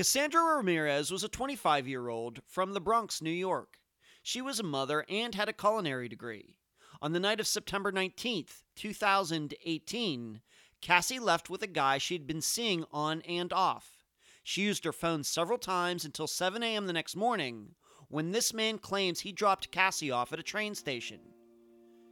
[0.00, 3.80] Cassandra Ramirez was a 25 year old from the Bronx, New York.
[4.22, 6.56] She was a mother and had a culinary degree.
[7.02, 10.40] On the night of September 19th, 2018,
[10.80, 14.06] Cassie left with a guy she'd been seeing on and off.
[14.42, 16.86] She used her phone several times until 7 a.m.
[16.86, 17.74] the next morning
[18.08, 21.20] when this man claims he dropped Cassie off at a train station.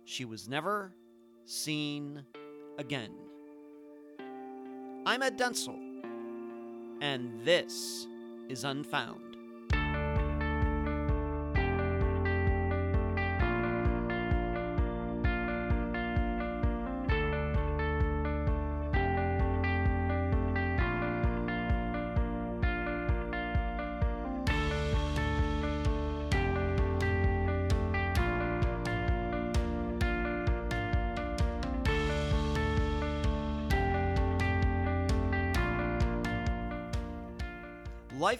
[0.04, 0.92] She was never
[1.46, 2.22] seen
[2.76, 3.14] again.
[5.06, 5.87] I'm Ed Densel,
[7.00, 8.06] and this
[8.48, 9.27] is Unfound.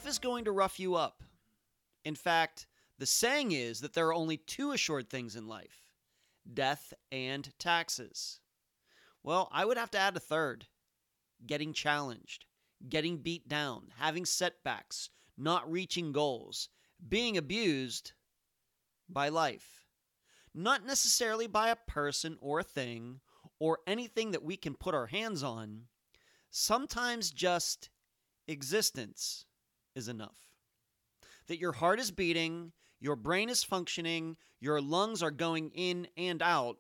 [0.09, 1.23] Is going to rough you up.
[2.03, 2.67] In fact,
[2.99, 5.93] the saying is that there are only two assured things in life
[6.53, 8.41] death and taxes.
[9.23, 10.67] Well, I would have to add a third
[11.47, 12.47] getting challenged,
[12.89, 16.71] getting beat down, having setbacks, not reaching goals,
[17.07, 18.13] being abused
[19.09, 19.85] by life.
[20.55, 23.21] Not necessarily by a person or a thing
[23.61, 25.83] or anything that we can put our hands on,
[26.51, 27.91] sometimes just
[28.49, 29.45] existence
[29.99, 30.39] is enough.
[31.49, 36.43] That your heart is beating, your brain is functioning, your lungs are going in and
[36.43, 36.79] out.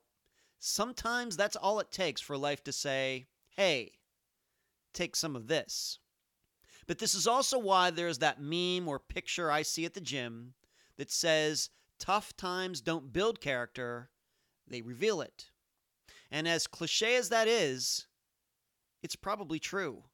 [0.58, 3.92] Sometimes that's all it takes for life to say, hey,
[4.94, 5.98] take some of this.
[6.86, 10.55] But this is also why there's that meme or picture I see at the gym
[10.97, 14.10] that says, tough times don't build character,
[14.66, 15.50] they reveal it.
[16.30, 18.06] And as cliche as that is,
[19.03, 20.05] it's probably true.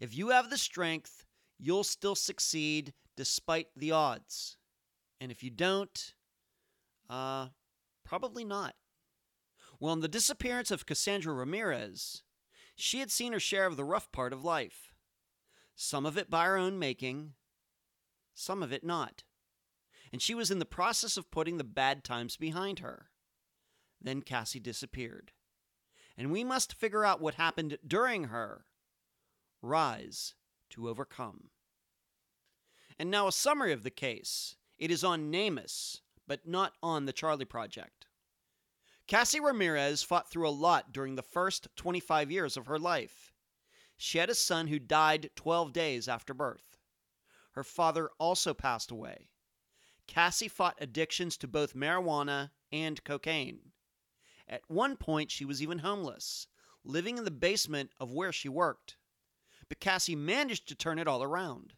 [0.00, 1.23] If you have the strength
[1.58, 4.56] you'll still succeed despite the odds.
[5.20, 6.14] And if you don't,
[7.08, 7.48] uh,
[8.04, 8.74] probably not.
[9.80, 12.22] Well, in the disappearance of Cassandra Ramirez,
[12.76, 14.94] she had seen her share of the rough part of life.
[15.76, 17.32] Some of it by her own making,
[18.34, 19.24] some of it not.
[20.12, 23.10] And she was in the process of putting the bad times behind her.
[24.00, 25.32] Then Cassie disappeared.
[26.16, 28.66] And we must figure out what happened during her
[29.60, 30.34] rise
[30.70, 31.50] to overcome.
[32.98, 34.56] And now a summary of the case.
[34.78, 38.06] It is on NamUs, but not on the Charlie Project.
[39.06, 43.32] Cassie Ramirez fought through a lot during the first 25 years of her life.
[43.96, 46.78] She had a son who died 12 days after birth.
[47.52, 49.28] Her father also passed away.
[50.06, 53.72] Cassie fought addictions to both marijuana and cocaine.
[54.48, 56.48] At one point, she was even homeless,
[56.82, 58.96] living in the basement of where she worked.
[59.68, 61.74] But Cassie managed to turn it all around.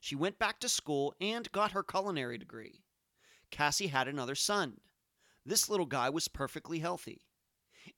[0.00, 2.82] She went back to school and got her culinary degree.
[3.50, 4.80] Cassie had another son.
[5.44, 7.26] This little guy was perfectly healthy.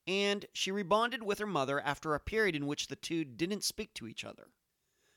[0.06, 3.94] And she rebonded with her mother after a period in which the two didn't speak
[3.94, 4.48] to each other.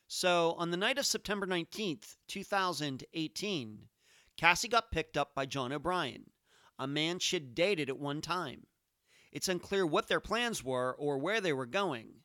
[0.07, 3.89] So, on the night of September 19th, 2018,
[4.37, 6.31] Cassie got picked up by John O'Brien,
[6.79, 8.67] a man she'd dated at one time.
[9.31, 12.21] It's unclear what their plans were or where they were going,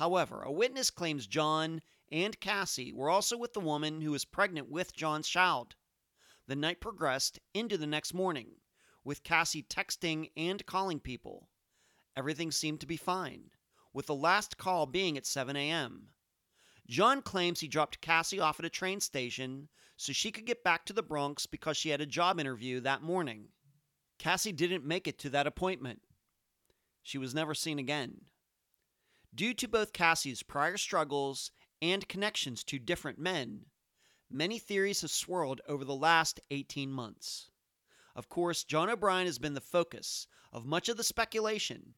[0.00, 4.70] However, a witness claims John and Cassie were also with the woman who was pregnant
[4.70, 5.76] with John's child.
[6.46, 8.62] The night progressed into the next morning,
[9.04, 11.50] with Cassie texting and calling people.
[12.16, 13.50] Everything seemed to be fine,
[13.92, 16.08] with the last call being at 7 a.m.
[16.88, 19.68] John claims he dropped Cassie off at a train station
[19.98, 23.02] so she could get back to the Bronx because she had a job interview that
[23.02, 23.48] morning.
[24.18, 26.00] Cassie didn't make it to that appointment.
[27.02, 28.22] She was never seen again.
[29.34, 33.66] Due to both Cassie's prior struggles and connections to different men,
[34.28, 37.50] many theories have swirled over the last 18 months.
[38.16, 41.94] Of course, John O'Brien has been the focus of much of the speculation,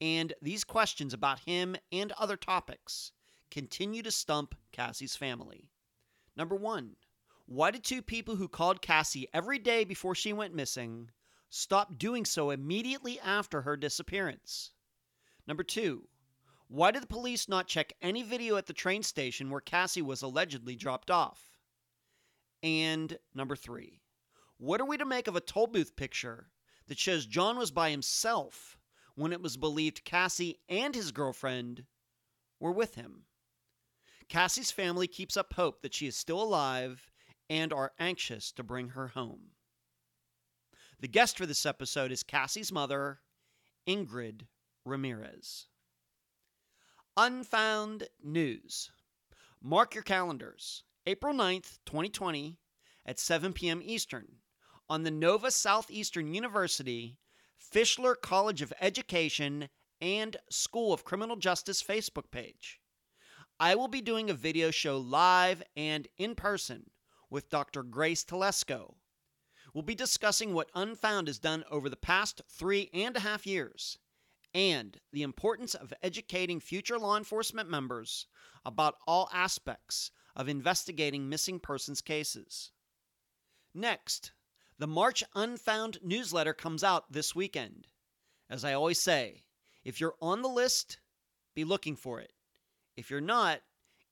[0.00, 3.10] and these questions about him and other topics
[3.50, 5.68] continue to stump Cassie's family.
[6.36, 6.96] Number one,
[7.46, 11.10] why did two people who called Cassie every day before she went missing
[11.50, 14.70] stop doing so immediately after her disappearance?
[15.46, 16.08] Number two,
[16.68, 20.20] why did the police not check any video at the train station where Cassie was
[20.22, 21.58] allegedly dropped off?
[22.62, 24.02] And number three,
[24.58, 26.50] what are we to make of a toll booth picture
[26.86, 28.78] that shows John was by himself
[29.14, 31.84] when it was believed Cassie and his girlfriend
[32.60, 33.24] were with him?
[34.28, 37.10] Cassie's family keeps up hope that she is still alive
[37.48, 39.52] and are anxious to bring her home.
[41.00, 43.20] The guest for this episode is Cassie's mother,
[43.86, 44.42] Ingrid
[44.84, 45.68] Ramirez.
[47.20, 48.92] Unfound News.
[49.60, 50.84] Mark your calendars.
[51.04, 52.56] April 9th, 2020,
[53.04, 53.82] at 7 p.m.
[53.84, 54.36] Eastern,
[54.88, 57.18] on the Nova Southeastern University,
[57.60, 59.68] Fischler College of Education,
[60.00, 62.78] and School of Criminal Justice Facebook page.
[63.58, 66.88] I will be doing a video show live and in person
[67.30, 67.82] with Dr.
[67.82, 68.94] Grace Telesco.
[69.74, 73.98] We'll be discussing what Unfound has done over the past three and a half years
[74.54, 78.26] and the importance of educating future law enforcement members
[78.64, 82.70] about all aspects of investigating missing persons cases.
[83.74, 84.32] Next,
[84.78, 87.88] the March Unfound newsletter comes out this weekend.
[88.48, 89.44] As I always say,
[89.84, 90.98] if you're on the list,
[91.54, 92.32] be looking for it.
[92.96, 93.60] If you're not,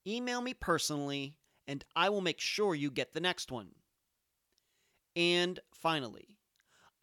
[0.07, 1.37] email me personally
[1.67, 3.71] and I will make sure you get the next one.
[5.15, 6.36] And finally,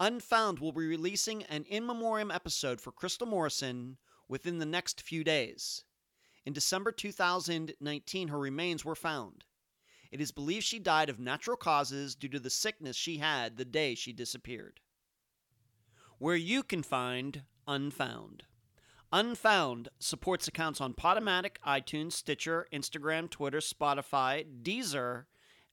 [0.04, 3.96] Unfound will be releasing an in memoriam episode for Crystal Morrison
[4.28, 5.86] within the next few days.
[6.46, 9.46] In December 2019, her remains were found.
[10.12, 13.64] It is believed she died of natural causes due to the sickness she had the
[13.64, 14.82] day she disappeared.
[16.18, 18.44] Where you can find Unfound.
[19.14, 25.28] Unfound supports accounts on Podomatic, iTunes, Stitcher, Instagram, Twitter, Spotify, Deezer,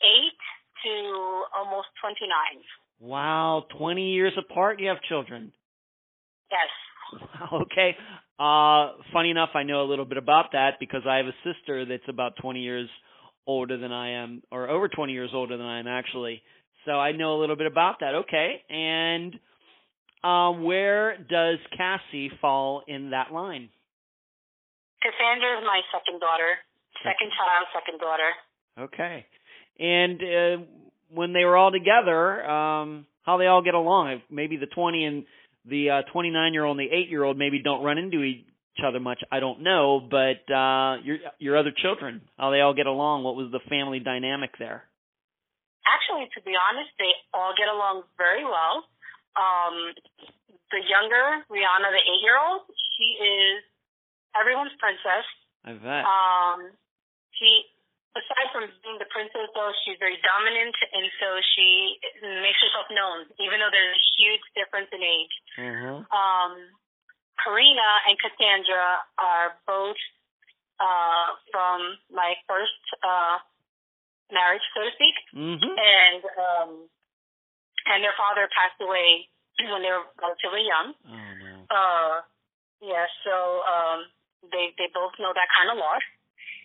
[0.02, 0.38] Eight
[0.84, 2.28] to almost 29.
[3.00, 5.52] Wow, 20 years apart you have children.
[6.50, 7.20] Yes.
[7.40, 7.96] Wow, okay.
[8.38, 11.86] Uh funny enough, I know a little bit about that because I have a sister
[11.86, 12.88] that's about 20 years
[13.46, 16.42] older than I am or over 20 years older than I am actually.
[16.84, 18.14] So I know a little bit about that.
[18.26, 18.62] Okay.
[18.68, 19.34] And
[20.22, 23.70] um where does Cassie fall in that line?
[25.06, 26.58] Cassandra is my second daughter.
[27.06, 28.30] Second child, second daughter.
[28.90, 29.26] Okay.
[29.78, 30.64] And uh,
[31.14, 34.22] when they were all together, um, how they all get along?
[34.30, 35.24] Maybe the 20 and
[35.64, 38.46] the 29 uh, year old and the 8 year old maybe don't run into each
[38.82, 39.22] other much.
[39.30, 43.22] I don't know, but uh, your your other children, how they all get along?
[43.22, 44.84] What was the family dynamic there?
[45.86, 48.84] Actually, to be honest, they all get along very well.
[49.38, 49.94] Um,
[50.74, 52.66] the younger Rihanna, the eight year old,
[52.98, 53.62] she is
[54.40, 55.26] everyone's princess.
[55.66, 56.02] I bet.
[56.06, 56.70] Um,
[57.34, 57.66] she,
[58.14, 63.26] aside from being the princess, though, she's very dominant, and so she makes herself known,
[63.42, 65.34] even though there's a huge difference in age.
[65.58, 66.06] Mm-hmm.
[66.08, 66.52] Um,
[67.42, 70.00] Karina and Cassandra are both
[70.80, 73.36] uh, from my first uh,
[74.32, 75.72] marriage, so to speak, mm-hmm.
[75.76, 76.70] and um,
[77.86, 79.28] and their father passed away
[79.70, 80.92] when they were relatively young.
[81.06, 81.54] Oh no.
[81.70, 82.14] Uh,
[82.82, 83.98] yeah, so um,
[84.52, 86.04] they they both know that kind of loss.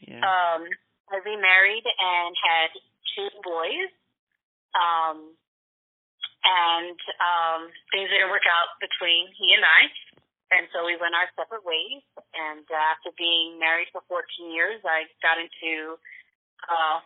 [0.05, 0.21] Yeah.
[0.21, 0.67] Um,
[1.11, 2.69] I remarried and had
[3.15, 3.91] two boys.
[4.71, 5.35] Um,
[6.41, 9.81] and um, things didn't work out between he and I,
[10.51, 12.03] and so we went our separate ways.
[12.35, 15.95] And uh, after being married for 14 years, I got into
[16.67, 16.99] uh,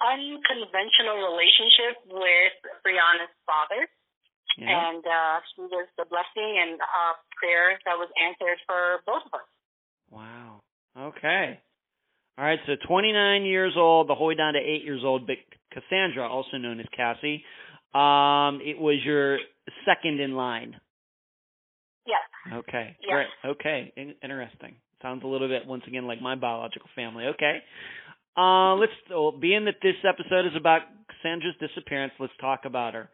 [0.00, 3.90] unconventional relationship with Brianna's father.
[4.58, 4.90] Yeah.
[4.90, 9.38] And uh, she was the blessing and uh, prayer that was answered for both of
[9.38, 9.46] us.
[10.10, 10.60] Wow.
[10.98, 11.60] Okay.
[12.36, 12.58] All right.
[12.66, 15.36] So 29 years old, the whole way down to eight years old, but
[15.72, 17.44] Cassandra, also known as Cassie,
[17.94, 19.38] um, it was your
[19.86, 20.74] second in line.
[22.04, 22.54] Yes.
[22.58, 22.96] Okay.
[23.00, 23.10] Yes.
[23.10, 23.52] Great.
[23.52, 23.92] Okay.
[23.96, 24.74] In- interesting.
[25.02, 27.26] Sounds a little bit once again like my biological family.
[27.26, 27.58] Okay.
[28.36, 33.08] Uh, let's well, being that this episode is about Cassandra's disappearance, let's talk about her.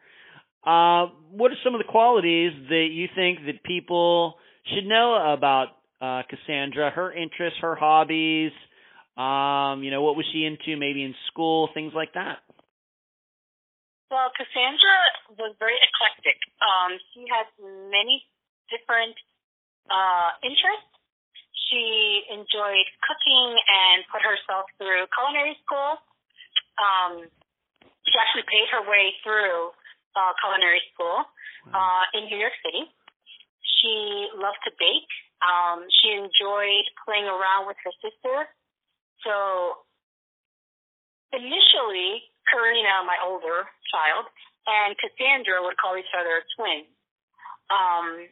[0.65, 4.35] Uh, what are some of the qualities that you think that people
[4.73, 6.89] should know about uh, Cassandra?
[6.89, 8.51] Her interests, her hobbies.
[9.15, 10.75] Um, you know, what was she into?
[10.75, 12.41] Maybe in school, things like that.
[14.09, 14.97] Well, Cassandra
[15.37, 16.37] was very eclectic.
[16.61, 17.45] Um, she had
[17.89, 18.25] many
[18.69, 19.15] different
[19.89, 20.93] uh, interests.
[21.69, 25.97] She enjoyed cooking and put herself through culinary school.
[26.77, 27.25] Um,
[28.05, 29.73] she actually paid her way through
[30.15, 31.27] uh, culinary school
[31.71, 32.87] uh, in New York City.
[33.79, 35.11] She loved to bake.
[35.43, 38.49] Um, she enjoyed playing around with her sister.
[39.21, 39.35] So
[41.35, 44.25] initially, Karina, my older child,
[44.65, 46.89] and Cassandra would call each other twins.
[47.69, 48.29] Um,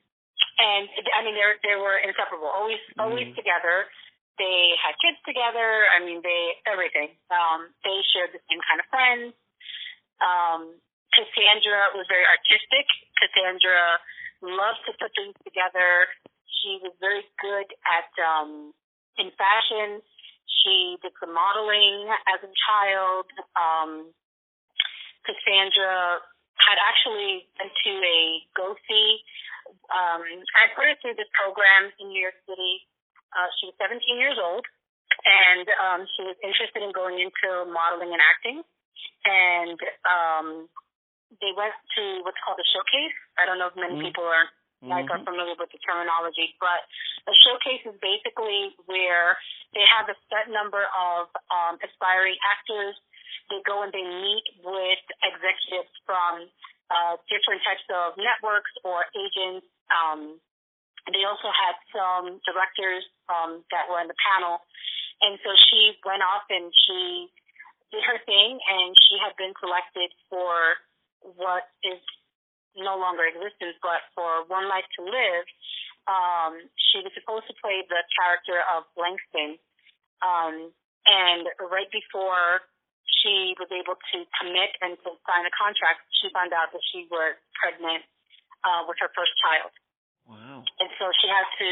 [0.54, 0.86] and
[1.18, 3.36] I mean, they they were inseparable, always always mm.
[3.36, 3.90] together.
[4.38, 5.90] They had kids together.
[5.90, 7.18] I mean, they everything.
[7.34, 9.34] Um, they shared the same kind of friends.
[10.22, 10.62] Um,
[11.14, 12.86] Cassandra was very artistic.
[13.22, 14.02] Cassandra
[14.42, 16.10] loved to put things together.
[16.62, 18.74] She was very good at um,
[19.18, 20.02] in fashion.
[20.64, 23.28] She did some modeling as a child.
[23.56, 24.12] Um,
[25.24, 26.20] Cassandra
[26.60, 28.20] had actually been to a
[28.56, 28.76] go
[29.92, 30.22] um,
[30.58, 32.84] I put her through this program in New York City.
[33.34, 34.66] Uh, she was 17 years old,
[35.26, 38.58] and um, she was interested in going into modeling and acting.
[39.26, 40.48] And um,
[41.42, 43.16] they went to what's called a showcase.
[43.40, 44.12] I don't know if many mm-hmm.
[44.12, 44.50] people are
[44.84, 45.16] like mm-hmm.
[45.16, 46.84] are familiar with the terminology, but
[47.24, 49.40] a showcase is basically where
[49.72, 53.00] they have a set number of um, aspiring actors.
[53.48, 56.52] They go and they meet with executives from
[56.92, 59.64] uh, different types of networks or agents.
[59.88, 60.36] Um,
[61.12, 64.64] they also had some directors um, that were in the panel.
[65.24, 67.32] And so she went off and she
[67.92, 70.82] did her thing, and she had been selected for
[71.24, 72.00] what is
[72.76, 75.46] no longer existence, but for One Life to Live.
[76.04, 79.56] Um, she was supposed to play the character of Langston.
[80.20, 80.74] Um,
[81.06, 82.66] and right before
[83.22, 87.08] she was able to commit and to sign a contract, she found out that she
[87.08, 88.04] was pregnant
[88.68, 89.72] uh, with her first child.
[90.28, 90.64] Wow.
[90.80, 91.68] And so she had to,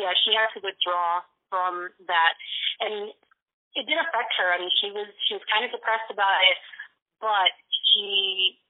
[0.00, 2.32] yeah, she had to withdraw from that.
[2.80, 3.12] And
[3.74, 4.48] it did affect her.
[4.54, 6.56] I mean, she was, she was kind of depressed about it,
[7.20, 7.52] but
[7.92, 8.60] she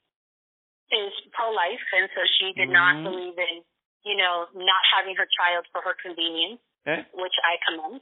[0.94, 1.82] is pro-life.
[1.92, 2.78] And so she did mm-hmm.
[2.78, 3.66] not believe in,
[4.06, 7.02] you know, not having her child for her convenience, okay.
[7.12, 8.00] which I commend.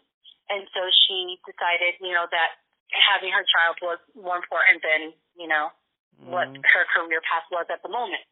[0.53, 2.61] And so she decided, you know, that
[2.93, 5.73] having her child was more important than you know
[6.21, 6.29] mm.
[6.29, 8.23] what her career path was at the moment.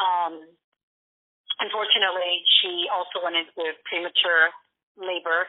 [0.00, 0.40] Um,
[1.60, 4.50] unfortunately, she also went into premature
[4.98, 5.46] labor,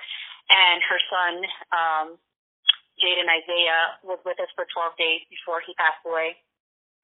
[0.52, 1.34] and her son,
[1.74, 2.08] um,
[3.02, 6.38] Jaden Isaiah, was with us for 12 days before he passed away,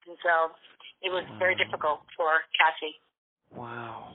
[0.06, 0.54] and so
[1.02, 1.38] it was wow.
[1.38, 2.96] very difficult for Cassie.
[3.54, 4.14] Wow.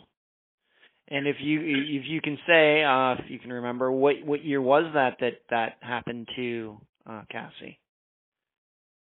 [1.10, 4.62] And if you if you can say, uh, if you can remember, what what year
[4.62, 7.80] was that that that happened to uh, Cassie?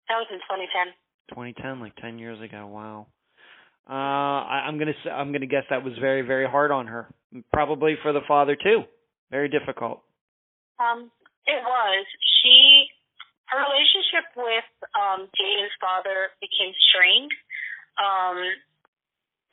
[0.09, 0.93] That was in 2010.
[1.31, 2.67] 2010, like 10 years ago.
[2.67, 3.07] Wow.
[3.89, 7.13] Uh, I, I'm gonna I'm gonna guess that was very very hard on her.
[7.53, 8.83] Probably for the father too.
[9.31, 10.01] Very difficult.
[10.81, 11.11] Um,
[11.47, 12.07] it was.
[12.43, 12.89] She
[13.53, 17.33] her relationship with um Jaden's father became strained.
[18.01, 18.39] Um,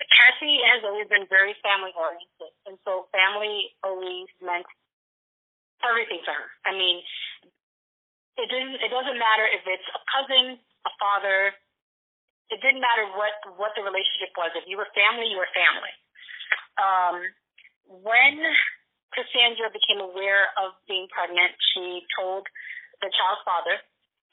[0.10, 4.66] Cassie has always been very family oriented, and so family always meant
[5.86, 6.48] everything to her.
[6.66, 7.02] I mean,
[8.42, 8.82] it didn't.
[8.82, 11.54] It doesn't matter if it's a cousin, a father.
[12.50, 14.52] It didn't matter what what the relationship was.
[14.58, 15.94] If you were family, you were family.
[16.82, 17.16] Um,
[18.02, 18.42] when
[19.14, 22.48] Cassandra became aware of being pregnant, she told
[23.04, 23.76] the child's father,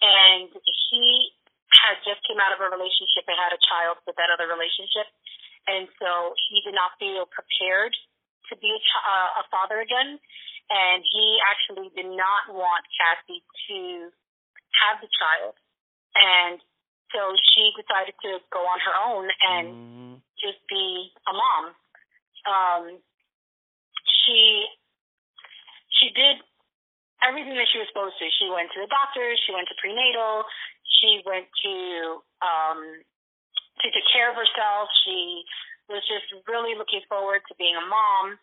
[0.01, 0.49] and
[0.91, 1.35] he
[1.73, 5.09] had just came out of a relationship and had a child with that other relationship,
[5.69, 7.93] and so he did not feel prepared
[8.49, 10.17] to be a, ch- uh, a father again
[10.69, 14.13] and he actually did not want Cassie to
[14.85, 15.57] have the child.
[16.13, 16.61] And
[17.13, 20.15] so she decided to go on her own and mm.
[20.37, 21.65] just be a mom.
[22.45, 22.83] Um,
[24.05, 24.69] she
[26.01, 26.45] she did
[27.25, 28.29] everything that she was supposed to.
[28.29, 29.25] She went to the doctor.
[29.49, 30.45] She went to prenatal.
[31.01, 31.75] She went to
[32.41, 32.81] um,
[33.81, 34.89] to take care of herself.
[35.05, 35.45] She
[35.89, 38.41] was just really looking forward to being a mom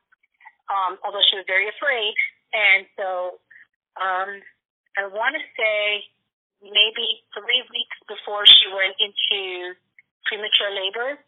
[0.69, 2.13] um, although she was very afraid.
[2.53, 3.07] And so
[3.99, 4.29] um,
[4.97, 6.05] I want to say
[6.63, 9.75] maybe three weeks before she went into
[10.25, 11.19] premature labor,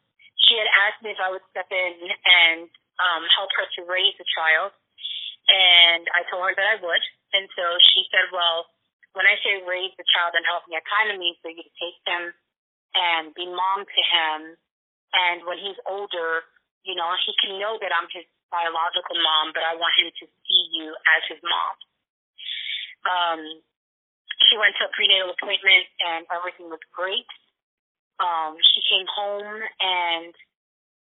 [0.47, 4.15] she had asked me if I would step in and um, help her to raise
[4.17, 4.73] the child.
[5.47, 7.03] And I told her that I would.
[7.35, 8.67] And so she said, well,
[9.17, 11.65] when I say raise the child and help me, I kind of mean for you
[11.65, 12.37] to take him
[12.93, 14.39] and be mom to him.
[15.17, 16.45] And when he's older,
[16.85, 20.25] you know, he can know that I'm his biological mom, but I want him to
[20.45, 21.73] see you as his mom.
[23.09, 23.41] Um,
[24.45, 27.27] she went to a prenatal appointment and everything was great.
[28.21, 30.33] Um, she came home and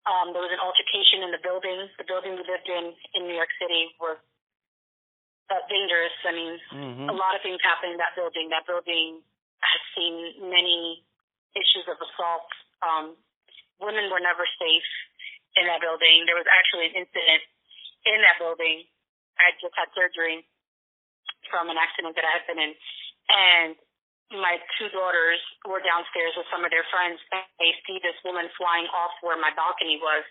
[0.08, 1.92] um, there was an altercation in the building.
[2.00, 4.16] The building we lived in in New York City was
[5.50, 6.16] uh, dangerous.
[6.28, 7.08] I mean, Mm-hmm.
[7.10, 8.50] a lot of things happened in that building.
[8.52, 9.22] That building
[9.64, 11.02] has seen many
[11.58, 12.50] issues of assault.
[12.86, 13.06] Um,
[13.82, 14.90] women were never safe
[15.58, 16.26] in that building.
[16.30, 17.42] There was actually an incident
[18.06, 18.86] in that building.
[19.42, 20.46] I just had surgery
[21.50, 22.74] from an accident that I had been in,
[23.32, 23.72] and
[24.38, 27.18] my two daughters were downstairs with some of their friends.
[27.32, 30.26] And they see this woman flying off where my balcony was,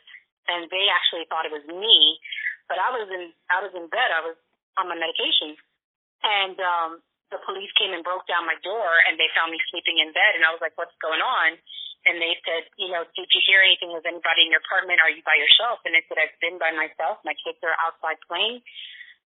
[0.53, 2.21] and they actually thought it was me.
[2.69, 4.11] But I was in I was in bed.
[4.13, 4.37] I was
[4.77, 5.57] on my medication,
[6.23, 6.91] and um,
[7.33, 10.37] the police came and broke down my door, and they found me sleeping in bed.
[10.37, 11.59] And I was like, "What's going on?"
[12.07, 13.91] And they said, "You know, did you hear anything?
[13.91, 15.03] Was anybody in your apartment?
[15.03, 17.19] Are you by yourself?" And I said, "I've been by myself.
[17.27, 18.63] My kids are outside playing."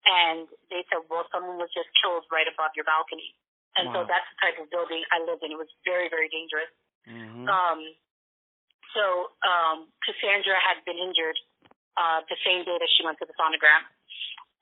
[0.09, 3.37] And they said, "Well, someone was just killed right above your balcony."
[3.77, 4.03] And Wow.
[4.03, 5.53] so that's the type of building I lived in.
[5.55, 6.73] It was very, very dangerous.
[7.07, 7.47] Mm-hmm.
[7.47, 7.81] Um,
[8.95, 11.39] so um, Cassandra had been injured
[11.95, 13.87] uh, the same day that she went to the sonogram.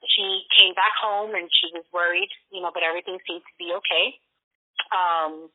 [0.06, 3.74] She came back home and she was worried, you know, but everything seemed to be
[3.82, 4.06] okay.
[4.94, 5.50] Um,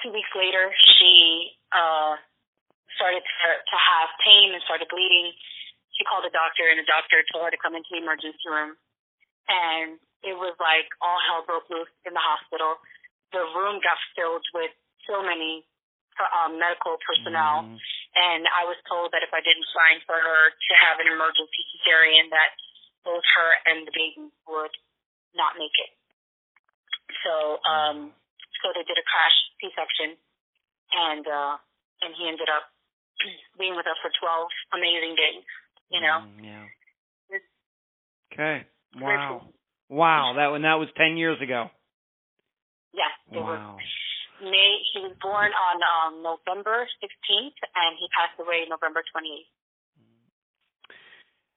[0.00, 2.16] two weeks later, she uh,
[2.96, 5.32] started to, to have pain and started bleeding.
[5.96, 8.76] She called the doctor, and the doctor told her to come into the emergency room.
[9.48, 12.80] And it was like all hell broke loose in the hospital.
[13.32, 14.72] The room got filled with
[15.04, 15.64] so many
[16.32, 17.76] um, medical personnel, Mhm.
[18.16, 21.60] and I was told that if I didn't sign for her to have an emergency
[21.76, 22.56] cesarean, that
[23.06, 24.74] both her and the baby would
[25.38, 25.90] not make it.
[27.22, 28.10] So, um,
[28.62, 30.18] so they did a crash C-section,
[30.90, 31.54] and uh,
[32.02, 32.66] and he ended up
[33.62, 35.46] being with us for 12 amazing days.
[35.86, 36.66] You know, Mm, yeah.
[37.30, 37.46] It's
[38.34, 38.66] Okay.
[38.98, 39.46] Wow.
[39.46, 39.54] cool.
[39.86, 40.34] Wow.
[40.34, 41.70] That when that was ten years ago.
[42.92, 43.78] yeah, Wow.
[44.42, 44.72] May.
[44.92, 49.48] He was born on um, November 16th, and he passed away November 28th.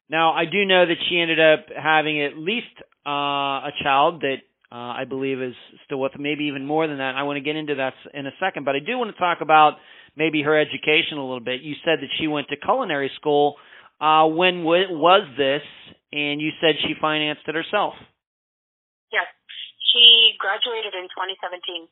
[0.10, 2.74] Now I do know that she ended up having at least
[3.06, 4.38] uh, a child that
[4.72, 7.16] uh, I believe is still with, maybe even more than that.
[7.16, 9.40] I want to get into that in a second, but I do want to talk
[9.42, 9.78] about
[10.16, 11.62] maybe her education a little bit.
[11.62, 13.56] You said that she went to culinary school.
[14.00, 15.66] Uh, when w- was this?
[16.12, 17.94] And you said she financed it herself.
[19.14, 19.30] Yes,
[19.94, 21.86] she graduated in 2017,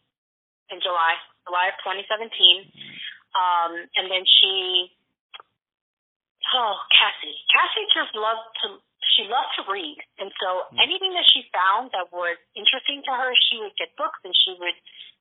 [0.73, 1.13] in July,
[1.45, 2.30] July of 2017.
[3.38, 4.89] Um, and then she,
[6.55, 8.79] oh, Cassie, Cassie just loved to,
[9.15, 9.97] she loved to read.
[10.19, 10.79] And so Hmm.
[10.79, 14.55] anything that she found that was interesting to her, she would get books and she
[14.60, 14.77] would,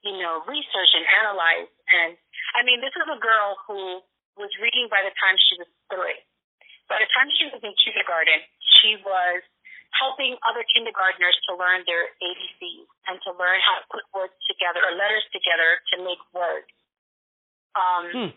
[0.07, 1.71] you know, research and analyze.
[1.91, 2.17] And
[2.55, 4.03] I mean, this is a girl who
[4.37, 6.21] was reading by the time she was three.
[6.87, 8.45] By the time she was in kindergarten,
[8.79, 9.43] she was
[9.99, 14.85] helping other kindergartners to learn their ABCs and to learn how to put words together
[14.85, 16.69] or letters together to make words.
[17.75, 18.33] Um, Hmm.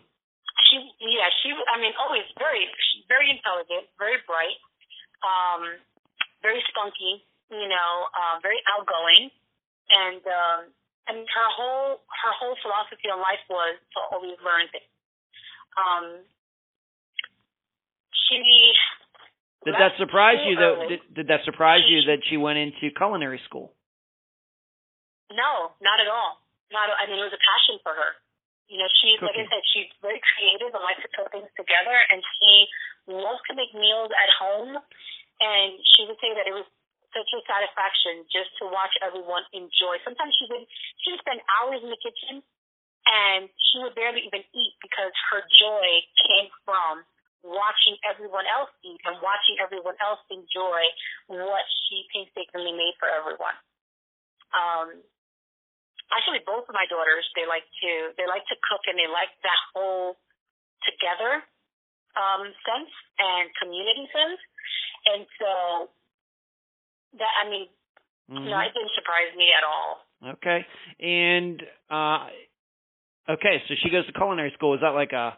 [0.68, 4.58] She, yeah, she, I mean, always very, she's very intelligent, very bright,
[5.24, 5.80] um,
[6.42, 9.30] very spunky, you know, uh, very outgoing,
[9.90, 10.60] and um,
[11.10, 14.90] and her whole her whole philosophy on life was to always learn things.
[15.74, 16.22] Um,
[18.12, 18.38] she
[19.66, 20.54] Did that surprise you?
[20.56, 23.74] Though, did, did that surprise you that she went into culinary school?
[25.30, 26.38] No, not at all.
[26.70, 26.88] Not.
[26.94, 28.12] I mean, it was a passion for her.
[28.70, 31.96] You know, she, like I said, she's very creative and likes to put things together,
[32.14, 32.70] and she
[33.10, 34.78] loves to make meals at home.
[35.42, 36.68] And she would say that it was
[37.10, 39.98] such a satisfaction just to watch everyone enjoy.
[40.06, 40.62] Sometimes she would
[41.02, 42.46] she would spend hours in the kitchen,
[43.10, 47.02] and she would barely even eat because her joy came from
[47.42, 50.82] watching everyone else eat and watching everyone else enjoy
[51.26, 53.56] what she painstakingly made for everyone.
[54.52, 55.02] Um,
[56.14, 59.30] actually both of my daughters they like to they like to cook and they like
[59.46, 60.16] that whole
[60.86, 61.42] together
[62.18, 64.40] um sense and community sense
[65.10, 65.50] and so
[67.18, 67.66] that i mean
[68.30, 68.46] Mhm.
[68.46, 70.66] no it didn't surprise me at all Okay.
[71.00, 72.28] And uh
[73.28, 74.74] okay, so she goes to culinary school.
[74.74, 75.32] Is that like a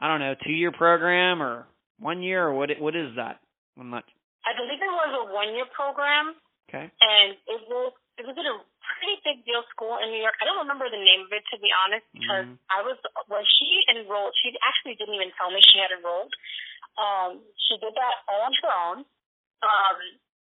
[0.00, 1.68] I don't know, 2-year program or
[2.00, 3.38] 1 year or what what is that?
[3.78, 4.04] I'm not
[4.44, 6.34] i believe it was a one year program
[6.68, 6.90] Okay.
[7.00, 10.36] and it was it was at a pretty big deal school in New York.
[10.40, 12.58] I don't remember the name of it to be honest because Mhm.
[12.70, 14.36] I was when she enrolled.
[14.44, 16.32] She actually didn't even tell me she had enrolled.
[16.96, 18.98] Um, she did that all on her own.
[19.62, 19.98] Um,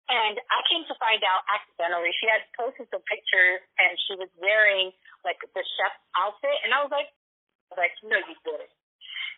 [0.06, 2.12] And I came to find out accidentally.
[2.20, 4.92] She had posted some pictures and she was wearing
[5.24, 6.60] like the chef outfit.
[6.62, 7.08] And I was like,
[7.72, 8.72] like, no, you did it.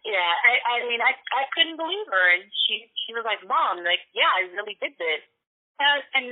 [0.02, 2.26] Yeah, I, I mean, I, I couldn't believe her.
[2.34, 5.22] And she, she was like, mom, like, yeah, I really did this.
[5.78, 6.26] And, and,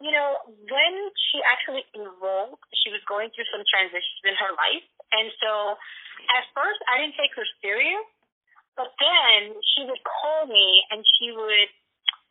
[0.00, 0.94] you know, when
[1.30, 4.86] she actually enrolled, she was going through some transitions in her life.
[5.12, 5.76] And so
[6.32, 8.08] at first I didn't take her serious,
[8.80, 11.70] but then she would call me and she would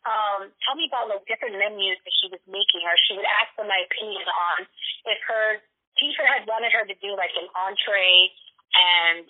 [0.02, 3.54] um, tell me about like different menus that she was making, or she would ask
[3.54, 4.66] for my opinion on
[5.06, 5.60] if her
[6.00, 8.32] teacher had wanted her to do like an entree
[8.74, 9.28] and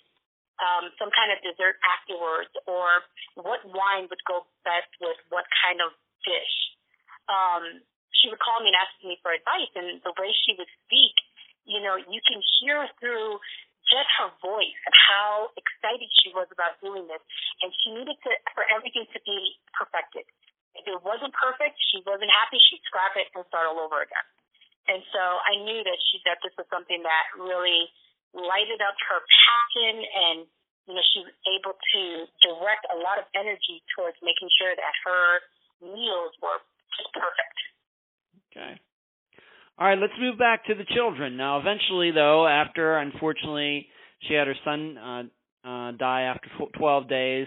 [0.62, 3.02] um, some kind of dessert afterwards, or
[3.36, 5.90] what wine would go best with what kind of
[6.22, 6.54] dish.
[7.26, 7.80] Um,
[8.20, 11.16] she would call me and ask me for advice, and the way she would speak,
[11.64, 13.40] you know, you can hear through
[13.88, 17.20] just her voice and how excited she was about doing this,
[17.64, 20.28] and she needed to for everything to be perfected.
[20.78, 24.26] If it wasn't perfect, she wasn't happy, she'd scrap it and start all over again.
[24.86, 27.90] And so I knew that she that this was something that really
[28.30, 30.38] lighted up her passion and
[30.88, 32.02] you know, she was able to
[32.42, 35.38] direct a lot of energy towards making sure that her
[35.78, 36.58] meals were
[36.98, 37.58] just perfect.
[38.52, 38.80] Okay.
[39.78, 41.36] All right, let's move back to the children.
[41.36, 43.86] Now, eventually, though, after unfortunately
[44.28, 45.22] she had her son uh,
[45.66, 47.46] uh, die after 12 days,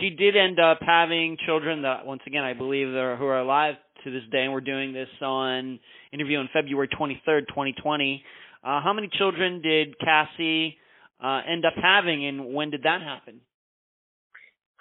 [0.00, 3.74] she did end up having children that once again I believe are who are alive
[4.04, 5.78] to this day and we're doing this on
[6.12, 8.24] interview on February 23rd, 2020.
[8.62, 10.78] Uh, how many children did Cassie
[11.22, 13.40] uh, end up having and when did that happen?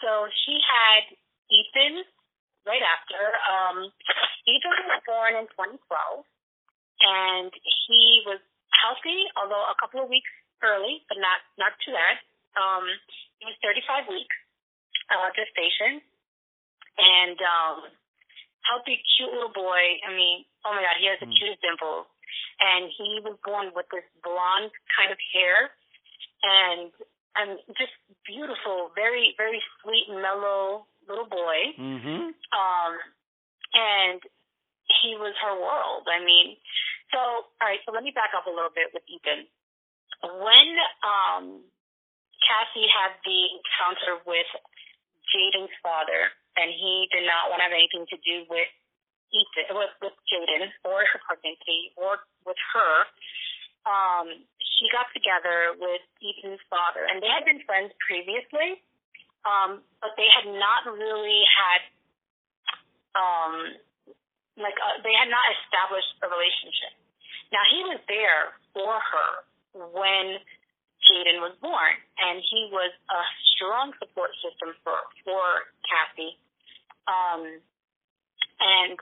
[0.01, 1.17] So she had
[1.51, 2.03] Ethan
[2.69, 3.17] right after.
[3.49, 3.77] Um,
[4.45, 5.82] Ethan was born in 2012
[7.01, 7.49] and
[7.89, 8.38] he was
[8.69, 10.29] healthy, although a couple of weeks
[10.62, 12.21] early, but not, not too bad.
[12.53, 12.86] Um,
[13.41, 14.38] he was 35 weeks
[15.10, 16.01] uh, gestation,
[16.97, 17.77] and um,
[18.65, 19.82] healthy, cute little boy.
[20.05, 21.36] I mean, oh my God, he has the mm.
[21.38, 22.05] cutest dimples,
[22.62, 25.73] and he was born with this blonde kind of hair,
[26.45, 26.91] and
[27.38, 27.93] and just
[28.25, 31.73] beautiful, very very sweet, mellow little boy.
[31.75, 32.23] Mm-hmm.
[32.53, 32.93] Um,
[33.73, 34.19] and
[35.01, 36.05] he was her world.
[36.09, 36.57] I mean,
[37.11, 37.19] so
[37.49, 37.81] all right.
[37.85, 39.49] So let me back up a little bit with Ethan.
[40.21, 40.69] When
[41.01, 41.65] um,
[42.45, 44.49] Cassie had the encounter with
[45.29, 48.67] Jaden's father, and he did not want to have anything to do with
[49.29, 52.93] Ethan, with, with Jaden or her pregnancy or with her.
[53.87, 58.81] Um, she got together with Ethan's father, and they had been friends previously,
[59.47, 61.82] um, but they had not really had,
[63.15, 63.54] um,
[64.60, 66.93] like, uh, they had not established a relationship.
[67.52, 69.32] Now he was there for her
[69.95, 70.38] when
[71.08, 73.21] Jaden was born, and he was a
[73.56, 76.38] strong support system for for Cassie.
[77.08, 77.63] Um,
[78.60, 78.99] and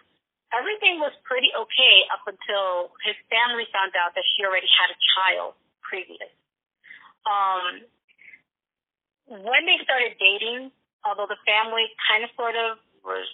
[0.54, 5.00] everything was pretty okay up until his family found out that she already had a
[5.18, 6.32] child previous.
[7.26, 7.84] Um,
[9.28, 10.72] when they started dating,
[11.04, 13.28] although the family kind of sort of was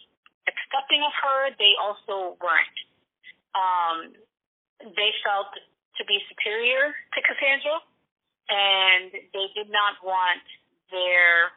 [0.49, 2.79] accepting of her, they also weren't.
[3.53, 3.97] Um,
[4.81, 5.53] they felt
[5.97, 7.77] to be superior to Cassandra
[8.49, 10.43] and they did not want
[10.91, 11.53] their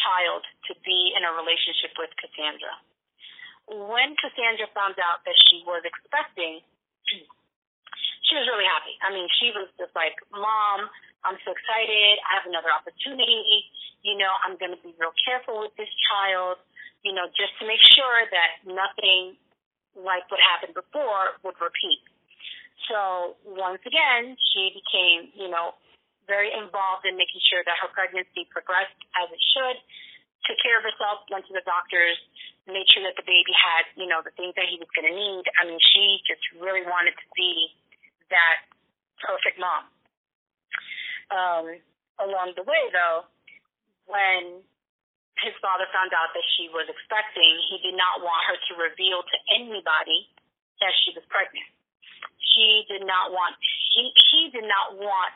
[0.00, 2.72] child to be in a relationship with Cassandra.
[3.68, 6.64] When Cassandra found out that she was expecting,
[8.26, 8.96] she was really happy.
[9.04, 10.88] I mean, she was just like, Mom,
[11.24, 12.16] I'm so excited.
[12.24, 13.68] I have another opportunity.
[14.00, 16.56] You know, I'm going to be real careful with this child,
[17.04, 19.36] you know, just to make sure that nothing
[19.92, 22.00] like what happened before would repeat.
[22.88, 25.76] So once again, she became, you know,
[26.24, 29.76] very involved in making sure that her pregnancy progressed as it should,
[30.48, 32.16] took care of herself, went to the doctors,
[32.64, 35.12] made sure that the baby had, you know, the things that he was going to
[35.12, 35.44] need.
[35.60, 37.74] I mean, she just really wanted to be
[38.32, 38.64] that
[39.20, 39.90] perfect mom.
[41.30, 41.78] Um,
[42.18, 43.24] along the way, though,
[44.10, 44.60] when
[45.40, 49.24] his father found out that she was expecting, he did not want her to reveal
[49.24, 50.28] to anybody
[50.84, 51.68] that she was pregnant.
[52.52, 53.56] She did not want
[53.94, 55.32] he he did not want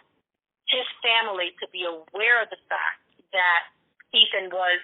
[0.68, 3.70] his family to be aware of the fact that
[4.12, 4.80] Ethan was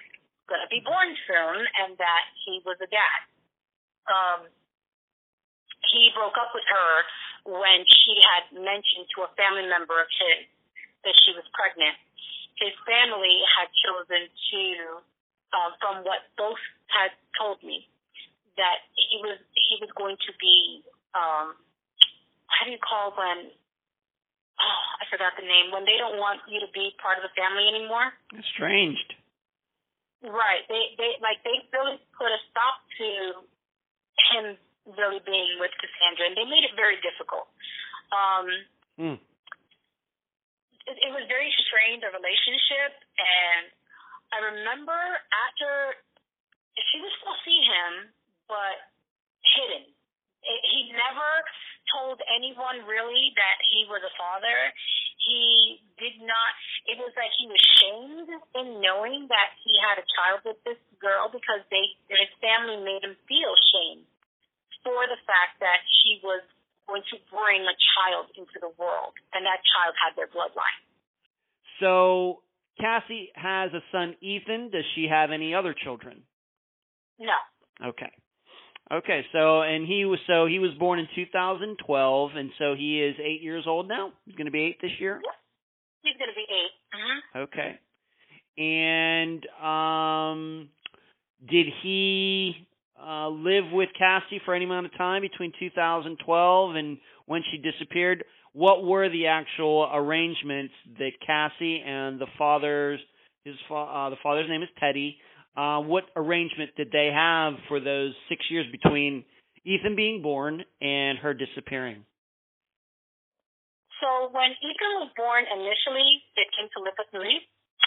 [0.47, 3.19] going to be born soon and that he was a dad.
[4.07, 4.41] Um,
[5.91, 6.91] he broke up with her
[7.45, 10.45] when she had mentioned to a family member of his
[11.03, 11.97] that she was pregnant.
[12.57, 14.61] His family had chosen to,
[15.53, 16.61] uh, from what both
[16.93, 17.89] had told me,
[18.59, 20.83] that he was he was going to be
[21.15, 21.55] um,
[22.51, 23.49] how do you call when
[24.59, 27.33] oh, I forgot the name, when they don't want you to be part of the
[27.33, 28.13] family anymore.
[28.35, 29.15] Estranged.
[30.21, 30.67] Right.
[30.69, 33.09] They they like they really put a stop to
[34.35, 34.45] him
[34.99, 37.49] really being with Cassandra, and they made it very difficult.
[38.11, 38.45] Um,
[38.99, 39.17] Mm.
[40.89, 43.69] It, it was very strained, the relationship, and
[44.31, 44.97] I remember
[45.49, 45.99] after
[46.91, 47.91] she would still see him,
[48.47, 48.77] but
[49.55, 49.85] hidden.
[50.41, 51.29] It, he never
[51.91, 54.71] told anyone really that he was a father.
[55.21, 56.51] He did not.
[56.89, 60.79] It was like he was shamed in knowing that he had a child with this
[60.97, 64.01] girl because they his family made him feel shame
[64.81, 66.41] for the fact that she was
[66.91, 70.83] going to bring a child into the world, and that child had their bloodline.
[71.79, 72.43] So
[72.75, 74.71] Cassie has a son, Ethan.
[74.71, 76.23] Does she have any other children?
[77.15, 77.39] No.
[77.95, 78.11] Okay.
[78.91, 83.15] Okay, so and he was so he was born in 2012, and so he is
[83.23, 84.11] eight years old now.
[84.25, 85.21] He's going to be eight this year.
[86.03, 87.39] He's going to be 8 Mm-hmm.
[87.47, 87.79] Okay.
[88.57, 90.69] And um,
[91.47, 92.67] did he
[93.05, 98.23] uh, live with Cassie for any amount of time between 2012 and when she disappeared?
[98.53, 102.99] What were the actual arrangements that Cassie and the father's
[103.45, 105.17] his fa- uh, the father's name is Teddy?
[105.55, 109.25] Uh, what arrangement did they have for those six years between
[109.65, 112.05] Ethan being born and her disappearing?
[113.99, 117.37] So when Ethan was born initially, they came to live with me,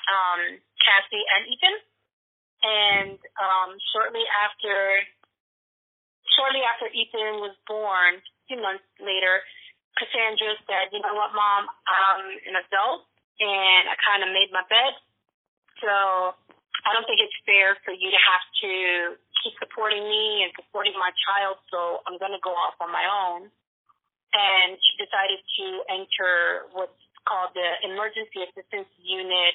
[0.06, 0.40] um,
[0.78, 1.74] Cassie and Ethan.
[2.64, 5.04] And um, shortly after,
[6.32, 9.44] shortly after Ethan was born, a few months later,
[10.00, 11.68] Cassandra said, "You know what, Mom?
[11.68, 13.04] I'm an adult,
[13.38, 14.96] and I kind of made my bed.
[15.84, 16.32] So
[16.88, 18.72] I don't think it's fair for you to have to
[19.44, 21.60] keep supporting me and supporting my child.
[21.68, 23.52] So I'm going to go off on my own."
[24.34, 29.54] and she decided to enter what's called the Emergency Assistance Unit,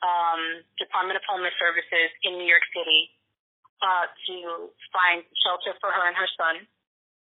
[0.00, 3.12] um, Department of Homeless Services in New York City,
[3.80, 4.36] uh, to
[4.92, 6.64] find shelter for her and her son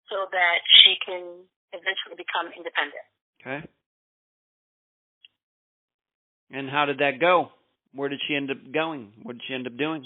[0.08, 1.44] so that she can
[1.76, 3.08] eventually become independent.
[3.42, 3.60] Okay.
[6.52, 7.52] And how did that go?
[7.92, 9.12] Where did she end up going?
[9.24, 10.04] What did she end up doing?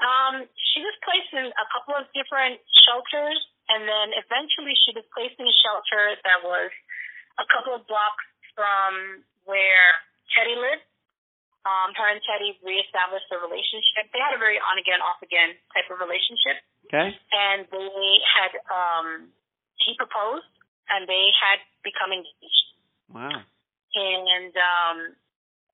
[0.00, 3.40] Um, she was placed in a couple of different shelters,
[3.72, 6.70] and then eventually she was placed in a shelter that was
[7.40, 10.00] a couple of blocks from where
[10.32, 10.84] Teddy lived.
[11.64, 14.12] Um, her and Teddy reestablished their relationship.
[14.12, 16.60] They had a very on again, off again type of relationship,
[16.92, 17.08] Okay.
[17.32, 18.04] and they
[18.36, 19.32] had um,
[19.80, 20.44] he proposed,
[20.92, 22.66] and they had become engaged.
[23.08, 23.40] Wow.
[23.96, 24.96] And um,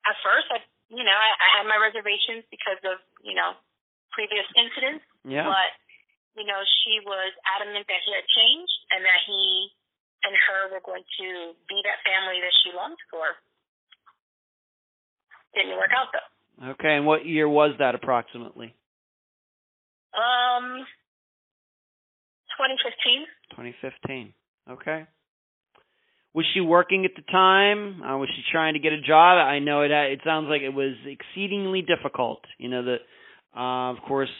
[0.06, 0.62] at first, I,
[0.94, 3.58] you know, I, I had my reservations because of you know
[4.14, 5.50] previous incidents, Yeah.
[5.50, 5.70] but
[6.38, 9.74] you know, she was adamant that he had changed and that he
[10.22, 11.28] and her were going to
[11.66, 13.34] be that family that she longed for.
[15.54, 16.70] Didn't work out though.
[16.72, 16.96] Okay.
[16.96, 18.74] And what year was that approximately?
[20.14, 20.84] Um,
[22.58, 23.26] 2015.
[23.50, 24.34] 2015.
[24.70, 25.06] Okay.
[26.32, 28.02] Was she working at the time?
[28.02, 29.38] Uh, was she trying to get a job?
[29.38, 29.90] I know it.
[29.90, 32.40] It sounds like it was exceedingly difficult.
[32.58, 32.96] You know, the
[33.56, 34.30] uh, of course,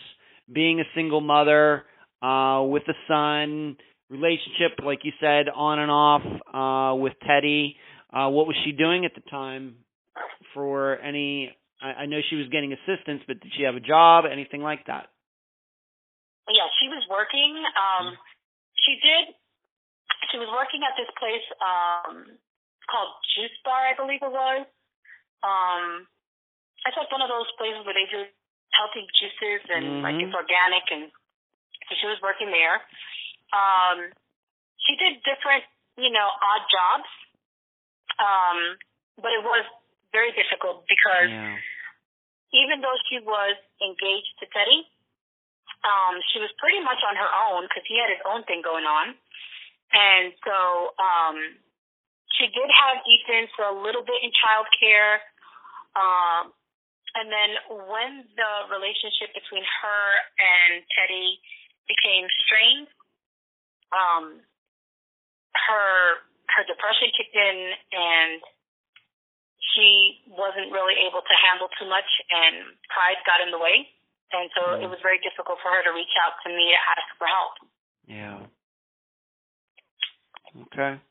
[0.52, 1.84] being a single mother
[2.22, 3.76] uh, with a son,
[4.08, 6.22] relationship, like you said, on and off
[6.54, 7.76] uh, with Teddy.
[8.12, 9.76] Uh, what was she doing at the time
[10.55, 11.55] for any?
[11.81, 14.24] I, I know she was getting assistance, but did she have a job?
[14.31, 15.09] Anything like that?
[16.48, 17.57] Yeah, she was working.
[17.79, 18.16] Um,
[18.87, 19.35] she did.
[20.33, 22.26] She was working at this place um,
[22.90, 24.66] called Juice Bar, I believe it was.
[25.42, 26.07] Um,
[26.87, 28.24] it's like one of those places where they do
[28.72, 30.26] healthy juices and like Mhm.
[30.26, 31.11] it's organic, and
[31.88, 32.81] so she was working there.
[33.53, 34.12] Um,
[34.87, 35.64] she did different,
[35.96, 37.09] you know, odd jobs,
[38.18, 38.59] um,
[39.18, 39.64] but it was
[40.12, 41.58] very difficult because Yeah.
[42.52, 44.86] even though she was engaged to Teddy,
[45.84, 48.84] um, she was pretty much on her own because he had his own thing going
[48.84, 49.16] on.
[49.92, 51.58] And so um,
[52.36, 55.20] she did have Ethan for a little bit in childcare.
[55.96, 56.52] Um,
[57.14, 57.50] and then
[57.90, 60.02] when the relationship between her
[60.38, 61.40] and Teddy
[61.88, 62.88] became strained,
[63.90, 64.40] um,
[65.66, 66.22] her
[66.54, 67.58] her depression kicked in
[67.94, 68.42] and
[69.74, 73.87] she wasn't really able to handle too much and pride got in the way.
[74.30, 77.06] And so it was very difficult for her to reach out to me to ask
[77.18, 77.54] for help.
[78.06, 78.38] Yeah.
[80.70, 81.02] Okay.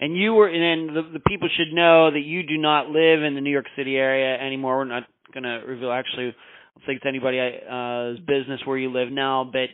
[0.00, 3.22] And you were, and then the, the people should know that you do not live
[3.22, 4.78] in the New York City area anymore.
[4.78, 8.92] We're not going to reveal actually, I don't think it's anybody's uh, business where you
[8.92, 9.72] live now, but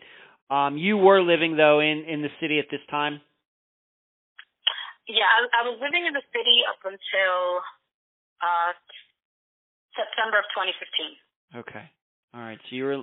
[0.55, 3.21] um, you were living though in in the city at this time.
[5.07, 7.63] Yeah, I, I was living in the city up until
[8.43, 8.73] uh,
[9.97, 11.61] September of 2015.
[11.61, 11.87] Okay.
[12.35, 12.59] All right.
[12.69, 13.03] So you were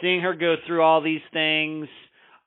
[0.00, 1.88] seeing her go through all these things.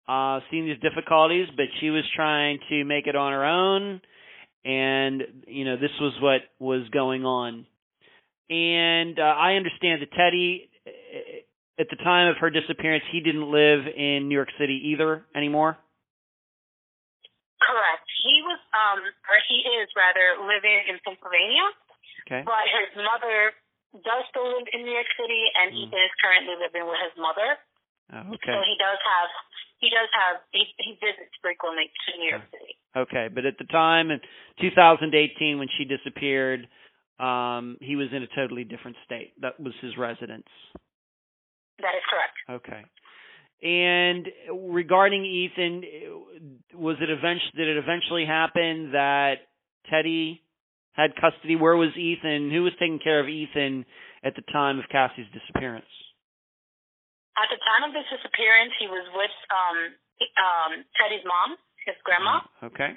[0.07, 4.01] uh, seeing these difficulties, but she was trying to make it on her own,
[4.65, 7.65] and you know this was what was going on.
[8.49, 13.49] And uh, I understand that Teddy, uh, at the time of her disappearance, he didn't
[13.49, 15.77] live in New York City either anymore.
[17.63, 18.03] Correct.
[18.27, 21.63] He was, um, or he is rather, living in Pennsylvania.
[22.33, 22.41] Okay.
[22.41, 23.53] But his mother
[24.01, 25.85] does still live in New York City, and mm.
[25.85, 27.61] Ethan is currently living with his mother.
[28.09, 28.57] Oh, okay.
[28.57, 29.29] So he does have
[29.77, 32.73] he does have he, he visits frequently to New York City.
[32.97, 34.19] Okay, but at the time in
[34.61, 36.65] 2018 when she disappeared,
[37.19, 39.33] um, he was in a totally different state.
[39.41, 40.49] That was his residence.
[41.79, 42.65] That is correct.
[42.65, 42.81] Okay.
[43.63, 44.27] And
[44.73, 45.83] regarding Ethan,
[46.75, 49.47] was it eventually did it eventually happen that
[49.89, 50.42] Teddy
[50.93, 51.55] had custody?
[51.55, 52.49] Where was Ethan?
[52.51, 53.85] Who was taking care of Ethan
[54.23, 55.89] at the time of Cassie's disappearance?
[57.33, 59.77] At the time of his disappearance, he was with um,
[60.37, 62.41] um, Teddy's mom, his grandma.
[62.61, 62.93] Okay.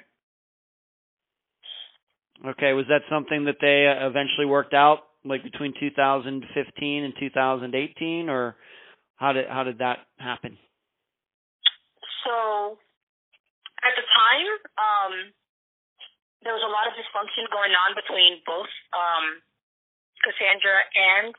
[2.45, 8.29] Okay, was that something that they uh, eventually worked out, like between 2015 and 2018,
[8.29, 8.55] or
[9.15, 10.55] how did how did that happen?
[12.23, 12.77] So,
[13.81, 15.13] at the time, um,
[16.47, 19.43] there was a lot of dysfunction going on between both um,
[20.23, 21.35] Cassandra and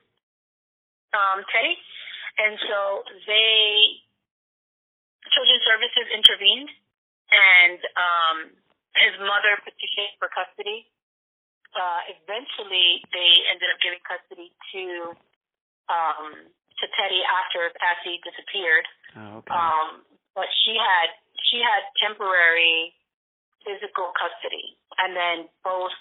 [1.16, 1.80] um, Teddy.
[2.36, 4.04] And so they,
[5.32, 6.70] Children's Services intervened,
[7.32, 8.36] and um,
[9.00, 10.84] his mother petitioned for custody.
[11.72, 14.84] Uh, eventually, they ended up giving custody to
[15.88, 18.86] um, to Teddy after Cassie disappeared.
[19.16, 19.56] Oh, okay.
[19.56, 20.04] Um,
[20.36, 21.16] but she had
[21.48, 22.92] she had temporary
[23.68, 25.94] physical custody, and then both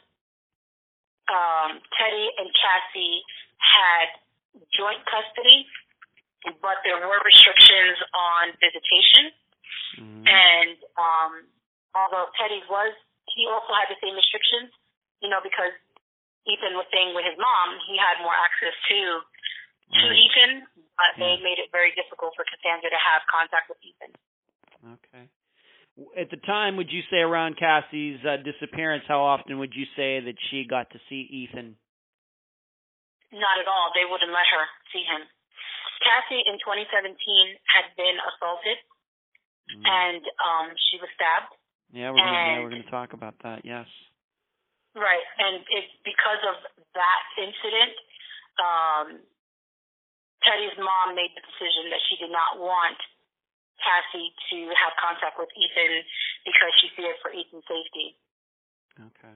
[1.29, 3.21] um, Teddy and Cassie
[3.57, 4.17] had
[4.73, 5.67] joint custody
[6.61, 9.33] but there were restrictions on visitation.
[9.99, 10.23] Mm-hmm.
[10.27, 11.31] And um,
[11.97, 12.93] although Teddy was,
[13.33, 14.71] he also had the same restrictions,
[15.19, 15.73] you know, because
[16.47, 18.99] Ethan was staying with his mom, he had more access to
[19.87, 20.19] to right.
[20.19, 20.67] Ethan,
[20.99, 21.19] but yeah.
[21.23, 24.11] they made it very difficult for Cassandra to have contact with Ethan.
[24.83, 25.31] Okay.
[26.13, 30.21] At the time, would you say around Cassie's uh, disappearance, how often would you say
[30.21, 31.73] that she got to see Ethan?
[33.33, 33.89] Not at all.
[33.97, 35.25] They wouldn't let her see him.
[36.05, 37.17] Cassie in 2017
[37.65, 38.77] had been assaulted
[39.73, 39.83] mm.
[39.83, 41.51] and um, she was stabbed.
[41.91, 43.63] Yeah, we're gonna, yeah, we're going to talk about that.
[43.63, 43.87] Yes.
[44.93, 46.57] Right, and it's because of
[46.97, 47.93] that incident.
[48.57, 49.07] Um,
[50.41, 52.97] Teddy's mom made the decision that she did not want
[53.81, 56.03] Cassie to have contact with Ethan
[56.45, 58.17] because she feared for Ethan's safety.
[58.99, 59.35] Okay.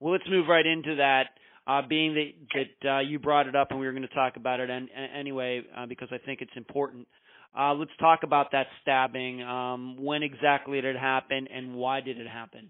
[0.00, 3.70] Well, let's move right into that uh, being that that uh, you brought it up
[3.70, 6.56] and we were going to talk about it an, anyway uh, because I think it's
[6.56, 7.08] important.
[7.56, 9.42] Uh, let's talk about that stabbing.
[9.42, 12.68] Um, when exactly did it happen, and why did it happen?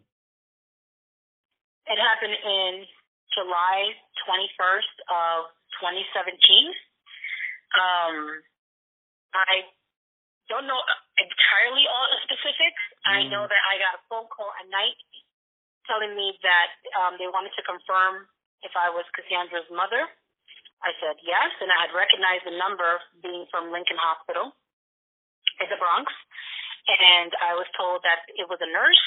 [1.86, 2.86] It happened in
[3.34, 3.94] July
[4.26, 5.50] 21st of
[5.82, 6.38] 2017.
[7.74, 8.42] Um,
[9.34, 9.66] I
[10.48, 10.78] don't know
[11.18, 12.82] entirely all the specifics.
[13.06, 13.10] Mm.
[13.10, 14.98] I know that I got a phone call at night
[15.86, 18.26] telling me that um, they wanted to confirm
[18.66, 20.06] if I was Cassandra's mother.
[20.82, 24.52] I said yes, and I had recognized the number being from Lincoln Hospital
[25.62, 26.12] in the Bronx.
[26.86, 29.04] And I was told that it was a nurse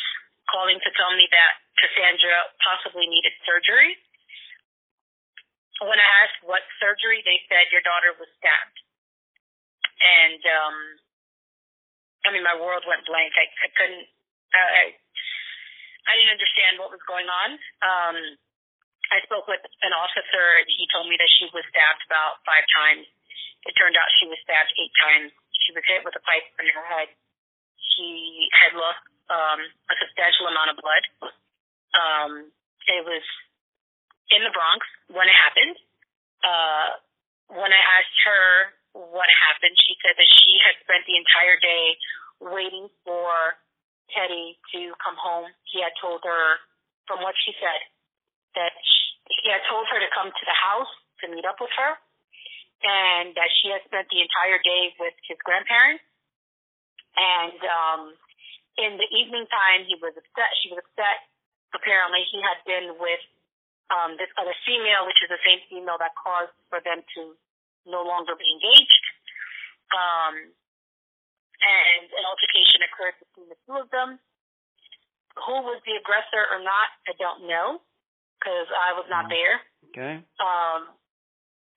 [0.52, 3.96] calling to tell me that Cassandra possibly needed surgery.
[5.80, 8.80] When I asked what surgery, they said your daughter was stabbed.
[10.04, 10.76] And um,
[12.30, 13.34] I mean, my world went blank.
[13.34, 14.06] I, I couldn't.
[14.54, 14.94] I
[16.06, 17.50] I didn't understand what was going on.
[17.82, 18.18] Um,
[19.10, 22.66] I spoke with an officer and he told me that she was stabbed about five
[22.70, 23.06] times.
[23.66, 25.34] It turned out she was stabbed eight times.
[25.66, 27.10] She was hit with a pipe in her head.
[27.94, 31.04] She had lost um, a substantial amount of blood.
[31.94, 32.32] Um,
[32.90, 33.26] it was
[34.34, 35.78] in the Bronx when it happened.
[36.42, 36.88] Uh,
[37.54, 41.98] when I asked her what happened, she said that she had spent the entire day
[42.42, 43.60] waiting for
[44.10, 45.50] Teddy to come home.
[45.70, 46.58] He had told her,
[47.06, 47.82] from what she said,
[48.58, 48.74] that
[49.30, 50.90] he had told her to come to the house
[51.22, 51.92] to meet up with her,
[52.82, 56.02] and that she had spent the entire day with his grandparents.
[57.14, 58.02] And um,
[58.80, 60.50] in the evening time, he was upset.
[60.64, 61.30] She was upset.
[61.76, 63.22] Apparently, he had been with
[63.94, 67.38] um, this other female, which is the same female that caused for them to
[67.86, 69.06] no longer be engaged.
[69.94, 70.54] Um,
[71.60, 74.20] and an altercation occurred between the two of them.
[75.48, 77.84] Who was the aggressor or not, I don't know
[78.40, 79.36] because I was not mm-hmm.
[79.36, 79.56] there.
[79.92, 80.14] Okay.
[80.40, 80.96] Um,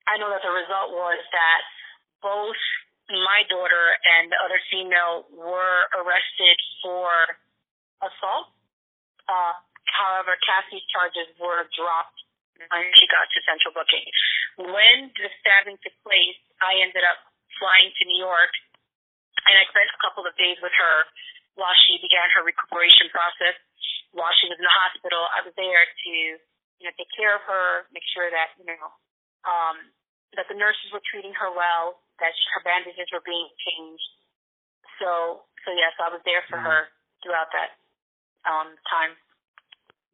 [0.07, 1.61] I know that the result was that
[2.23, 2.59] both
[3.11, 7.11] my daughter and the other female were arrested for
[7.99, 8.55] assault.
[9.27, 9.55] Uh,
[9.91, 12.22] however, Cassie's charges were dropped
[12.57, 14.05] when she got to central booking.
[14.57, 17.19] When the stabbing took place, I ended up
[17.57, 18.53] flying to New York
[19.47, 20.97] and I spent a couple of days with her
[21.59, 23.57] while she began her recuperation process.
[24.13, 26.13] While she was in the hospital, I was there to,
[26.77, 28.85] you know, take care of her, make sure that, you know,
[29.43, 29.89] um,
[30.37, 34.09] that the nurses were treating her well, that her bandages were being changed.
[35.01, 36.69] So, so yes, I was there for mm-hmm.
[36.69, 36.81] her
[37.25, 37.73] throughout that
[38.45, 39.17] um, time.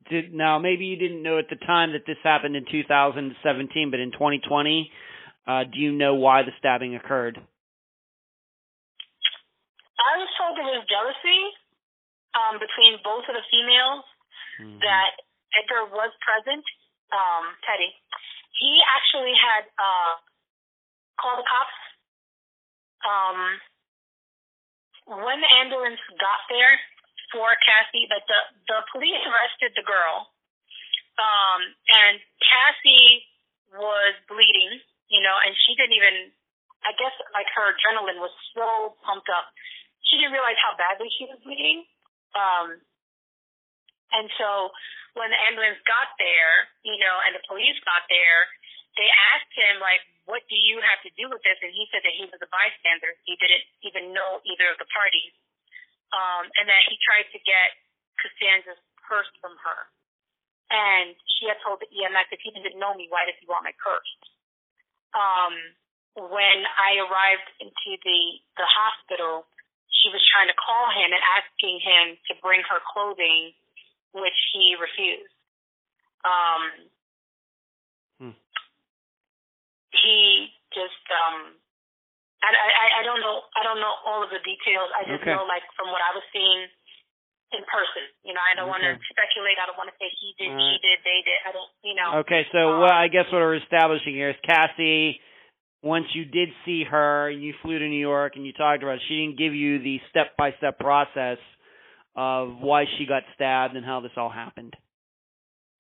[0.08, 4.00] Did now maybe you didn't know at the time that this happened in 2017, but
[4.00, 4.90] in 2020,
[5.46, 7.36] uh, do you know why the stabbing occurred?
[10.00, 11.42] I was told it was jealousy
[12.34, 14.06] um, between both of the females.
[14.62, 14.80] Mm-hmm.
[14.80, 15.20] That
[15.60, 16.64] Edgar was present.
[17.12, 17.92] Um, Teddy,
[18.58, 20.14] he actually had uh,
[21.20, 21.78] called the cops.
[23.04, 23.40] Um,
[25.10, 26.78] when the ambulance got there
[27.34, 30.30] for Cassie, but the the police arrested the girl,
[31.18, 33.26] um, and Cassie
[33.74, 34.82] was bleeding.
[35.10, 36.30] You know, and she didn't even.
[36.86, 39.52] I guess like her adrenaline was so pumped up
[40.10, 41.86] she didn't realize how badly she was bleeding.
[42.34, 42.82] Um,
[44.10, 44.74] and so
[45.14, 48.50] when the ambulance got there, you know, and the police got there,
[48.98, 51.58] they asked him, like, what do you have to do with this?
[51.62, 53.14] And he said that he was a bystander.
[53.26, 55.34] He didn't even know either of the parties.
[56.10, 57.78] Um, and that he tried to get
[58.18, 59.80] Cassandra's purse from her.
[60.70, 63.66] And she had told the EMS, if he didn't know me, why does he want
[63.66, 64.14] my purse?
[65.18, 65.54] Um,
[66.18, 68.22] when I arrived into the,
[68.58, 69.50] the hospital,
[69.90, 73.54] she was trying to call him and asking him to bring her clothing,
[74.14, 75.34] which he refused.
[76.22, 76.64] Um,
[78.22, 78.38] hmm.
[79.90, 81.59] He just, um,
[82.40, 84.88] I, I, I don't know, I don't know all of the details.
[84.96, 85.36] I just okay.
[85.36, 86.72] know, like, from what I was seeing
[87.52, 88.06] in person.
[88.24, 88.80] You know, I don't okay.
[88.80, 89.60] want to speculate.
[89.60, 90.62] I don't want to say he did, right.
[90.70, 91.40] she did, they did.
[91.44, 92.10] I don't, you know.
[92.24, 95.20] Okay, so um, what I guess what we're establishing here is Cassie
[95.82, 98.88] once you did see her and you flew to New York and you talked to
[98.88, 101.38] her, she didn't give you the step by step process
[102.16, 104.76] of why she got stabbed and how this all happened.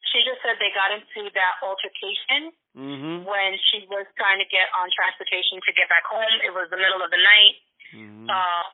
[0.09, 3.29] She just said they got into that altercation mm-hmm.
[3.29, 6.33] when she was trying to get on transportation to get back home.
[6.41, 7.55] It was the middle of the night.
[7.93, 8.25] Mm-hmm.
[8.25, 8.65] Uh,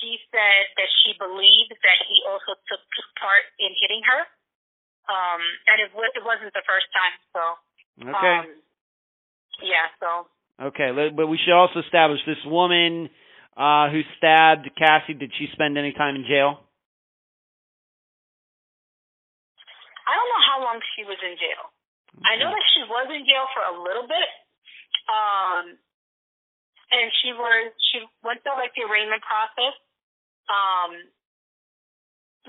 [0.00, 2.82] she said that she believed that he also took
[3.16, 4.20] part in hitting her.
[5.08, 5.42] Um,
[5.72, 7.42] and it, w- it wasn't the first time, so.
[8.12, 8.36] Okay.
[8.44, 8.46] Um,
[9.62, 10.28] yeah, so.
[10.60, 13.08] Okay, but we should also establish this woman
[13.56, 15.14] uh, who stabbed Cassie.
[15.14, 16.60] Did she spend any time in jail?
[20.06, 21.70] I don't know how long she was in jail.
[22.12, 22.26] Okay.
[22.28, 24.30] I know that she was in jail for a little bit.
[25.08, 25.78] Um,
[26.92, 29.74] and she was she went through like the arraignment process.
[30.52, 30.92] Um,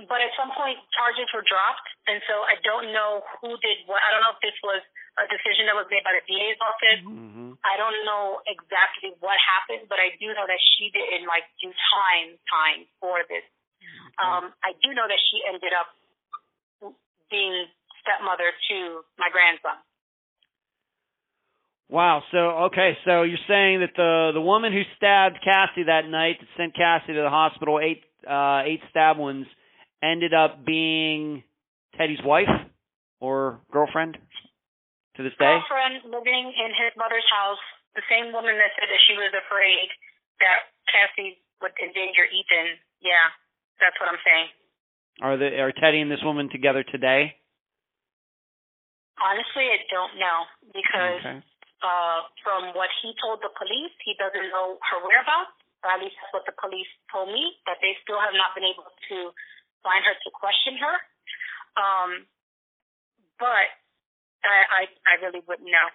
[0.09, 4.01] but at some point charges were dropped, and so I don't know who did what.
[4.01, 4.81] I don't know if this was
[5.21, 7.01] a decision that was made by the DA's office.
[7.05, 7.53] Mm-hmm.
[7.61, 11.69] I don't know exactly what happened, but I do know that she didn't like do
[11.69, 13.45] time time for this.
[13.45, 14.25] Okay.
[14.25, 15.93] Um, I do know that she ended up
[17.33, 17.65] being
[18.05, 19.81] stepmother to my grandson.
[21.89, 22.21] Wow.
[22.29, 22.97] So okay.
[23.05, 27.13] So you're saying that the the woman who stabbed Cassie that night, that sent Cassie
[27.13, 29.49] to the hospital, eight uh, eight stab wounds
[30.01, 31.43] ended up being
[31.97, 32.49] Teddy's wife
[33.21, 34.17] or girlfriend
[35.15, 35.47] to this day?
[35.47, 37.61] Girlfriend living in his mother's house.
[37.93, 39.87] The same woman that said that she was afraid
[40.41, 42.81] that Cassie would endanger Ethan.
[43.05, 43.29] Yeah,
[43.77, 44.49] that's what I'm saying.
[45.21, 47.37] Are the are Teddy and this woman together today?
[49.21, 50.39] Honestly, I don't know
[50.73, 51.39] because okay.
[51.85, 55.53] uh, from what he told the police, he doesn't know her whereabouts.
[55.83, 57.59] Or at least that's what the police told me.
[57.69, 59.17] That they still have not been able to
[59.85, 60.95] find her to question her.
[61.77, 62.09] Um,
[63.37, 63.67] but
[64.47, 65.87] I, I, I really wouldn't know.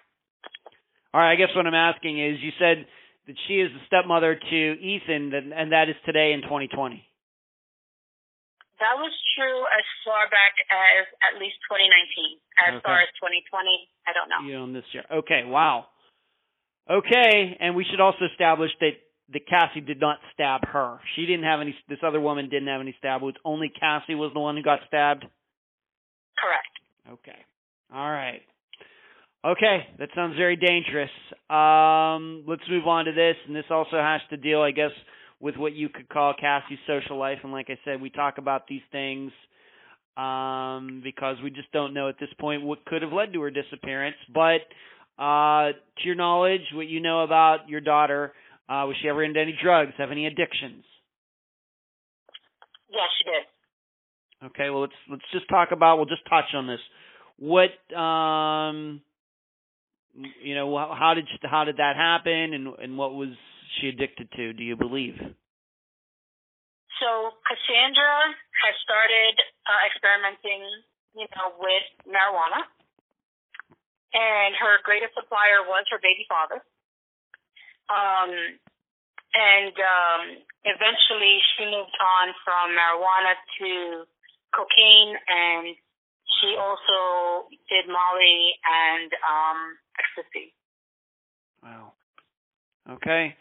[1.15, 2.85] All right, I guess what I'm asking is, you said
[3.27, 7.08] that she is the stepmother to Ethan, and that is today in 2020.
[8.79, 12.39] That was true as far back as at least 2019.
[12.63, 12.87] As okay.
[12.87, 13.43] far as 2020,
[14.07, 14.43] I don't know.
[14.47, 15.03] You on this year?
[15.11, 15.43] Okay.
[15.45, 15.91] Wow.
[16.89, 18.97] Okay, and we should also establish that
[19.31, 20.99] that Cassie did not stab her.
[21.15, 21.77] She didn't have any.
[21.89, 23.39] This other woman didn't have any stab wounds.
[23.45, 25.27] Only Cassie was the one who got stabbed.
[26.39, 26.75] Correct.
[27.13, 27.39] Okay.
[27.93, 28.41] All right.
[29.45, 31.11] Okay, that sounds very dangerous.
[31.49, 34.91] Um, let's move on to this, and this also has to deal, I guess,
[35.41, 37.39] with what you could call Cassie's social life.
[37.43, 39.33] And like I said, we talk about these things
[40.17, 43.51] um, because we just don't know at this point what could have led to her
[43.51, 44.17] disappearance.
[44.35, 44.61] But
[45.23, 48.33] uh, to your knowledge, what you know about your daughter,
[48.69, 49.95] Uh, was she ever into any drugs?
[49.97, 50.85] Have any addictions?
[52.91, 54.51] Yes, she did.
[54.51, 55.97] Okay, well let's let's just talk about.
[55.97, 56.81] We'll just touch on this.
[57.39, 59.01] What um,
[60.43, 63.33] you know, how did how did that happen, and and what was
[63.81, 64.53] she addicted to?
[64.53, 65.17] Do you believe?
[66.99, 67.09] So
[67.47, 69.35] Cassandra had started
[69.67, 70.67] uh, experimenting,
[71.15, 72.67] you know, with marijuana,
[74.15, 76.59] and her greatest supplier was her baby father.
[77.89, 78.33] Um,
[79.35, 80.23] and um,
[80.65, 83.71] eventually she moved on from marijuana to
[84.51, 85.77] cocaine, and
[86.41, 89.59] she also did Molly and um,
[90.03, 90.53] ecstasy.
[91.63, 91.93] Wow.
[92.91, 93.37] Okay.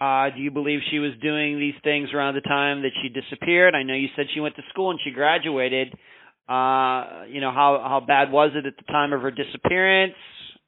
[0.00, 3.74] Uh, do you believe she was doing these things around the time that she disappeared?
[3.74, 5.94] I know you said she went to school and she graduated.
[6.48, 10.18] Uh, you know, how how bad was it at the time of her disappearance?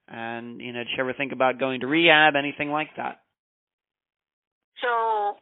[0.07, 3.25] And you know, did she ever think about going to rehab, anything like that?
[4.79, 5.41] So,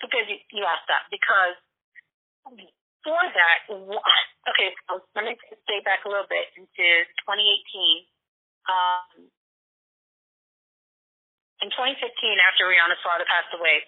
[0.00, 1.58] because you, you asked that, because
[3.04, 3.58] for that,
[4.50, 6.86] okay, so let me stay back a little bit into
[7.26, 8.06] 2018.
[8.66, 9.30] Um,
[11.64, 11.96] in 2015,
[12.44, 13.80] after Rihanna's father passed away,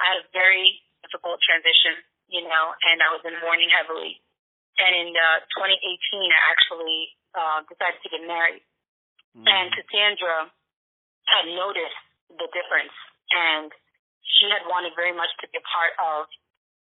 [0.00, 4.18] I had a very difficult transition, you know, and I was in mourning heavily.
[4.80, 5.78] And in uh, 2018,
[6.32, 6.98] I actually
[7.36, 8.64] uh, decided to get married.
[9.36, 9.46] Mm-hmm.
[9.46, 10.50] And Cassandra
[11.28, 12.02] had noticed
[12.32, 12.96] the difference,
[13.30, 13.70] and
[14.24, 16.26] she had wanted very much to be a part of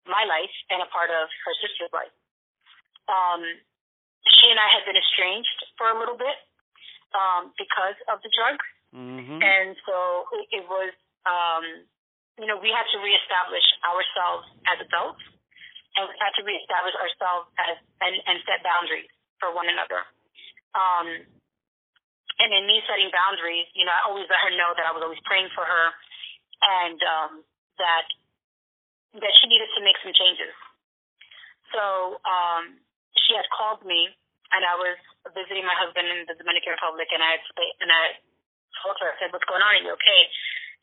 [0.07, 2.13] my life and a part of her sister's life.
[3.09, 3.41] Um,
[4.37, 6.37] she and I had been estranged for a little bit
[7.17, 8.65] um, because of the drugs,
[8.95, 9.39] mm-hmm.
[9.41, 10.93] and so it, was,
[11.25, 11.63] um,
[12.37, 15.23] you know, we had to reestablish ourselves as adults,
[15.97, 20.05] and we had to reestablish ourselves as and, and set boundaries for one another.
[20.77, 21.07] Um,
[22.39, 25.03] and in me setting boundaries, you know, I always let her know that I was
[25.03, 25.85] always praying for her
[26.63, 27.31] and um,
[27.79, 28.07] that
[29.17, 30.53] that she needed to make some changes.
[31.73, 32.77] So um,
[33.25, 34.13] she had called me,
[34.53, 34.97] and I was
[35.33, 37.43] visiting my husband in the Dominican Republic, and I had
[37.81, 38.03] and I
[38.83, 39.75] told her, I said, "What's going on?
[39.75, 40.21] Are you okay?"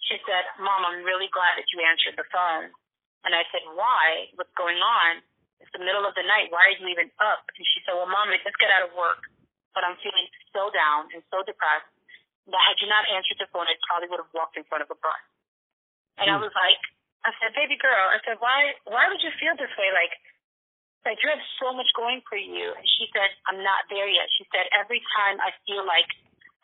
[0.07, 2.73] She said, "Mom, I'm really glad that you answered the phone."
[3.25, 4.31] And I said, "Why?
[4.39, 5.25] What's going on?
[5.59, 6.53] It's the middle of the night.
[6.53, 8.95] Why are you even up?" And she said, "Well, Mom, I just got out of
[8.95, 9.25] work."
[9.77, 10.25] but I'm feeling
[10.57, 11.93] so down and so depressed
[12.49, 14.89] that had you not answered the phone, I probably would have walked in front of
[14.89, 15.23] a bus.
[16.17, 16.49] And I hmm.
[16.49, 16.81] was like,
[17.29, 19.93] I said, baby girl, I said, why, why would you feel this way?
[19.93, 20.17] Like,
[21.05, 22.73] like you have so much going for you.
[22.73, 24.33] And she said, I'm not there yet.
[24.41, 26.09] She said, every time I feel like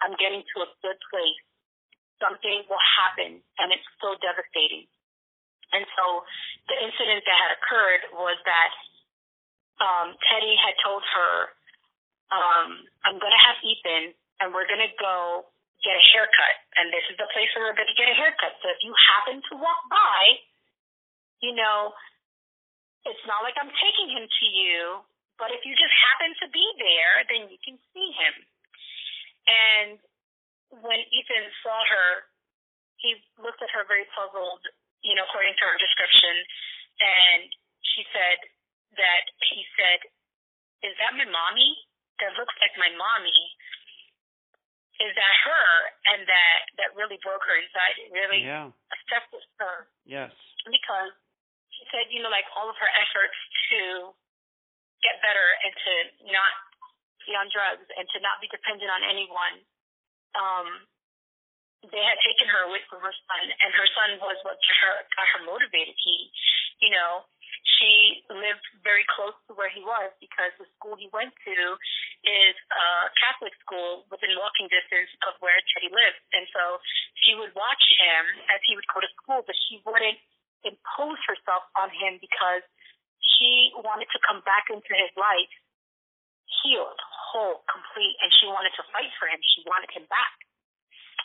[0.02, 1.42] I'm getting to a good place,
[2.18, 4.86] something will happen and it's so devastating.
[5.72, 6.26] And so
[6.68, 8.70] the incident that had occurred was that
[9.80, 11.34] um, Teddy had told her
[12.30, 15.48] um, I'm going to have Ethan and we're going to go
[15.82, 16.56] get a haircut.
[16.78, 18.54] And this is the place where we're going to get a haircut.
[18.62, 20.40] So if you happen to walk by,
[21.42, 21.92] you know,
[23.02, 25.02] it's not like I'm taking him to you,
[25.36, 28.46] but if you just happen to be there, then you can see him.
[29.48, 29.98] And
[30.82, 32.08] when Ethan saw her,
[33.02, 34.62] he looked at her very puzzled,
[35.02, 36.34] you know, according to her description.
[37.02, 37.50] And
[37.82, 38.38] she said
[38.96, 39.98] that he said,
[40.86, 41.74] Is that my mommy?
[42.22, 43.42] that looks like my mommy
[45.02, 45.66] is that her
[46.14, 48.70] and that that really broke her inside it really yeah.
[48.94, 50.30] affected her yes
[50.70, 51.10] because
[51.74, 53.34] she said you know like all of her efforts
[53.72, 54.14] to
[55.02, 55.92] get better and to
[56.30, 56.52] not
[57.26, 59.56] be on drugs and to not be dependent on anyone
[60.34, 60.68] um
[61.90, 65.26] they had taken her away from her son and her son was what her got
[65.38, 66.30] her motivated he
[66.82, 67.26] you know
[67.78, 71.56] she lived very close to where he was because the school he went to
[72.26, 76.22] is a Catholic school within walking distance of where Teddy lived.
[76.34, 76.82] And so
[77.22, 80.18] she would watch him as he would go to school, but she wouldn't
[80.66, 82.62] impose herself on him because
[83.38, 85.50] she wanted to come back into his life
[86.62, 86.98] healed,
[87.30, 89.38] whole, complete, and she wanted to fight for him.
[89.54, 90.34] She wanted him back.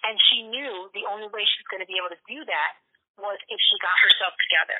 [0.05, 2.71] And she knew the only way she was going to be able to do that
[3.17, 4.77] was if she got herself together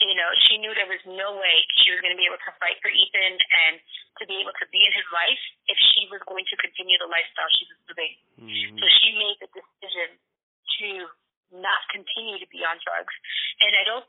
[0.00, 2.52] you know, she knew there was no way she was going to be able to
[2.60, 3.80] fight for Ethan and
[4.20, 5.40] to be able to be in his life
[5.72, 8.12] if she was going to continue the lifestyle she was living.
[8.36, 8.76] Mm-hmm.
[8.76, 10.88] So she made the decision to
[11.64, 13.14] not continue to be on drugs.
[13.64, 14.04] And I don't,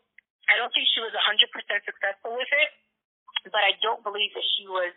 [0.52, 1.48] I don't think she was 100%
[1.88, 2.70] successful with it,
[3.48, 4.92] but I don't believe that she was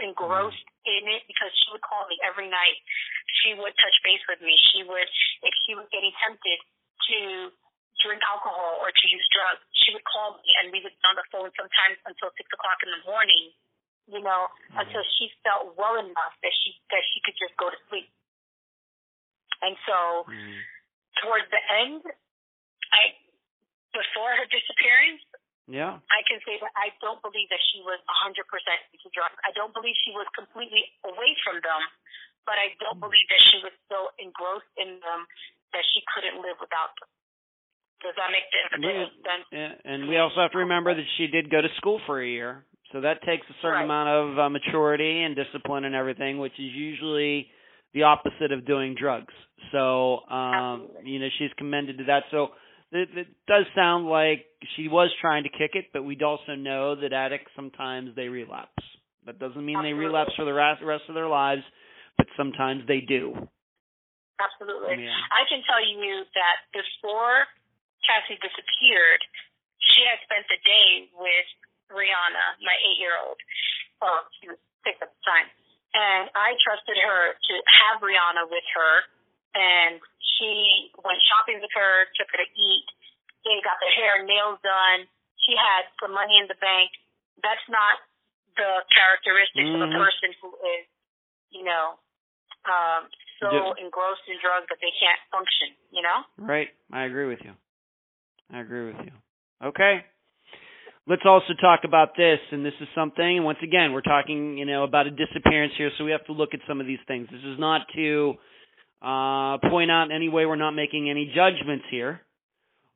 [0.00, 2.78] engrossed in it because she would call me every night.
[3.42, 4.54] She would touch base with me.
[4.72, 5.08] She would,
[5.44, 6.58] if she was getting tempted
[7.10, 7.18] to
[8.02, 11.16] drink alcohol or to use drugs, she would call me and we would be on
[11.18, 13.50] the phone sometimes until six o'clock in the morning,
[14.06, 14.82] you know, mm-hmm.
[14.82, 18.08] until she felt well enough that she that she could just go to sleep.
[19.62, 20.58] And so mm-hmm.
[21.24, 22.06] towards the end,
[22.94, 23.18] I
[23.90, 25.24] before her disappearance,
[25.68, 26.00] yeah.
[26.08, 28.40] I can say that I don't believe that she was 100%
[29.14, 29.36] drugs.
[29.44, 31.82] I don't believe she was completely away from them,
[32.46, 33.08] but I don't Hmm.
[33.08, 35.20] believe that she was so engrossed in them
[35.72, 37.08] that she couldn't live without them.
[38.00, 38.46] Does that make
[39.26, 39.44] sense?
[39.50, 42.26] Yeah, and we also have to remember that she did go to school for a
[42.26, 43.84] year, so that takes a certain Right.
[43.84, 47.50] amount of uh, maturity and discipline and everything, which is usually
[47.94, 49.34] the opposite of doing drugs.
[49.72, 51.10] So, um, Absolutely.
[51.10, 52.24] you know, she's commended to that.
[52.30, 52.54] So,
[52.92, 54.46] it, it does sound like
[54.76, 58.82] she was trying to kick it, but we also know that addicts sometimes they relapse.
[59.28, 61.60] That doesn't mean they relapse for the rest, of their lives,
[62.16, 63.36] but sometimes they do.
[64.40, 65.04] Absolutely.
[65.04, 65.12] Yeah.
[65.36, 67.44] I can tell you that before
[68.08, 69.20] Cassie disappeared,
[69.92, 71.48] she had spent the day with
[71.92, 73.36] Rihanna, my eight-year-old.
[74.00, 75.52] Well, she was six at the time,
[75.92, 77.54] and I trusted her to
[77.84, 78.94] have Rihanna with her,
[79.52, 80.00] and
[80.40, 82.88] she went shopping with her, took her to eat.
[83.44, 85.04] They got their hair and nails done.
[85.44, 86.96] She had some money in the bank.
[87.44, 88.07] That's not
[88.58, 89.96] the characteristics of a Mhm.
[89.96, 90.84] person who is,
[91.50, 91.96] you know,
[92.66, 93.08] um,
[93.40, 93.72] so Yeah.
[93.78, 95.74] engrossed in drugs that they can't function.
[95.90, 96.24] You know.
[96.36, 96.74] Right.
[96.92, 97.54] I agree with you.
[98.52, 99.12] I agree with you.
[99.62, 100.04] Okay.
[101.06, 103.36] Let's also talk about this, and this is something.
[103.38, 106.32] And once again, we're talking, you know, about a disappearance here, so we have to
[106.32, 107.30] look at some of these things.
[107.30, 108.38] This is not to
[109.00, 112.20] uh, point out in any way we're not making any judgments here,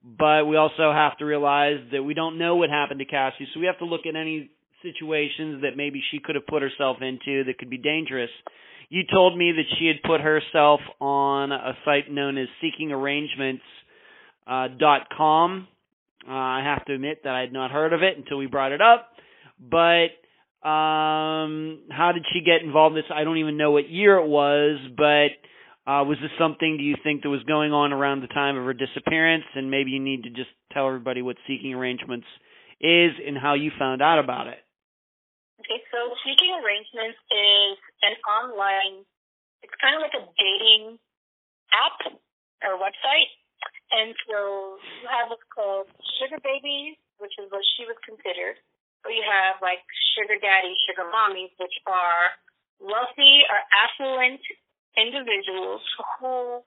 [0.05, 3.61] but we also have to realize that we don't know what happened to Cassie, so
[3.61, 4.51] we have to look at any
[4.83, 8.31] situations that maybe she could have put herself into that could be dangerous.
[8.89, 13.61] You told me that she had put herself on a site known as seekingarrangements
[14.47, 15.69] uh, dot com.
[16.29, 18.73] Uh, I have to admit that I had not heard of it until we brought
[18.73, 19.09] it up.
[19.59, 20.11] But
[20.69, 23.11] um, how did she get involved in this?
[23.13, 25.31] I don't even know what year it was, but
[25.91, 28.65] uh, was this something do you think that was going on around the time of
[28.65, 29.45] her disappearance?
[29.55, 32.27] And maybe you need to just tell everybody what seeking arrangements
[32.81, 34.59] is and how you found out about it.
[35.63, 39.07] Okay, so Seeking Arrangements is an online,
[39.63, 40.99] it's kind of like a dating
[41.71, 42.19] app
[42.67, 43.31] or website.
[43.95, 45.87] And so you have what's called
[46.19, 48.59] Sugar Babies, which is what she was considered.
[49.07, 49.87] Or you have like
[50.19, 52.35] Sugar Daddy, Sugar Mommies, which are
[52.83, 54.43] wealthy or affluent
[54.99, 55.87] individuals
[56.19, 56.59] who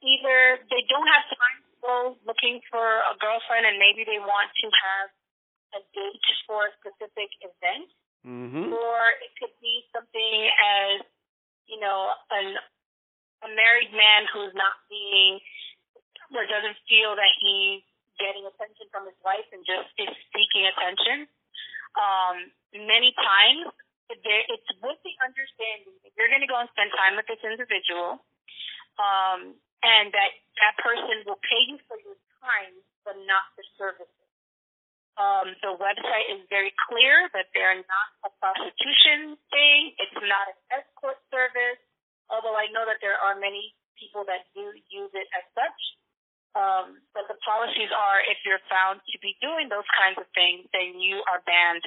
[0.00, 4.48] either they don't have time to go looking for a girlfriend and maybe they want
[4.64, 5.12] to have
[5.74, 7.90] a date for a specific event,
[8.24, 8.72] Mm-hmm.
[8.72, 11.04] or it could be something as,
[11.68, 12.56] you know, an
[13.44, 15.36] a married man who's not being
[16.32, 17.84] or doesn't feel that he's
[18.16, 21.28] getting attention from his wife and just is seeking attention.
[22.00, 23.68] Um, many times
[24.08, 27.44] there, it's with the understanding that you're going to go and spend time with this
[27.44, 28.24] individual,
[28.96, 29.52] um,
[29.84, 30.32] and that
[30.64, 32.72] that person will pay you for your time,
[33.04, 34.23] but not for services.
[35.14, 39.94] Um, the website is very clear that they're not a prostitution thing.
[40.02, 41.78] It's not an escort service,
[42.26, 45.80] although I know that there are many people that do use it as such.
[46.58, 50.66] Um, but the policies are if you're found to be doing those kinds of things,
[50.74, 51.82] then you are banned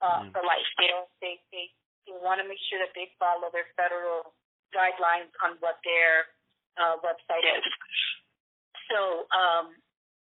[0.00, 0.32] uh, Mm.
[0.32, 0.68] for life.
[0.76, 1.08] They don't.
[1.24, 1.72] They they,
[2.04, 4.32] they want to make sure that they follow their federal
[4.76, 6.28] guidelines on what their
[6.76, 7.64] uh, website is.
[8.92, 9.72] So, um,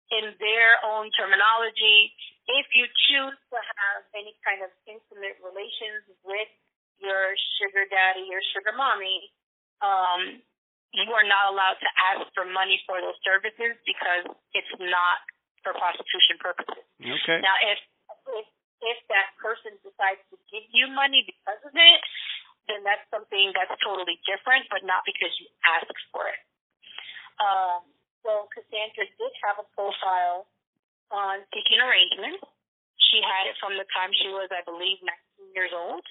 [0.09, 2.13] in their own terminology,
[2.49, 6.49] if you choose to have any kind of intimate relations with
[6.97, 9.29] your sugar daddy or sugar mommy,
[9.85, 10.41] um,
[10.97, 14.25] you are not allowed to ask for money for those services because
[14.57, 15.21] it's not
[15.61, 16.85] for prostitution purposes.
[16.97, 17.45] Okay.
[17.45, 17.79] Now, if
[18.41, 18.47] if
[18.81, 22.01] if that person decides to give you money because of it,
[22.71, 26.41] then that's something that's totally different, but not because you asked for it.
[27.43, 27.85] Um,
[28.29, 30.45] so Cassandra did have a profile
[31.09, 32.45] on Seeking Arrangements.
[33.09, 35.01] She had it from the time she was, I believe,
[35.41, 36.05] 19 years old.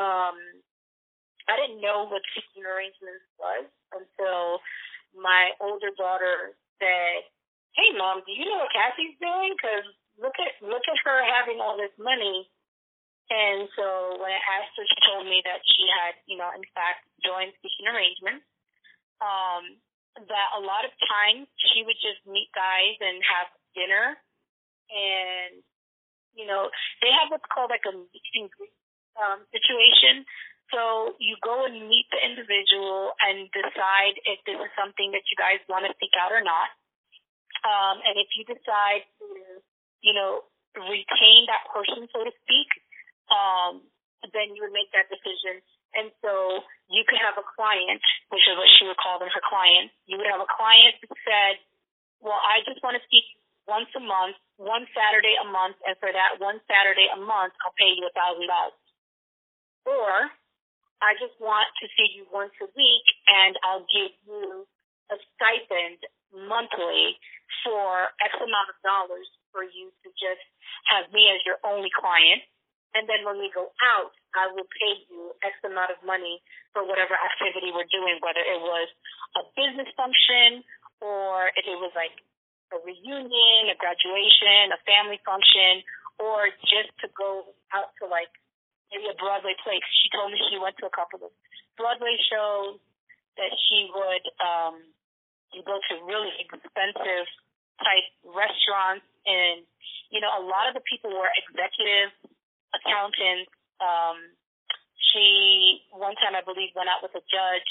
[0.00, 0.40] Um,
[1.44, 4.64] I didn't know what Seeking Arrangements was until
[5.12, 7.28] my older daughter said,
[7.76, 9.52] "Hey, mom, do you know what Cassie's doing?
[9.52, 9.84] Because
[10.16, 12.48] look at look at her having all this money."
[13.28, 16.64] And so when I asked her, she told me that she had, you know, in
[16.72, 18.46] fact, joined Seeking Arrangements.
[19.20, 19.76] Um,
[20.16, 24.16] that a lot of times she would just meet guys and have dinner,
[24.88, 25.60] and
[26.36, 26.68] you know,
[27.00, 28.76] they have what's called like a meet and greet
[29.16, 30.24] um, situation.
[30.74, 35.36] So you go and meet the individual and decide if this is something that you
[35.38, 36.68] guys want to seek out or not.
[37.64, 39.26] Um, and if you decide to,
[40.02, 40.44] you know,
[40.76, 42.68] retain that person, so to speak,
[43.32, 43.80] um,
[44.34, 45.62] then you would make that decision.
[45.96, 46.60] And so
[46.92, 49.96] you could have a client which is what she would call them her clients.
[50.04, 51.58] You would have a client who said,
[52.20, 53.24] Well, I just want to speak
[53.66, 57.74] once a month, one Saturday a month, and for that one Saturday a month, I'll
[57.74, 58.78] pay you a thousand dollars.
[59.86, 60.30] Or
[61.00, 64.66] I just want to see you once a week and I'll give you
[65.12, 66.00] a stipend
[66.32, 67.20] monthly
[67.62, 70.42] for X amount of dollars for you to just
[70.90, 72.42] have me as your only client.
[72.96, 76.44] And then when we go out, I will pay you X amount of money
[76.76, 78.88] for whatever activity we're doing, whether it was
[79.40, 80.62] a business function
[81.00, 82.14] or if it was like
[82.72, 85.84] a reunion, a graduation, a family function,
[86.20, 88.32] or just to go out to like
[88.92, 89.80] maybe a Broadway play.
[90.04, 91.32] She told me she went to a couple of
[91.76, 92.80] Broadway shows
[93.36, 94.76] that she would um
[95.64, 97.26] go to really expensive
[97.80, 99.64] type restaurants and
[100.12, 102.12] you know a lot of the people were executives
[102.76, 103.48] accountant.
[103.80, 104.36] Um,
[105.12, 107.70] she one time I believe went out with a judge.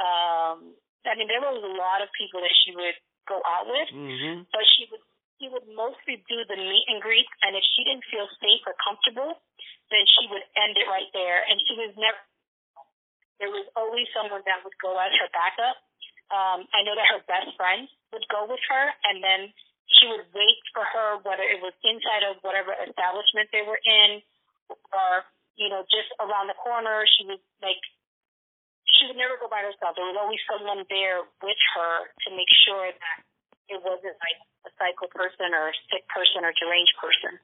[0.00, 0.74] Um,
[1.06, 2.96] I mean, there was a lot of people that she would
[3.28, 4.48] go out with, Mm-hmm.
[4.52, 5.04] but she would
[5.42, 7.26] she would mostly do the meet and greet.
[7.42, 9.42] And if she didn't feel safe or comfortable,
[9.90, 11.42] then she would end it right there.
[11.42, 12.20] And she was never.
[13.42, 15.76] There was always someone that would go as her backup.
[16.30, 19.50] Um, I know that her best friend would go with her, and then
[19.90, 24.22] she would wait for her, whether it was inside of whatever establishment they were in,
[24.70, 25.24] or
[25.56, 27.06] you know, just around the corner.
[27.18, 27.80] She would like.
[29.00, 29.96] She would never go by herself.
[29.96, 33.18] There was always someone there with her to make sure that
[33.72, 34.38] it wasn't like
[34.68, 37.40] a psycho person or a sick person or deranged person.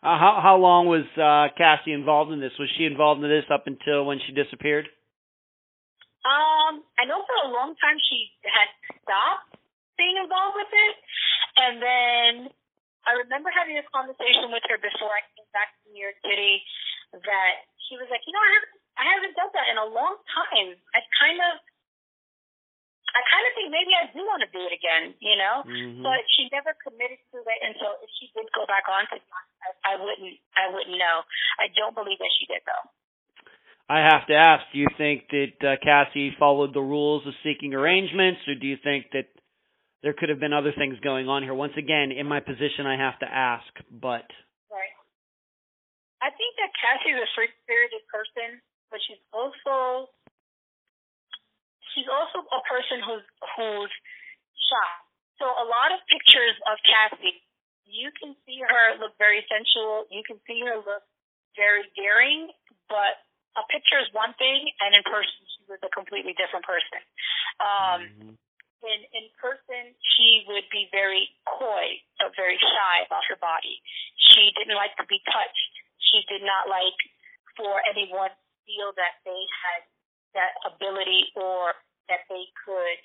[0.00, 2.56] Uh, how how long was uh, Cassie involved in this?
[2.56, 4.88] Was she involved in this up until when she disappeared?
[6.24, 8.68] Um, I know for a long time she had
[9.00, 9.56] stopped
[9.96, 10.96] being involved with it,
[11.60, 12.32] and then
[13.08, 16.62] I remember having a conversation with her before I came back to New York City
[17.16, 17.54] that
[17.88, 20.76] she was like, you know, I haven't I haven't done that in a long time.
[20.92, 21.52] I kind of
[23.10, 25.66] I kind of think maybe I do want to do it again, you know.
[25.66, 26.02] Mhm.
[26.06, 29.18] But she never committed to it, and so if she did go back on to,
[29.18, 31.26] I, I wouldn't, I wouldn't know.
[31.58, 32.86] I don't believe that she did though.
[33.90, 37.74] I have to ask: Do you think that uh, Cassie followed the rules of seeking
[37.74, 39.26] arrangements, or do you think that
[40.02, 41.54] there could have been other things going on here?
[41.54, 44.24] Once again, in my position, I have to ask, but
[44.70, 44.94] Right.
[46.20, 50.08] I think that Cassie's a free spirited person, but she's also
[51.94, 53.26] she's also a person who's
[53.56, 53.92] who's
[54.56, 54.92] shy.
[55.38, 57.40] So a lot of pictures of Cassie,
[57.84, 60.04] you can see her look very sensual.
[60.12, 61.04] You can see her look
[61.56, 62.52] very daring,
[62.88, 63.24] but
[63.56, 67.00] a picture is one thing, and in person she was a completely different person.
[67.58, 68.38] Um, Mhm.
[68.84, 73.80] In in person she would be very coy but very shy about her body.
[74.32, 75.72] She didn't like to be touched.
[75.98, 76.98] She did not like
[77.56, 79.80] for anyone to feel that they had
[80.36, 81.74] that ability or
[82.08, 83.00] that they could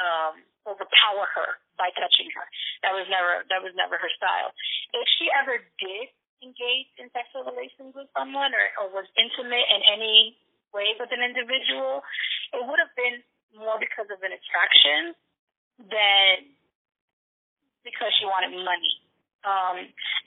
[0.00, 0.34] um
[0.66, 2.46] overpower her by touching her.
[2.86, 4.54] That was never that was never her style.
[4.94, 6.06] If she ever did
[6.42, 10.36] engage in sexual relations with someone or, or was intimate in any
[10.74, 12.02] way with an individual,
[12.50, 13.22] it would have been
[13.56, 15.14] more because of an attraction
[15.78, 16.52] than
[17.84, 18.94] because she wanted money.
[19.42, 19.76] Um,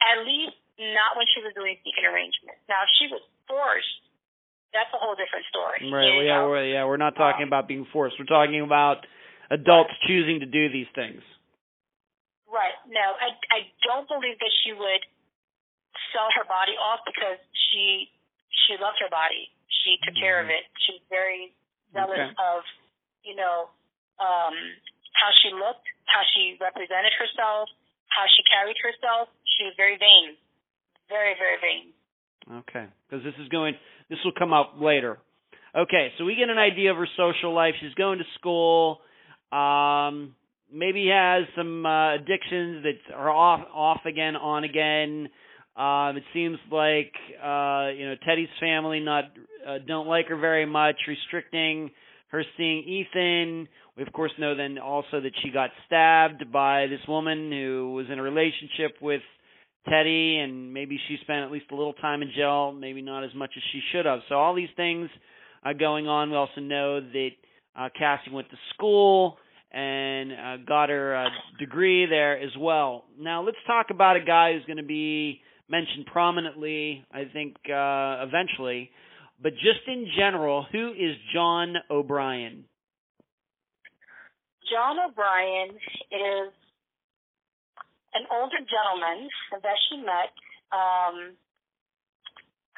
[0.04, 2.60] at least not when she was doing seeking arrangements.
[2.68, 4.04] Now, if she was forced,
[4.76, 5.88] that's a whole different story.
[5.88, 6.20] right?
[6.20, 6.52] you Yeah, know?
[6.52, 6.84] we're, yeah.
[6.84, 8.20] We're not talking about being forced.
[8.20, 9.08] We're talking about
[9.48, 11.24] adults choosing to do these things.
[12.52, 12.76] Right.
[12.88, 15.04] No, I I don't believe that she would
[16.12, 17.40] sell her body off because
[17.72, 18.12] she
[18.68, 19.48] she loved her body.
[19.84, 20.64] She took care of it.
[20.88, 21.52] She was very
[21.92, 22.36] zealous Okay.
[22.40, 22.64] of,
[23.26, 23.74] you know,
[24.22, 24.56] um
[25.16, 27.72] how she looked, how she represented herself,
[28.12, 29.32] how she carried herself.
[29.58, 30.36] She was very vain.
[31.10, 31.86] Very, very vain.
[32.46, 33.74] Okay, because this is going,
[34.10, 35.18] this will come up later.
[35.76, 37.74] Okay, so we get an idea of her social life.
[37.82, 39.00] She's going to school.
[39.52, 40.36] Um,
[40.72, 45.30] maybe has some uh, addictions that are off, off again, on again.
[45.76, 47.12] Um, it seems like
[47.44, 49.26] uh, you know Teddy's family not
[49.68, 51.92] uh, don't like her very much, restricting
[52.36, 53.68] her seeing Ethan.
[53.98, 58.08] We of course know then also that she got stabbed by this woman who was
[58.12, 59.22] in a relationship with
[59.90, 63.34] Teddy, and maybe she spent at least a little time in jail, maybe not as
[63.36, 64.20] much as she should have.
[64.28, 65.10] So all these things
[65.64, 66.32] are going on.
[66.32, 67.30] We also know that
[67.76, 69.38] uh, Cassie went to school
[69.72, 71.30] and uh, got her uh,
[71.60, 73.06] degree there as well.
[73.20, 78.26] Now let's talk about a guy who's going to be mentioned prominently, I think, uh,
[78.26, 78.90] eventually.
[79.42, 82.66] But just in general, who is John O'Brien?
[84.72, 86.54] John O'Brien is
[88.16, 90.32] an older gentleman that she met.
[90.72, 91.36] Um,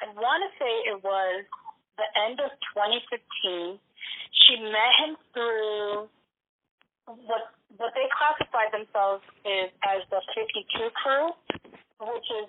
[0.02, 1.46] I want to say it was
[1.98, 3.80] the end of 2015.
[4.46, 6.10] she met him through
[7.06, 11.32] what what they classify themselves is as the 52 crew,
[12.00, 12.48] which is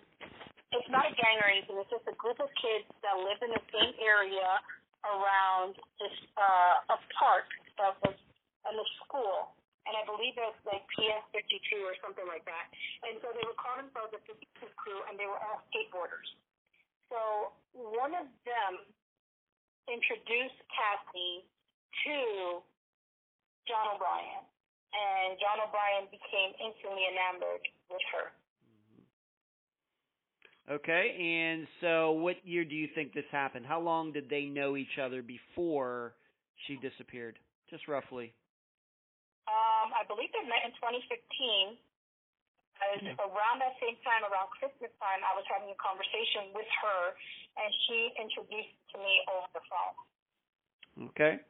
[0.72, 1.80] it's not a gang or anything.
[1.80, 4.60] It's just a group of kids that live in the same area
[5.06, 7.48] around this uh, a park
[7.80, 8.16] that was
[8.68, 9.56] in the school,
[9.88, 12.68] and I believe it's like PS 52 or something like that.
[13.08, 16.28] And so they would call themselves the 52 crew, and they were all skateboarders.
[17.08, 18.72] So one of them
[19.88, 21.48] introduced Cassie
[22.04, 22.60] to
[23.64, 24.44] John O'Brien,
[24.92, 28.28] and John O'Brien became instantly enamored with her.
[30.68, 33.64] Okay, and so what year do you think this happened?
[33.64, 36.12] How long did they know each other before
[36.66, 37.38] she disappeared?
[37.70, 38.36] Just roughly.
[39.48, 41.80] Um, I believe they met in 2015.
[42.78, 47.02] As around that same time, around Christmas time, I was having a conversation with her,
[47.58, 49.96] and she introduced to me over the phone.
[51.10, 51.42] Okay.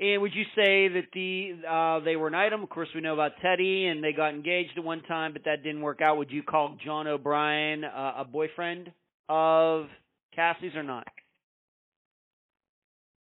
[0.00, 2.62] And would you say that the uh they were an item?
[2.62, 5.64] Of course, we know about Teddy, and they got engaged at one time, but that
[5.64, 6.18] didn't work out.
[6.18, 8.92] Would you call John O'Brien uh, a boyfriend
[9.28, 9.86] of
[10.34, 11.08] Cassie's or not?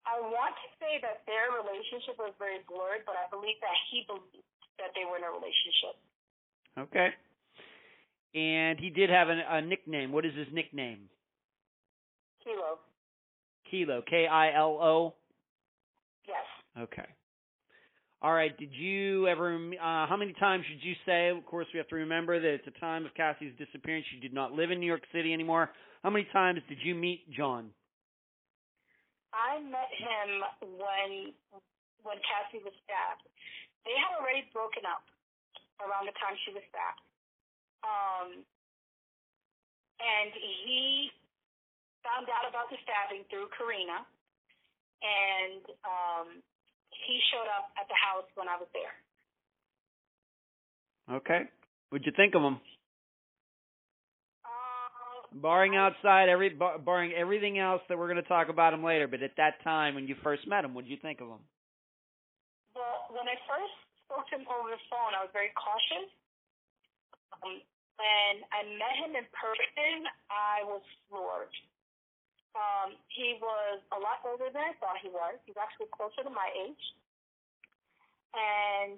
[0.06, 4.04] I want to say that their relationship was very blurred, but I believe that he
[4.06, 4.44] believed
[4.78, 5.96] that they were in a relationship.
[6.78, 7.08] Okay.
[8.34, 10.12] And he did have a, a nickname.
[10.12, 11.08] What is his nickname?
[12.44, 12.78] Kilo.
[13.70, 14.02] Kilo.
[14.08, 15.14] K I L O.
[16.28, 16.44] Yes.
[16.78, 17.08] Okay.
[18.22, 18.56] All right.
[18.56, 19.54] Did you ever?
[19.54, 21.28] Uh, how many times should you say?
[21.28, 24.32] Of course, we have to remember that at the time of Cassie's disappearance, she did
[24.32, 25.70] not live in New York City anymore.
[26.02, 27.70] How many times did you meet John?
[29.36, 30.28] I met him
[30.80, 31.32] when
[32.02, 33.24] when Cassie was stabbed.
[33.84, 35.04] They had already broken up
[35.84, 37.04] around the time she was stabbed.
[37.84, 38.42] Um,
[40.00, 41.12] and he
[42.00, 44.02] found out about the stabbing through Karina,
[45.04, 46.28] and um,
[47.04, 48.94] he showed up at the house when I was there.
[51.20, 51.42] Okay.
[51.90, 52.58] What'd you think of him?
[54.42, 58.82] Uh, Barring outside every bar, barring everything else that we're going to talk about him
[58.82, 61.28] later, but at that time when you first met him, what did you think of
[61.28, 61.44] him?
[62.76, 63.72] well, when I first
[64.04, 66.12] spoke to him over the phone, I was very cautious.
[67.40, 67.64] Um,
[67.96, 71.52] when I met him in person, I was floored.
[72.56, 75.36] Um, he was a lot older than I thought he was.
[75.44, 76.84] He's actually closer to my age.
[78.32, 78.96] And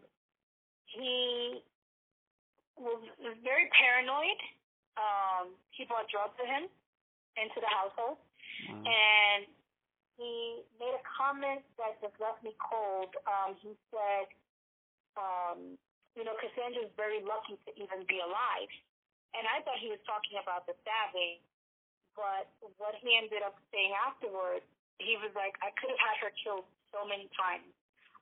[0.86, 1.58] he
[2.78, 4.38] was, was very paranoid.
[4.94, 6.70] Um, he brought drugs with him
[7.34, 8.22] into the household.
[8.70, 8.82] Wow.
[8.86, 9.42] And
[10.18, 13.14] he made a comment that just left me cold.
[13.26, 14.26] Um, he said,
[15.18, 15.78] um,
[16.14, 18.70] you know, Cassandra's very lucky to even be alive.
[19.38, 21.38] And I thought he was talking about the stabbing,
[22.18, 22.50] but
[22.82, 24.66] what he ended up saying afterwards,
[24.98, 27.70] he was like, I could have had her killed so many times.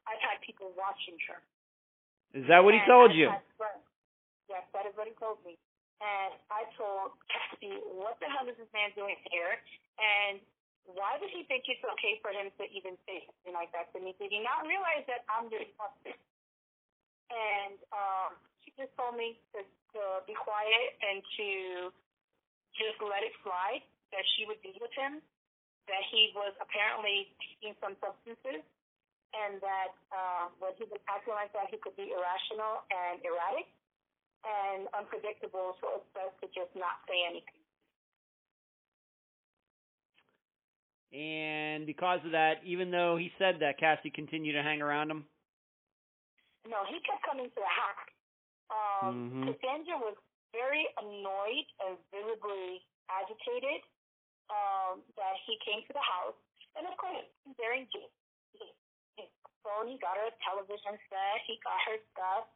[0.05, 1.41] I've had people watching her.
[2.37, 3.33] Is that what he told I've you?
[4.53, 5.57] Yes, that is what he told me.
[6.05, 9.57] And I told Cassie, what the hell is this man doing here?
[9.97, 10.45] And
[10.85, 13.99] why does he think it's okay for him to even say something like that to
[13.99, 14.13] me?
[14.21, 16.15] Did he not realize that I'm doing something?
[17.33, 21.49] And um, she just told me to, to be quiet and to
[22.79, 25.21] just let it slide, that she would be with him,
[25.89, 28.63] that he was apparently taking some substances,
[29.35, 33.69] and that uh, when he was acting like that, he could be irrational and erratic
[34.47, 37.61] and unpredictable, so it's best to just not say anything.
[41.17, 45.25] And because of that, even though he said that, Cassie continued to hang around him.
[46.69, 48.11] No, he kept coming to the house.
[48.69, 49.55] Um, Mhm.
[49.55, 50.19] Cassandra was
[50.57, 52.81] very annoyed and visibly
[53.13, 53.85] agitated
[54.49, 56.39] um, that he came to the house.
[56.81, 58.17] And of course, he's very engaged.
[59.67, 62.47] Phone, he got her a television set, he got her stuff,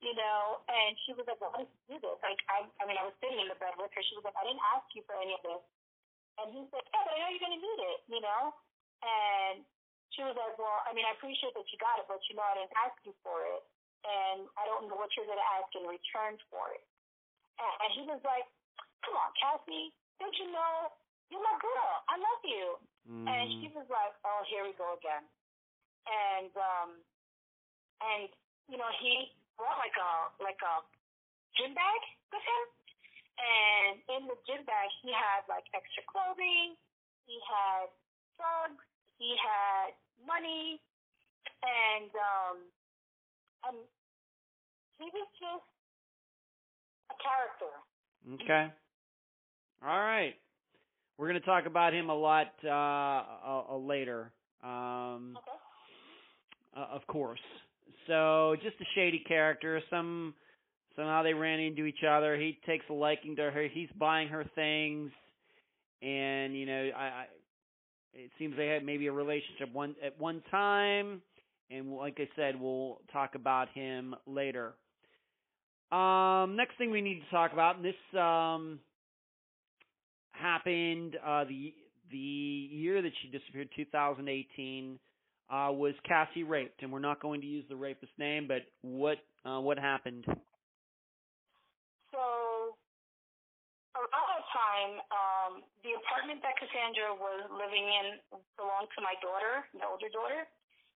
[0.00, 2.16] you know, and she was like, well, why did you do this?
[2.24, 4.00] Like, I, I mean, I was sitting in the bed with her.
[4.00, 5.60] She was like, I didn't ask you for any of this.
[6.40, 8.56] And he said, yeah, but I know you're going to need it, you know?
[9.04, 9.68] And
[10.16, 12.44] she was like, well, I mean, I appreciate that you got it, but you know,
[12.48, 13.60] I didn't ask you for it.
[14.08, 16.84] And I don't know what you're going to ask in return for it.
[17.56, 18.44] And, he was like,
[19.00, 20.92] come on, Cassie, don't you know?
[21.32, 21.92] You're my girl.
[22.06, 22.66] I love you.
[23.06, 25.24] And she was like, oh, here we go again.
[26.06, 26.90] And, um,
[28.02, 28.30] and,
[28.66, 30.82] you know, he brought like a, like a
[31.54, 32.02] gym bag
[32.34, 32.64] with him.
[33.36, 36.74] And in the gym bag, he had like extra clothing.
[37.30, 37.90] He had
[38.38, 38.86] drugs.
[39.22, 39.94] He had
[40.26, 40.82] money.
[41.62, 42.56] And, um,
[43.70, 43.76] and
[44.98, 45.66] he was just
[47.10, 48.42] a character.
[48.44, 48.72] Okay.
[49.82, 50.34] All right.
[51.18, 54.32] We're going to talk about him a lot uh, uh, uh, later.
[54.62, 55.58] Um, Okay.
[56.76, 57.40] uh, of course.
[58.06, 59.80] So just a shady character.
[59.90, 60.34] Some
[60.94, 62.36] somehow they ran into each other.
[62.36, 63.68] He takes a liking to her.
[63.70, 65.10] He's buying her things,
[66.02, 67.26] and you know, I, I
[68.14, 71.20] it seems they had maybe a relationship one at one time.
[71.70, 74.74] And like I said, we'll talk about him later.
[75.92, 78.80] Um, next thing we need to talk about, and this um,
[80.32, 81.74] happened uh, the
[82.10, 82.18] the
[82.70, 84.98] year that she disappeared, 2018
[85.50, 89.18] uh, was Cassie raped, and we're not going to use the rapist name, but what
[89.44, 90.24] uh, what happened?
[90.26, 92.22] So
[93.94, 95.52] around that time, um,
[95.86, 98.18] the apartment that Cassandra was living in
[98.58, 100.50] belonged to my daughter, my older daughter,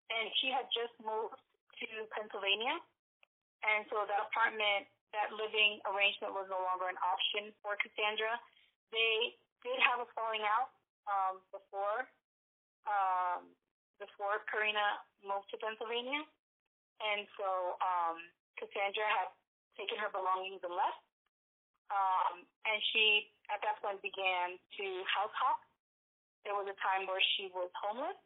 [0.10, 1.38] and she had just moved
[1.78, 2.82] to Pennsylvania,
[3.66, 8.40] and so that apartment, that living arrangement was no longer an option for Cassandra.
[8.94, 9.36] They
[9.66, 10.72] did have a falling out
[11.10, 12.08] um, before.
[12.88, 13.52] Um,
[14.00, 16.24] before Karina moved to Pennsylvania.
[17.04, 18.18] And so um,
[18.56, 19.30] Cassandra had
[19.76, 21.04] taken her belongings and left.
[21.92, 25.60] Um, and she, at that point, began to house hop.
[26.48, 28.18] There was a time where she was homeless.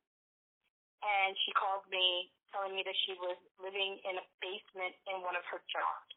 [1.03, 5.33] And she called me telling me that she was living in a basement in one
[5.33, 6.13] of her jobs.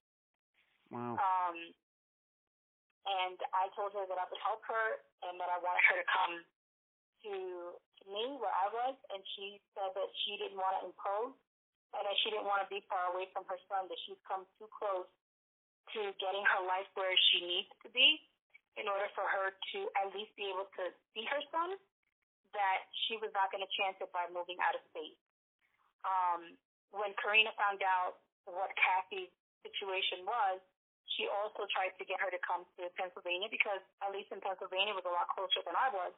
[0.93, 1.17] Wow.
[1.17, 1.57] Um,
[3.07, 6.07] and I told her that I would help her and that I wanted her to
[6.07, 6.35] come
[7.25, 7.35] to,
[7.81, 11.35] to me where I was, and she said that she didn't want to impose
[11.95, 14.45] and that she didn't want to be far away from her son, that she's come
[14.59, 15.09] too close
[15.95, 18.21] to getting her life where she needs to be
[18.77, 21.79] in order for her to at least be able to see her son,
[22.53, 25.17] that she was not going to chance it by moving out of state.
[26.07, 26.55] Um,
[26.95, 29.35] when Karina found out what Cassie's
[29.67, 30.63] situation was,
[31.19, 34.95] she also tried to get her to come to Pennsylvania because at least in Pennsylvania
[34.95, 36.15] was a lot closer than I was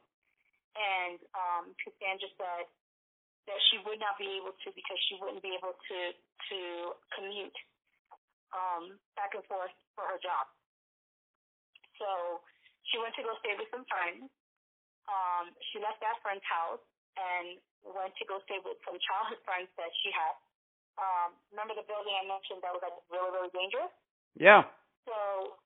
[0.77, 2.65] and um, Cassandra said
[3.49, 6.59] that she would not be able to because she wouldn't be able to to
[7.17, 7.57] commute
[8.53, 10.45] um, back and forth for her job.
[11.97, 12.41] So
[12.89, 14.29] she went to go stay with some friends.
[15.09, 16.81] Um, she left that friend's house
[17.17, 20.35] and went to go stay with some childhood friends that she had.
[20.99, 23.93] Um, remember the building I mentioned that was like really really dangerous?
[24.35, 24.67] Yeah.
[25.07, 25.17] So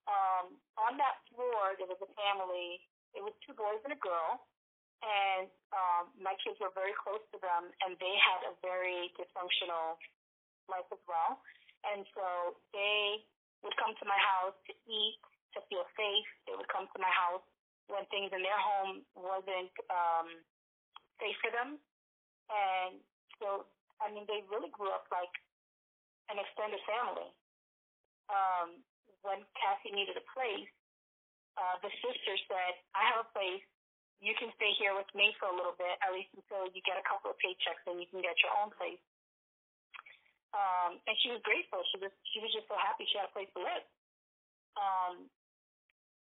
[0.06, 2.84] um, on that floor there was a family.
[3.14, 4.42] It was two boys and a girl
[5.04, 10.00] and um, my kids were very close to them, and they had a very dysfunctional
[10.72, 11.44] life as well.
[11.84, 13.28] And so they
[13.68, 15.20] would come to my house to eat,
[15.56, 16.30] to feel safe.
[16.48, 17.44] They would come to my house
[17.92, 20.28] when things in their home wasn't um,
[21.20, 21.78] safe for them.
[22.50, 23.02] And
[23.42, 23.68] so,
[24.02, 25.32] I mean, they really grew up like
[26.32, 27.30] an extended family.
[28.32, 28.82] Um,
[29.24, 30.72] when Cassie needed a place,
[31.56, 33.64] uh, the sister said, I have a place
[34.24, 36.96] you can stay here with me for a little bit, at least until you get
[36.96, 39.04] a couple of paychecks and you can get your own place.
[40.56, 41.84] Um, and she was grateful.
[41.92, 43.84] She was she was just so happy she had a place to live.
[44.80, 45.28] Um,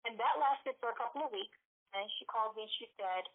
[0.08, 1.54] and that lasted for a couple of weeks.
[1.94, 3.28] And she called me and she said,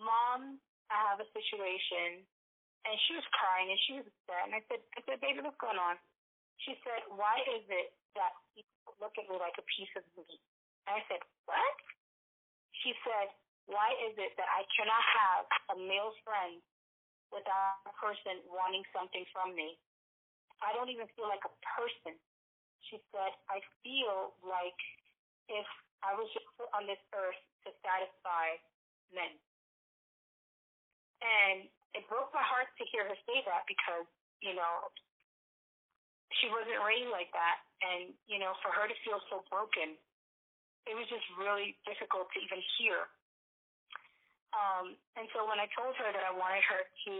[0.00, 0.58] "Mom,
[0.92, 2.28] I have a situation."
[2.84, 4.42] And she was crying and she was upset.
[4.44, 5.96] And I said, "I said, baby, what's going on?"
[6.60, 10.42] She said, "Why is it that people look at me like a piece of meat?"
[10.86, 11.78] And I said, "What?"
[12.82, 13.30] She said,
[13.70, 16.58] why is it that I cannot have a male friend
[17.30, 19.78] without a person wanting something from me?
[20.62, 22.18] I don't even feel like a person.
[22.90, 24.78] She said, I feel like
[25.46, 25.66] if
[26.02, 28.58] I was just put on this earth to satisfy
[29.14, 29.38] men.
[31.22, 34.10] And it broke my heart to hear her say that because,
[34.42, 34.90] you know,
[36.42, 37.62] she wasn't raised like that.
[37.82, 39.94] And, you know, for her to feel so broken,
[40.90, 43.06] it was just really difficult to even hear.
[44.52, 47.14] Um, and so when I told her that I wanted her to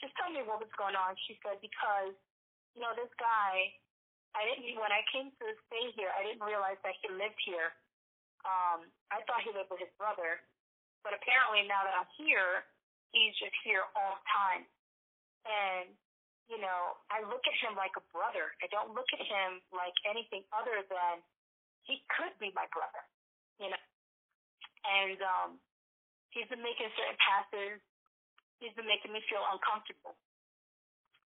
[0.00, 2.14] just tell me what was going on, she said, because,
[2.74, 3.74] you know, this guy,
[4.32, 7.76] I didn't, when I came to stay here, I didn't realize that he lived here.
[8.42, 10.42] Um, I thought he lived with his brother,
[11.06, 12.66] but apparently now that I'm here,
[13.12, 14.62] he's just here all the time.
[15.44, 15.92] And,
[16.48, 18.56] you know, I look at him like a brother.
[18.64, 21.22] I don't look at him like anything other than
[21.84, 23.02] he could be my brother,
[23.60, 23.84] you know.
[24.82, 25.50] And um,
[26.32, 27.76] He's been making certain passes.
[28.56, 30.16] He's been making me feel uncomfortable.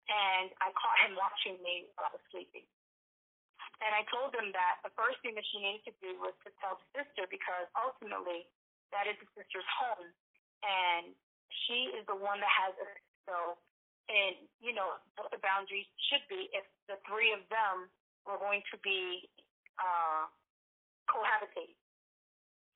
[0.08, 2.64] And I caught him watching me while I was sleeping.
[3.84, 6.50] And I told him that the first thing that she needed to do was to
[6.64, 8.48] tell the sister because ultimately
[8.96, 10.08] that is the sister's home.
[10.64, 11.12] And
[11.66, 12.88] she is the one that has a
[13.24, 13.56] so
[14.10, 17.88] and you know what the boundaries should be if the three of them
[18.28, 19.28] were going to be
[19.80, 20.28] uh
[21.08, 21.78] cohabitating.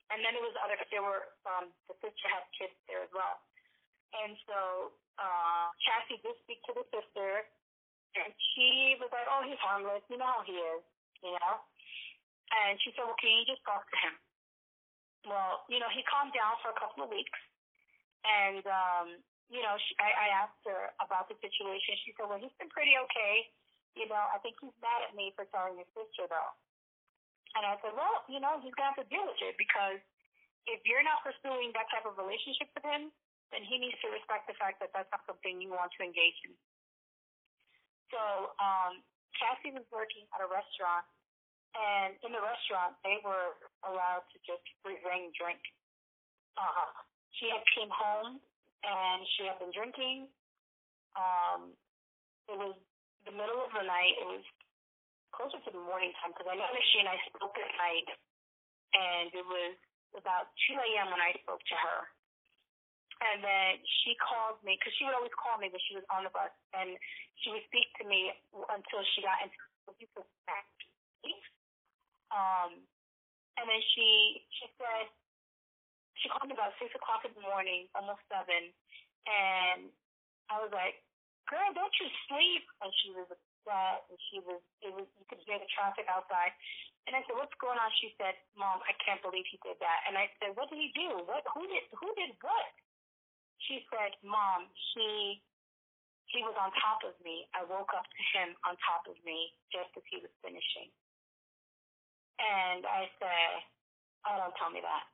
[0.09, 3.45] And then it was other, there were, um, the sister had kids there as well.
[4.17, 7.45] And so uh, Cassie did speak to the sister,
[8.17, 10.01] and she was like, "Oh, he's harmless.
[10.09, 10.81] You know how he is,
[11.21, 11.61] you know."
[12.49, 14.17] And she said, "Well, can you just talk to him?"
[15.29, 17.37] Well, you know, he calmed down for a couple of weeks,
[18.27, 19.07] and um,
[19.49, 21.97] you know, she, I, I asked her about the situation.
[22.05, 23.49] She said, "Well, he's been pretty okay.
[23.97, 26.53] You know, I think he's mad at me for telling his sister, though."
[27.57, 29.99] And I said, "Well, you know, he's have to deal with it because
[30.69, 33.09] if you're not pursuing that type of relationship with him,
[33.51, 36.37] then he needs to respect the fact that that's not something you want to engage
[36.45, 36.53] in.
[38.13, 39.01] So um,
[39.37, 41.09] Cassie was working at a restaurant,
[41.73, 45.61] and in the restaurant, they were allowed to just reign drink.
[46.57, 46.93] Uh,
[47.37, 48.41] she had came home
[48.85, 50.31] and she had been drinking.
[51.19, 51.75] Um,
[52.49, 52.77] it was
[53.27, 54.15] the middle of the night.
[54.23, 54.47] It was
[55.35, 58.09] closer to the morning time because I know that she and I spoke at night,
[58.97, 59.77] and it was
[60.17, 61.13] about 2 a.m.
[61.13, 62.01] when I spoke to her.
[63.19, 66.23] And then she called me because she would always call me when she was on
[66.23, 66.95] the bus, and
[67.43, 68.31] she would speak to me
[68.71, 69.59] until she got into
[70.15, 70.23] the
[72.29, 72.77] um,
[73.57, 75.09] and then she she said
[76.21, 78.73] she called me about six o'clock in the morning, almost seven,
[79.27, 79.91] and
[80.51, 81.03] I was like,
[81.47, 85.43] "Girl, don't you sleep?" And she was upset, and she was it was you could
[85.47, 86.53] hear the traffic outside.
[87.07, 90.01] And I said, "What's going on?" She said, "Mom, I can't believe he did that."
[90.11, 91.25] And I said, "What did he do?
[91.25, 91.47] What?
[91.55, 91.87] Who did?
[91.95, 92.73] Who did what?"
[93.67, 95.43] She said, Mom, he
[96.31, 97.49] he was on top of me.
[97.57, 100.93] I woke up to him on top of me just as he was finishing.
[102.37, 103.65] And I said,
[104.29, 105.05] Oh, don't tell me that.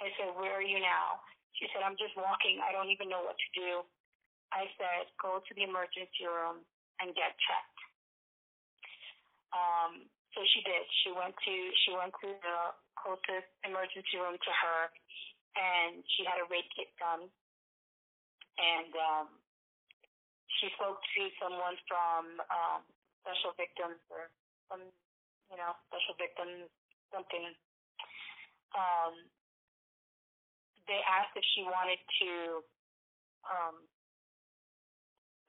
[0.00, 1.20] I said, Where are you now?
[1.56, 2.60] She said, I'm just walking.
[2.60, 3.70] I don't even know what to do.
[4.52, 6.64] I said, Go to the emergency room
[7.00, 7.80] and get checked.
[9.52, 10.84] Um, so she did.
[11.04, 11.54] She went to
[11.86, 12.58] she went to the
[13.00, 14.80] closest emergency room to her
[15.56, 17.32] and she had a rape kit done
[18.60, 19.28] and um,
[20.60, 22.80] she spoke to someone from um,
[23.24, 24.32] special victims or
[24.68, 24.84] some,
[25.52, 26.68] you know, special victims
[27.12, 27.52] something.
[28.76, 29.14] Um,
[30.86, 32.30] they asked if she wanted to
[33.46, 33.76] um,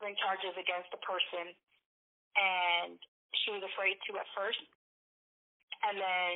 [0.02, 1.54] bring charges against the person,
[2.38, 2.98] and
[3.44, 4.62] she was afraid to at first.
[5.86, 6.34] And then,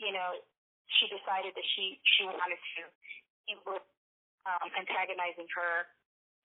[0.00, 0.40] you know,
[0.98, 2.82] she decided that she she wanted to.
[3.44, 3.84] He was
[4.48, 5.88] um, antagonizing her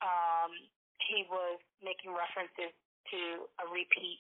[0.04, 0.52] um,
[1.00, 2.74] he was making references
[3.12, 3.22] to
[3.62, 4.20] a repeat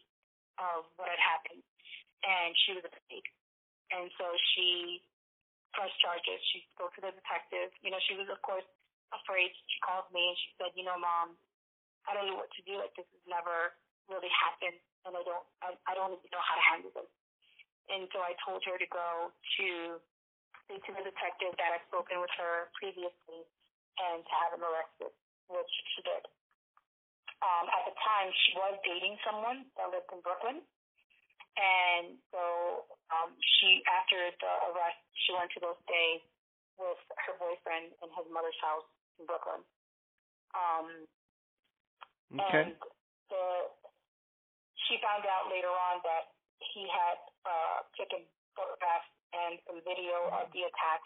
[0.62, 1.64] of what had happened,
[2.24, 3.26] and she was afraid.
[3.92, 5.02] And so she
[5.76, 6.40] pressed charges.
[6.56, 7.70] She spoke to the detective.
[7.84, 8.66] You know, she was of course
[9.12, 9.52] afraid.
[9.70, 11.36] She called me and she said, "You know, mom,
[12.08, 12.80] I don't know what to do.
[12.80, 13.76] Like this has never
[14.08, 17.12] really happened, and I don't, I, I don't even know how to handle this."
[17.92, 19.68] And so I told her to go to
[20.66, 23.46] speak to the detective that had spoken with her previously
[24.02, 25.14] and to have him arrested
[25.50, 26.24] which she did.
[27.44, 30.66] Um, at the time, she was dating someone that lived in Brooklyn.
[31.56, 32.84] And so
[33.16, 36.20] um, she, after the arrest, she went to go stay
[36.76, 38.84] with her boyfriend in his mother's house
[39.20, 39.64] in Brooklyn.
[40.52, 40.88] Um,
[42.36, 42.68] okay.
[42.68, 42.76] And
[43.32, 43.44] the,
[44.88, 50.52] she found out later on that he had uh, taken photographs and some video of
[50.52, 51.02] the attack.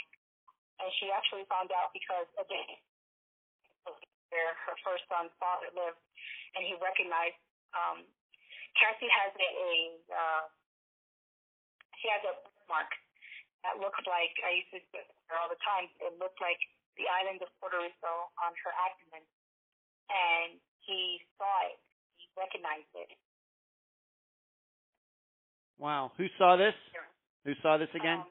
[0.81, 2.79] And she actually found out because, again,
[4.33, 6.01] where her first son's father lived,
[6.57, 7.37] and he recognized.
[7.73, 8.05] Um,
[8.79, 9.71] Cassie has a, a
[10.07, 10.43] uh,
[11.99, 12.33] she has a
[12.71, 12.87] mark
[13.67, 15.91] that looks like I used to say her all the time.
[15.99, 16.59] It looked like
[16.95, 19.23] the island of Puerto Rico on her abdomen,
[20.07, 21.75] and he saw it.
[22.15, 23.11] He recognized it.
[25.79, 26.11] Wow.
[26.15, 26.75] Who saw this?
[27.45, 28.19] Who saw this again?
[28.19, 28.27] Um,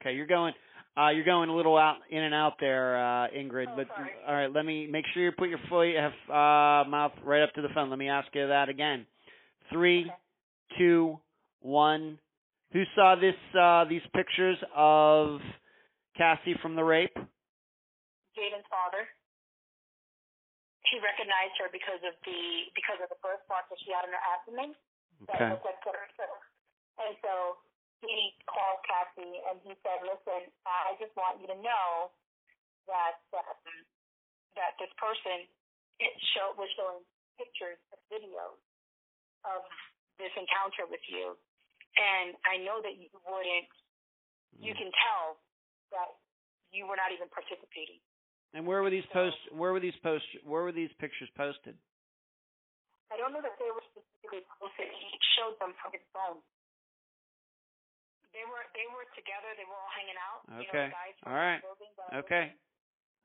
[0.00, 0.52] okay, you're going.
[0.96, 3.66] Uh, you're going a little out in and out there, uh, Ingrid.
[3.68, 4.10] Oh, but sorry.
[4.26, 5.90] all right, let me make sure you put your foot,
[6.30, 7.90] uh, mouth right up to the phone.
[7.90, 9.04] Let me ask you that again.
[9.72, 10.78] Three, Okay.
[10.78, 11.18] two,
[11.60, 12.18] one.
[12.72, 13.34] Who saw this?
[13.58, 15.40] Uh, these pictures of
[16.16, 17.16] Cassie from the rape?
[18.38, 19.08] Jaden's father.
[20.90, 24.24] He recognized her because of the because of the birthmark that she had on her
[24.30, 24.76] abdomen.
[25.26, 25.50] That Okay.
[25.50, 26.28] looked like Puerto Rico.
[27.02, 27.58] And so
[28.02, 32.10] he called Cassie and he said, "Listen, I just want you to know
[32.90, 33.70] that um,
[34.58, 35.46] that this person
[36.02, 37.02] it show was showing
[37.38, 37.78] pictures,
[38.10, 38.58] videos
[39.46, 39.62] of
[40.18, 41.38] this encounter with you,
[41.98, 43.70] and I know that you wouldn't.
[44.54, 45.42] You can tell
[45.90, 46.14] that
[46.70, 48.02] you were not even participating."
[48.54, 49.42] And where were these posts?
[49.50, 50.30] Where were these posts?
[50.46, 51.74] Where were these pictures posted?
[53.10, 54.90] I don't know that they were specifically posted.
[54.94, 56.38] He showed them from his phone.
[58.34, 59.54] They were they were together.
[59.54, 60.42] They were all hanging out.
[60.58, 60.90] You Okay.
[60.90, 61.62] know, guys All right.
[61.62, 61.94] building
[62.26, 62.52] Okay.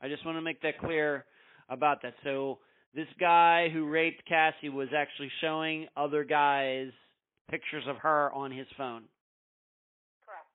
[0.02, 1.26] I just want to make that clear
[1.68, 2.14] about that.
[2.24, 2.60] So
[2.94, 6.90] this guy who raped Cassie was actually showing other guys
[7.50, 9.04] pictures of her on his phone.
[10.26, 10.48] Correct.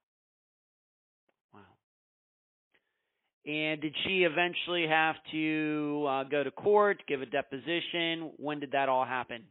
[1.52, 1.60] Wow.
[3.44, 8.32] And did she eventually have to uh, go to court, give a deposition?
[8.38, 9.44] When did that all happen?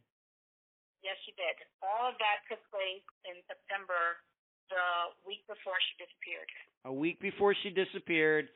[1.03, 1.59] Yes, she did.
[1.83, 4.23] All of that took place in September,
[4.69, 6.49] the week before she disappeared.
[6.85, 8.49] A week before she disappeared,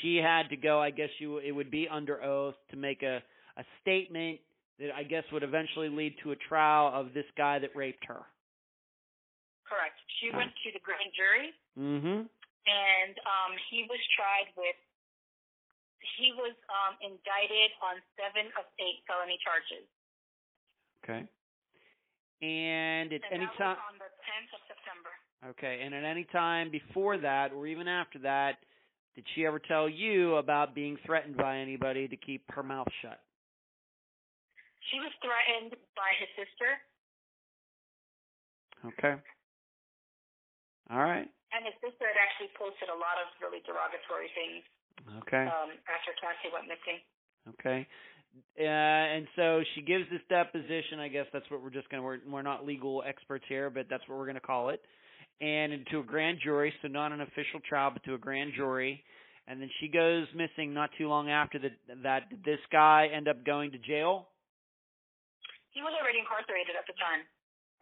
[0.00, 0.80] she had to go.
[0.80, 3.22] I guess you it would be under oath to make a
[3.56, 4.38] a statement
[4.78, 8.22] that I guess would eventually lead to a trial of this guy that raped her.
[9.66, 9.98] Correct.
[10.22, 12.24] She went to the grand jury, Mm-hmm.
[12.24, 14.78] and um, he was tried with.
[16.16, 19.86] He was um, indicted on seven of eight felony charges.
[21.02, 21.26] Okay.
[22.38, 25.10] And at And any time, on the 10th of September.
[25.50, 28.58] Okay, and at any time before that, or even after that,
[29.14, 33.20] did she ever tell you about being threatened by anybody to keep her mouth shut?
[34.90, 36.70] She was threatened by his sister,
[38.86, 39.14] Okay.
[40.90, 41.26] All right.
[41.52, 44.62] and his sister had actually posted a lot of really derogatory things
[45.26, 45.44] Okay.
[45.50, 46.98] um, after Cassie went missing.
[47.58, 47.86] Okay.
[48.58, 48.62] Uh,
[49.18, 51.00] and so she gives this deposition.
[51.00, 53.86] I guess that's what we're just going to, we're, we're not legal experts here, but
[53.90, 54.80] that's what we're going to call it.
[55.40, 59.04] And into a grand jury, so not an official trial, but to a grand jury.
[59.46, 61.70] And then she goes missing not too long after the,
[62.02, 62.28] that.
[62.28, 64.28] Did this guy end up going to jail?
[65.70, 67.22] He was already incarcerated at the time.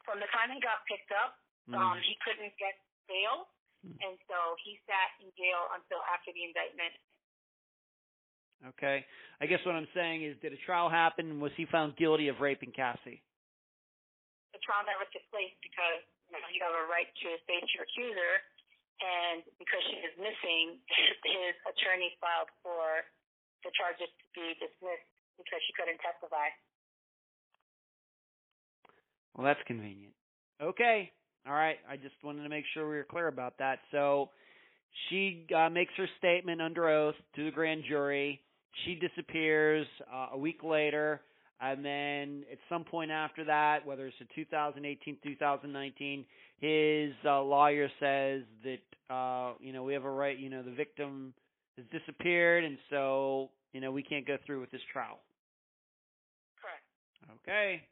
[0.05, 1.41] From the time he got picked up,
[1.73, 2.77] um, he couldn't get
[3.11, 3.49] bail,
[3.83, 3.97] Hmm.
[4.05, 6.95] and so he sat in jail until after the indictment.
[8.73, 9.05] Okay.
[9.41, 11.41] I guess what I'm saying is, did a trial happen?
[11.41, 13.21] Was he found guilty of raping Cassie?
[14.57, 17.87] The trial never took place because you, know, you have a right to face your
[17.87, 18.33] accuser,
[19.03, 20.81] and because she is missing,
[21.25, 23.07] his attorney filed for
[23.65, 26.49] the charges to be dismissed because she couldn't testify.
[29.37, 30.15] Well, that's convenient.
[30.63, 31.13] Okay.
[31.47, 31.77] All right.
[31.89, 33.81] I just wanted to make sure we were clear about that.
[33.93, 34.31] So
[35.09, 38.41] she uh, makes her statement under oath to the grand jury.
[38.85, 41.21] She disappears uh, a week later.
[41.61, 46.25] And then at some point after that, whether it's in 2018, 2019,
[46.59, 50.71] his uh, lawyer says that, uh, you know, we have a right, you know, the
[50.71, 51.33] victim
[51.77, 55.19] has disappeared and so, you know, we can't go through with this trial.
[56.61, 57.43] Correct.
[57.43, 57.83] Okay.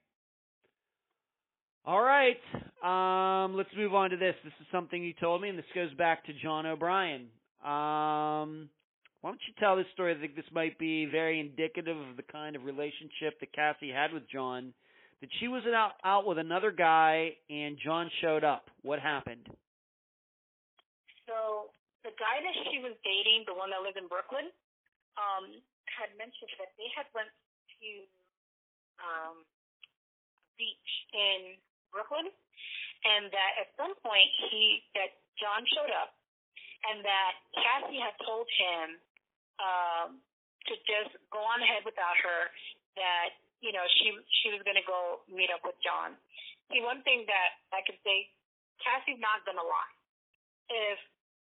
[1.87, 2.37] All right.
[2.83, 4.35] Um, let's move on to this.
[4.45, 7.27] This is something you told me, and this goes back to John O'Brien.
[7.65, 8.71] Um,
[9.25, 10.13] why don't you tell this story?
[10.13, 14.13] I think this might be very indicative of the kind of relationship that Cassie had
[14.13, 14.77] with John.
[15.25, 18.69] That she was out out with another guy, and John showed up.
[18.85, 19.49] What happened?
[21.25, 21.73] So
[22.05, 24.53] the guy that she was dating, the one that lived in Brooklyn,
[25.17, 25.57] um,
[25.89, 27.89] had mentioned that they had went to
[29.01, 29.41] um,
[30.61, 31.57] beach in
[31.97, 36.13] Brooklyn, and that at some point he that John showed up,
[36.93, 39.01] and that Cassie had told him
[39.61, 40.19] um,
[40.67, 42.51] to just go on ahead without her.
[42.95, 46.15] That you know she she was going to go meet up with John.
[46.71, 48.31] See, one thing that I could say,
[48.81, 49.95] Cassie's not going to lie.
[50.71, 50.99] If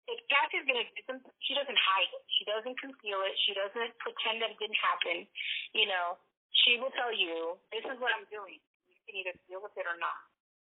[0.09, 2.23] if Cassie's going to do something, she doesn't hide it.
[2.39, 3.35] She doesn't conceal it.
[3.45, 5.29] She doesn't pretend that it didn't happen.
[5.77, 6.17] You know,
[6.65, 8.59] she will tell you, this is what I'm doing.
[8.89, 10.19] You can either deal with it or not.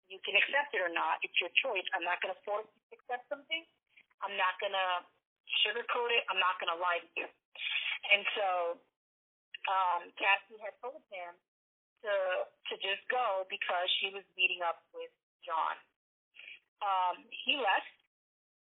[0.09, 1.21] You can accept it or not.
[1.21, 1.85] It's your choice.
[1.93, 3.63] I'm not going to force you to accept something.
[4.25, 4.89] I'm not going to
[5.65, 6.25] sugarcoat it.
[6.29, 7.29] I'm not going to lie to you.
[8.13, 8.49] And so,
[9.69, 11.33] um, Cassie had told him
[12.05, 12.15] to
[12.71, 15.11] to just go because she was meeting up with
[15.43, 15.75] John.
[16.79, 17.91] Um, he left.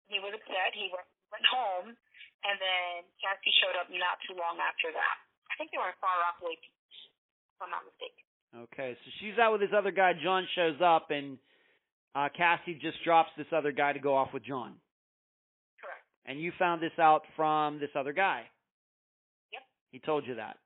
[0.07, 0.71] He was upset.
[0.71, 1.91] He went, went home,
[2.47, 5.17] and then Cassie showed up not too long after that.
[5.51, 6.97] I think they were in Far Rockaway Beach,
[7.51, 8.23] if I'm not mistaken.
[8.71, 10.15] Okay, so she's out with this other guy.
[10.15, 11.35] John shows up, and
[12.15, 14.79] uh, Cassie just drops this other guy to go off with John.
[16.27, 18.43] And you found this out from this other guy.
[19.53, 19.61] Yep.
[19.91, 20.57] He told you that.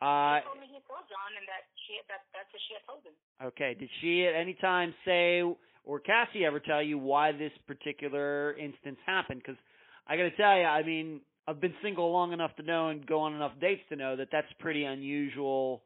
[0.00, 2.84] He Uh, told me he told John, and that she that that's what she had
[2.86, 3.14] told him.
[3.42, 3.74] okay.
[3.74, 5.42] Did she at any time say,
[5.84, 9.40] or Cassie ever tell you why this particular instance happened?
[9.44, 9.58] Because
[10.06, 13.04] I got to tell you, I mean, I've been single long enough to know and
[13.06, 15.82] go on enough dates to know that that's pretty unusual,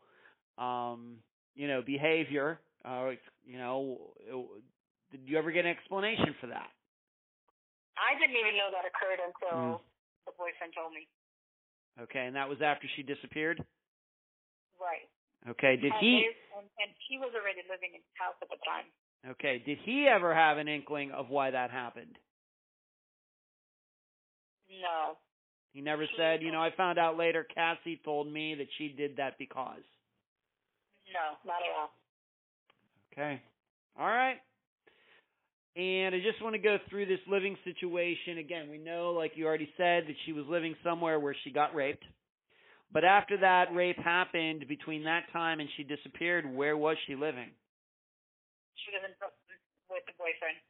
[0.58, 1.18] um,
[1.54, 2.60] you know, behavior.
[2.84, 3.10] Uh,
[3.46, 3.98] you know,
[5.10, 6.68] did you ever get an explanation for that?
[7.96, 9.80] I didn't even know that occurred until Mm.
[10.26, 11.06] the boyfriend told me.
[12.00, 13.60] Okay, and that was after she disappeared.
[14.80, 15.08] Right.
[15.48, 16.32] Okay, did and he?
[16.56, 18.86] and, and he was already living in his house at the time.
[19.28, 19.62] Okay.
[19.64, 22.18] Did he ever have an inkling of why that happened?
[24.68, 25.16] No.
[25.72, 29.16] He never said, you know, I found out later Cassie told me that she did
[29.16, 29.82] that because.
[31.12, 31.90] No, not at all.
[33.12, 33.40] Okay.
[33.98, 34.38] All right.
[35.74, 38.38] And I just want to go through this living situation.
[38.38, 41.74] Again, we know, like you already said, that she was living somewhere where she got
[41.74, 42.04] raped.
[42.92, 47.48] But after that rape happened, between that time and she disappeared, where was she living?
[48.84, 49.56] She was in Brooklyn
[49.88, 50.60] with the boyfriend.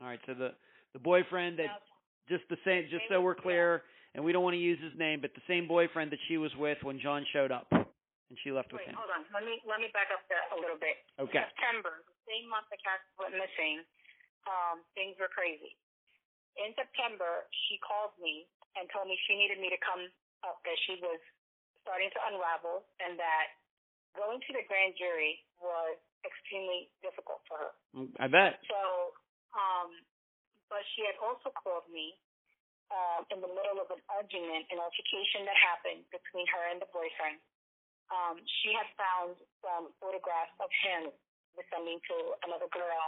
[0.00, 0.56] All right, so the
[0.96, 1.84] the boyfriend that
[2.28, 3.84] just the same, just so we're clear,
[4.14, 6.52] and we don't want to use his name, but the same boyfriend that she was
[6.56, 8.96] with when John showed up, and she left with Wait, him.
[8.96, 9.24] hold on.
[9.32, 10.96] Let me let me back up there a little bit.
[11.20, 11.44] Okay.
[11.52, 13.84] September, the same month the Cassie went missing,
[14.48, 15.76] um, things were crazy.
[16.58, 18.44] In September, she called me
[18.76, 20.04] and told me she needed me to come
[20.44, 21.20] up, that she was
[21.80, 23.56] starting to unravel, and that
[24.14, 27.72] going to the grand jury was extremely difficult for her.
[27.96, 28.60] Mm, I bet.
[28.68, 29.16] So,
[29.56, 29.90] um,
[30.68, 32.16] but she had also called me
[32.92, 36.88] um, in the middle of an argument, an altercation that happened between her and the
[36.92, 37.40] boyfriend.
[38.12, 41.08] Um, she had found some photographs of him
[41.56, 43.04] descending to another girl,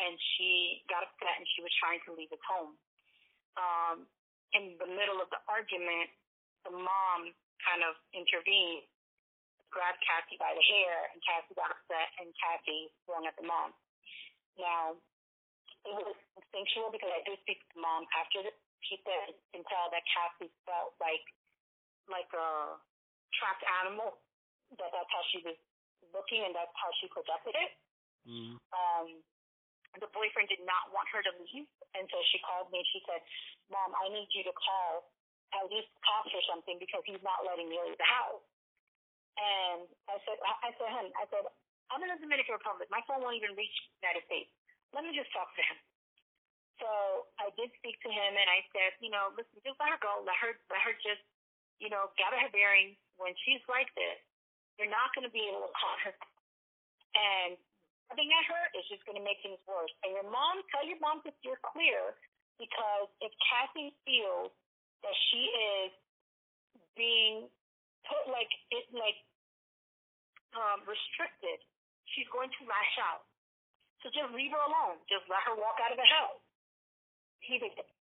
[0.00, 2.74] and she got upset and she was trying to leave his home.
[3.54, 3.96] Um,
[4.54, 6.10] in the middle of the argument,
[6.66, 8.86] the mom kind of intervened,
[9.70, 13.74] grabbed Cassie by the hair, and Cassie got upset, and Cassie swung at the mom.
[14.58, 14.94] Now,
[15.84, 18.56] it was instinctual because I did speak to the mom after this.
[18.86, 21.24] She said you can tell that Cassie felt like
[22.08, 22.76] like a
[23.36, 24.20] trapped animal.
[24.76, 25.56] That that's how she was
[26.12, 27.70] looking and that's how she projected it.
[28.28, 28.56] Mm.
[28.72, 29.08] Um,
[30.00, 33.22] the boyfriend did not want her to leave, and so she called me she said,
[33.70, 35.10] "Mom, I need you to call
[35.54, 38.44] at least cops or something because he's not letting me leave the house."
[39.34, 41.42] And I said, I I said, hun, I said,
[41.90, 42.86] I'm in the Dominican Republic.
[42.88, 44.50] My phone won't even reach the United States.
[44.94, 45.78] Let me just talk to him.
[46.82, 46.90] So
[47.38, 50.22] I did speak to him and I said, you know, listen, just let her go.
[50.26, 51.22] Let her, let her just,
[51.78, 52.98] you know, gather her bearings.
[53.14, 54.18] When she's like this,
[54.78, 56.14] you're not going to be able to call her.
[57.14, 57.54] And
[58.08, 59.92] rubbing at her is just going to make things worse.
[60.04, 62.16] And your mom, tell your mom to steer clear
[62.60, 64.52] because if Cassie feels
[65.02, 65.90] that she is
[66.94, 67.50] being
[68.06, 69.18] put like it like
[70.54, 71.58] um restricted,
[72.14, 73.26] she's going to lash out.
[74.04, 75.00] So just leave her alone.
[75.08, 76.42] Just let her walk out of the house.
[77.40, 77.72] He did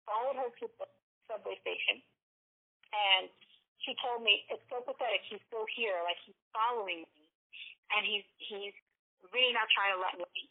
[0.06, 0.86] followed her to the
[1.26, 1.98] subway station
[2.94, 3.26] and
[3.82, 7.26] she told me it's so pathetic, he's still here, like he's following me
[7.94, 8.76] and he's he's
[9.34, 10.46] really not trying to let me be.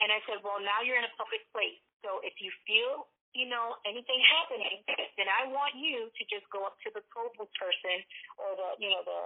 [0.00, 1.78] And I said, Well now you're in a public place.
[2.02, 4.82] So if you feel you know, anything happening,
[5.18, 8.02] then I want you to just go up to the toll booth person
[8.34, 9.20] or the, you know, the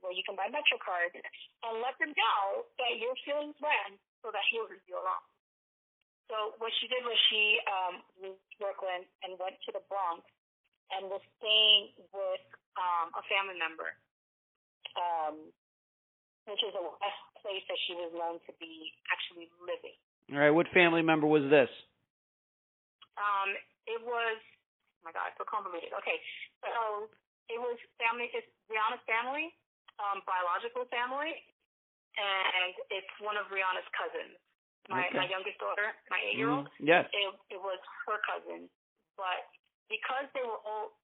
[0.00, 4.40] where you can buy MetroCard and let them know that you're feeling threatened so that
[4.48, 5.28] he'll leave you alone.
[6.32, 7.94] So what she did was she um,
[8.24, 10.24] to Brooklyn and went to the Bronx
[10.88, 12.44] and was staying with
[12.80, 13.92] um, a family member,
[14.96, 15.52] um,
[16.48, 19.96] which is a west place that she was known to be actually living.
[20.32, 20.54] All right.
[20.54, 21.68] What family member was this?
[23.18, 23.50] Um,
[23.90, 24.38] it was,
[25.00, 25.92] oh my God, so convoluted.
[26.00, 26.16] Okay,
[26.64, 27.10] so
[27.52, 29.52] it was family, it's Rihanna's family,
[30.00, 31.34] um, biological family,
[32.16, 34.38] and it's one of Rihanna's cousins.
[34.88, 35.20] My Okay.
[35.22, 37.04] my youngest daughter, my eight year old, Mm, Yes.
[37.12, 38.70] it it was her cousin,
[39.20, 39.44] but
[39.92, 40.96] because they were all,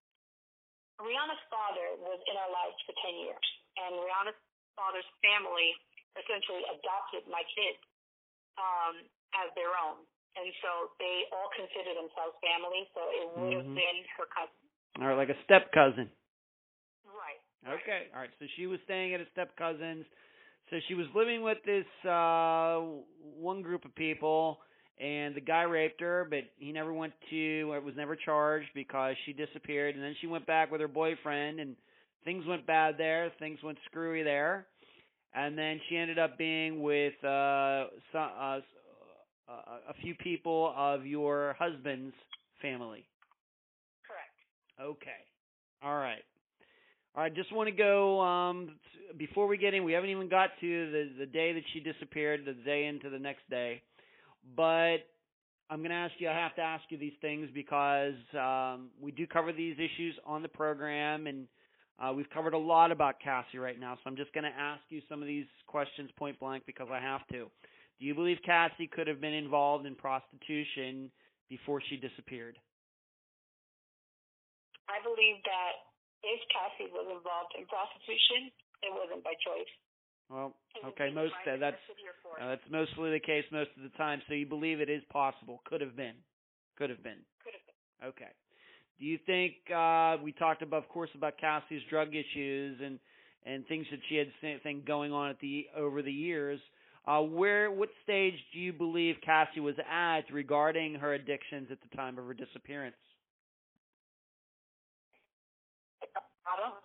[0.98, 3.46] Rihanna's father was in our lives for ten years,
[3.76, 4.38] and Rihanna's
[4.74, 5.76] father's family
[6.20, 7.80] essentially adopted my kids
[8.59, 8.94] um,
[9.36, 10.01] as their own,
[10.36, 12.88] and so they all consider themselves family.
[12.97, 13.76] So it would have Mhm.
[13.76, 14.60] been her cousin,
[15.01, 16.10] right, like a step cousin.
[17.06, 17.40] right?
[17.66, 18.09] Okay.
[18.14, 18.30] All right.
[18.38, 20.06] So she was staying at a step cousin's.
[20.70, 22.80] So she was living with this uh
[23.38, 24.59] one group of people
[24.98, 29.14] and the guy raped her, but he never went to it was never charged because
[29.24, 31.76] she disappeared and then she went back with her boyfriend and
[32.24, 34.66] things went bad there, things went screwy there.
[35.36, 38.60] And then she ended up being with uh some uh,
[39.48, 39.52] uh
[39.90, 42.14] a few people of your husband's
[42.62, 43.06] family.
[44.06, 44.90] Correct.
[44.90, 45.22] Okay.
[45.82, 46.22] All right.
[47.14, 47.34] All right.
[47.34, 48.76] Just want to go um,
[49.18, 49.84] before we get in.
[49.84, 53.18] We haven't even got to the the day that she disappeared, the day into the
[53.18, 53.82] next day.
[54.56, 54.98] But
[55.70, 56.28] I'm going to ask you.
[56.28, 60.42] I have to ask you these things because um, we do cover these issues on
[60.42, 61.46] the program, and
[61.98, 63.97] uh, we've covered a lot about Cassie right now.
[63.97, 67.01] So I'm just going to ask you some of these questions point blank because I
[67.01, 67.48] have to.
[67.98, 71.10] Do you believe Cassie could have been involved in prostitution
[71.48, 72.59] before she disappeared?
[74.93, 75.73] I believe that
[76.23, 78.52] if Cassie was involved in prostitution,
[78.85, 79.73] it wasn't by choice.
[80.28, 80.59] Well,
[80.93, 82.43] okay, most either that's City or Florida.
[82.43, 84.20] uh, that's mostly the case most of the time.
[84.27, 85.62] So you believe it is possible?
[85.64, 86.18] Could have been.
[86.77, 87.23] Could have been.
[87.47, 88.10] Could have been.
[88.10, 88.32] Okay.
[88.98, 92.98] Do you think uh we talked about of course about Cassie's drug issues and
[93.44, 94.28] and things that she had
[94.62, 96.60] thing going on at the over the years?
[97.06, 101.97] Uh where what stage do you believe Cassie was at regarding her addictions at the
[101.97, 102.97] time of her disappearance?
[106.47, 106.78] bottom,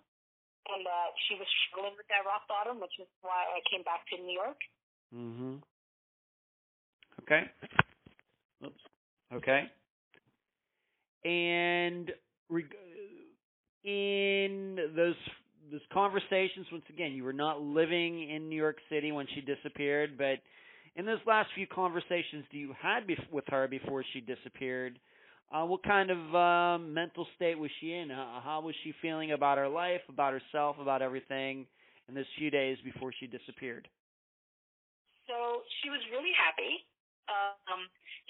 [0.74, 4.02] and uh, she was struggling with that rock bottom, which is why I came back
[4.10, 4.58] to New York.
[5.14, 5.62] Mhm.
[7.22, 7.50] Okay.
[8.64, 8.82] Oops.
[9.32, 9.70] Okay.
[11.24, 12.10] And
[13.84, 15.14] in those
[15.70, 20.18] those conversations, once again, you were not living in New York City when she disappeared,
[20.18, 20.38] but
[20.96, 24.98] in those last few conversations that you had with her before she disappeared,
[25.52, 28.08] uh, what kind of uh, mental state was she in?
[28.10, 31.66] How, how was she feeling about her life, about herself, about everything
[32.08, 33.88] in those few days before she disappeared?
[35.28, 36.84] So she was really happy.
[37.28, 37.84] Um,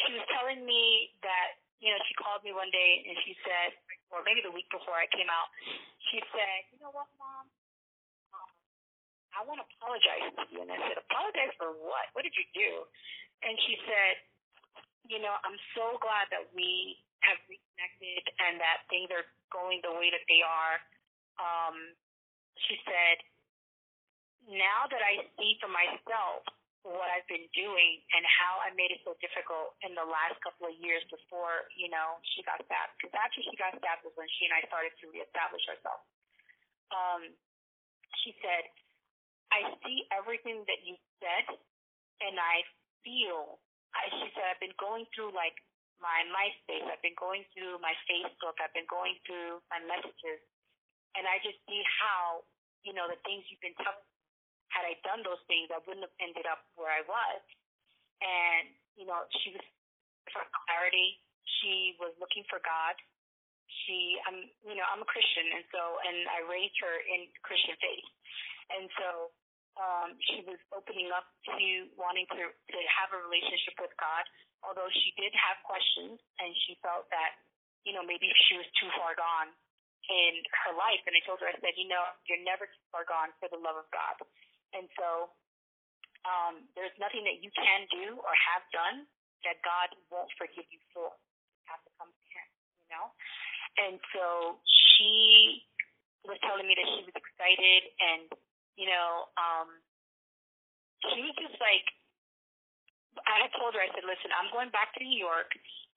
[0.06, 3.74] she was telling me that, you know, she called me one day and she said,
[4.14, 5.50] or maybe the week before I came out,
[6.08, 7.50] she said, you know what, Mom?
[8.30, 8.50] Um,
[9.34, 10.62] I want to apologize to you.
[10.62, 12.06] And I said, apologize for what?
[12.14, 12.86] What did you do?
[13.42, 14.22] And she said,
[15.10, 19.90] you know, I'm so glad that we have reconnected and that things are going the
[19.98, 20.78] way that they are.
[21.42, 21.98] Um,
[22.70, 23.18] she said,
[24.46, 26.46] now that I see for myself
[26.82, 30.66] what I've been doing and how I made it so difficult in the last couple
[30.66, 32.98] of years before, you know, she got stabbed.
[32.98, 36.04] Because after she got stabbed was when she and I started to reestablish ourselves.
[36.90, 37.22] Um,
[38.26, 38.66] she said,
[39.54, 41.46] I see everything that you said
[42.22, 42.66] and I
[43.06, 43.62] feel,
[43.94, 45.54] I, she said, I've been going through like
[46.02, 50.42] my MySpace, I've been going through my Facebook, I've been going through my messages,
[51.14, 52.42] and I just see how,
[52.82, 53.78] you know, the things you've been
[54.72, 57.42] had I done those things, I wouldn't have ended up where I was.
[58.24, 59.64] And, you know, she was
[60.32, 61.20] for clarity.
[61.60, 62.96] She was looking for God.
[63.84, 67.72] She, I'm, you know, I'm a Christian, and so, and I raised her in Christian
[67.80, 68.08] faith.
[68.68, 69.32] And so,
[69.80, 71.56] um, she was opening up to
[71.96, 74.24] wanting to, to have a relationship with God,
[74.60, 77.40] although she did have questions and she felt that,
[77.88, 79.48] you know, maybe she was too far gone
[80.12, 80.32] in
[80.66, 81.00] her life.
[81.08, 83.56] And I told her, I said, you know, you're never too far gone for the
[83.56, 84.20] love of God.
[84.72, 85.32] And so
[86.24, 89.04] um, there's nothing that you can do or have done
[89.44, 91.10] that God won't forgive you for.
[91.10, 92.46] You have to come to Him,
[92.82, 93.06] you know?
[93.82, 95.66] And so she
[96.22, 98.30] was telling me that she was excited and,
[98.78, 99.68] you know, um,
[101.10, 101.86] she was just like,
[103.26, 105.50] I had told her, I said, listen, I'm going back to New York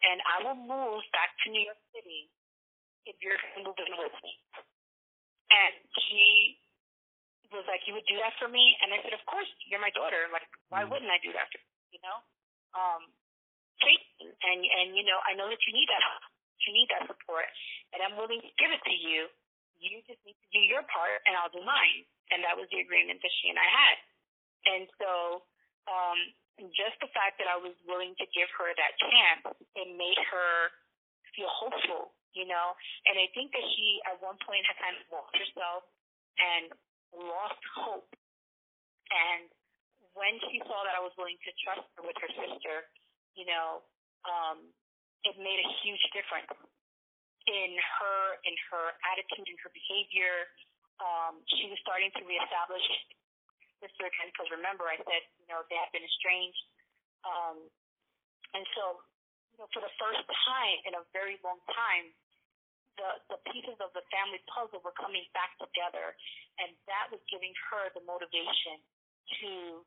[0.04, 2.28] and I will move back to New York City
[3.06, 4.34] if you're in with me.
[5.54, 5.74] And
[6.10, 6.58] she
[7.54, 8.78] was like, you would do that for me?
[8.82, 10.30] And I said, of course, you're my daughter.
[10.32, 10.90] Like, why Mm.
[10.92, 12.18] wouldn't I do that for you, you know?
[12.76, 13.02] Um,
[13.82, 16.04] and, and, you know, I know that you need that,
[16.66, 17.46] you need that support
[17.94, 19.30] and I'm willing to give it to you.
[19.78, 22.08] You just need to do your part and I'll do mine.
[22.32, 23.96] And that was the agreement that she and I had.
[24.66, 25.44] And so,
[25.86, 26.20] um,
[26.74, 29.44] just the fact that I was willing to give her that chance,
[29.76, 30.72] it made her
[31.36, 32.74] feel hopeful, you know?
[33.06, 35.84] And I think that she, at one point, had kind of lost herself
[36.40, 36.72] and
[37.14, 38.10] lost hope.
[39.12, 39.52] And
[40.18, 42.88] when she saw that I was willing to trust her with her sister,
[43.36, 43.84] you know,
[44.26, 44.64] um,
[45.28, 46.50] it made a huge difference
[47.46, 50.50] in her, in her attitude, in her behavior.
[50.98, 52.86] Um, she was starting to reestablish
[53.84, 56.66] sister again because remember I said, you know, they had been estranged.
[57.28, 57.58] Um,
[58.56, 59.04] and so,
[59.54, 62.16] you know, for the first time in a very long time,
[62.98, 66.16] the, the pieces of the family puzzle were coming back together.
[66.60, 68.80] And that was giving her the motivation
[69.42, 69.84] to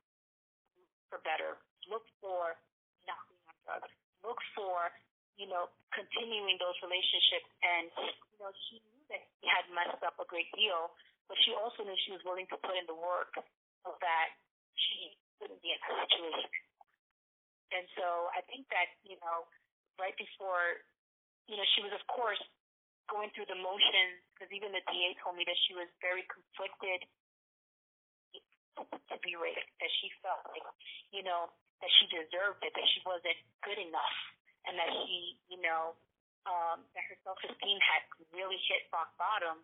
[1.08, 1.56] for better,
[1.88, 2.52] look for
[3.08, 4.92] not being on drugs, look for,
[5.40, 7.48] you know, continuing those relationships.
[7.64, 7.88] And,
[8.36, 10.92] you know, she knew that she had messed up a great deal,
[11.26, 13.32] but she also knew she was willing to put in the work
[13.88, 14.28] of that
[14.76, 16.52] she wouldn't be in that situation.
[17.72, 19.44] And so I think that, you know,
[20.00, 20.84] right before,
[21.48, 22.40] you know, she was, of course,
[23.08, 27.04] going through the motions, because even the DA told me that she was very conflicted
[28.78, 30.62] to be raped, that she felt like,
[31.10, 31.50] you know,
[31.82, 34.18] that she deserved it, that she wasn't good enough,
[34.70, 35.98] and that she, you know,
[36.46, 39.62] um, that her self-esteem had really hit rock bottom.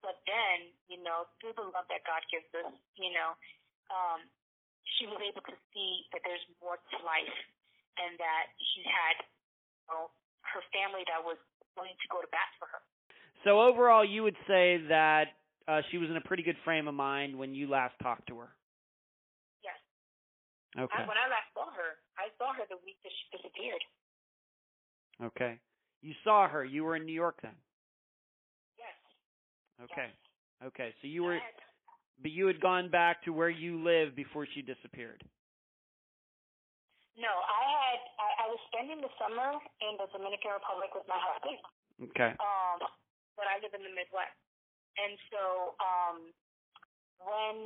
[0.00, 3.36] But then, you know, through the love that God gives us, you know,
[3.92, 4.24] um,
[4.96, 7.38] she was able to see that there's more to life
[8.00, 10.08] and that she had, you know,
[10.48, 11.36] her family that was
[11.80, 12.84] willing to go to bat for her.
[13.48, 15.32] So overall, you would say that
[15.64, 18.36] uh, she was in a pretty good frame of mind when you last talked to
[18.44, 18.52] her.
[19.64, 19.80] Yes.
[20.76, 21.02] Okay.
[21.02, 23.80] I, when I last saw her, I saw her the week that she disappeared.
[25.32, 25.58] Okay.
[26.02, 26.64] You saw her.
[26.64, 27.56] You were in New York then.
[28.76, 29.88] Yes.
[29.88, 30.08] Okay.
[30.12, 30.68] Yes.
[30.68, 30.94] Okay.
[31.00, 31.38] So you were,
[32.20, 35.24] but you had gone back to where you lived before she disappeared.
[37.20, 38.00] No, I had.
[38.16, 41.60] I, I was spending the summer in the Dominican Republic with my husband.
[42.10, 42.32] Okay.
[42.40, 42.80] um,
[43.36, 44.36] but I live in the Midwest.
[44.96, 46.16] And so um,
[47.24, 47.56] when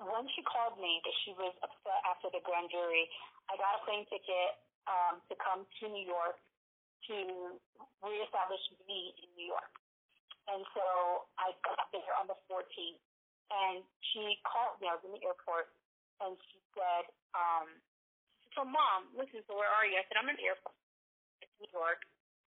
[0.00, 3.08] when she called me that she was upset after the grand jury,
[3.48, 6.36] I got a plane ticket um, to come to New York
[7.08, 7.16] to
[8.04, 9.72] reestablish me in New York.
[10.52, 10.84] And so
[11.40, 13.02] I got there on the 14th,
[13.50, 13.82] and
[14.12, 14.86] she called me.
[14.86, 15.72] I was in the airport,
[16.22, 17.66] and she said, um,
[18.56, 19.44] "So, mom, listen.
[19.46, 20.74] So where are you?" I said, "I'm in the airport,
[21.44, 22.00] in New York."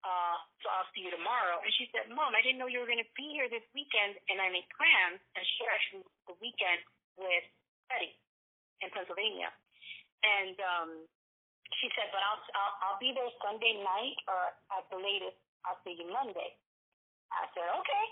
[0.03, 1.59] uh, so I'll see you tomorrow.
[1.59, 4.15] And she said, Mom, I didn't know you were going to be here this weekend,
[4.31, 5.19] and I made plans.
[5.35, 6.79] And she actually the weekend
[7.19, 7.45] with
[7.91, 8.15] Betty
[8.79, 9.51] in Pennsylvania.
[10.23, 10.89] And um,
[11.79, 15.79] she said, but I'll, I'll I'll be there Sunday night, or at the latest, I'll
[15.83, 16.55] see you Monday.
[17.31, 18.05] I said, okay.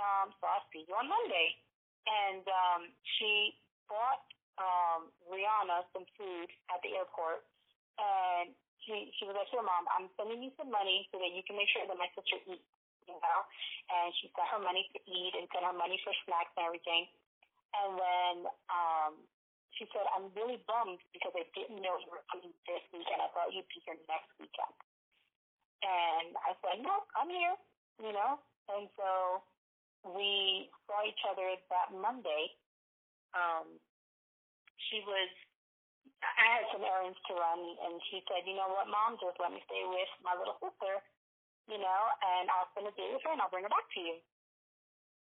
[0.00, 1.60] Um, so I'll see you on Monday.
[2.08, 2.82] And um,
[3.16, 3.54] she
[3.86, 4.24] bought
[4.62, 7.42] um, Rihanna some food at the airport,
[7.98, 8.54] and
[8.86, 11.58] she she was like, "Here, mom, I'm sending you some money so that you can
[11.58, 12.70] make sure that my sister eats."
[13.10, 13.40] You know,
[13.90, 17.10] and she sent her money to eat and sent her money for snacks and everything.
[17.74, 18.36] And then
[18.70, 19.12] um,
[19.74, 23.18] she said, "I'm really bummed because I didn't know you were coming this weekend.
[23.18, 24.74] I thought you'd be here next weekend."
[25.82, 27.58] And I said, "No, I'm here."
[27.98, 28.38] You know,
[28.70, 29.42] and so
[30.06, 32.54] we saw each other that Monday.
[33.34, 33.80] Um,
[34.90, 35.30] she was
[36.22, 39.18] I had some errands to run, and she said, "You know what, Mom?
[39.18, 41.02] Just let me stay with my little sister,
[41.66, 44.00] you know, and I'll spend a day with her, and I'll bring her back to
[44.00, 44.16] you."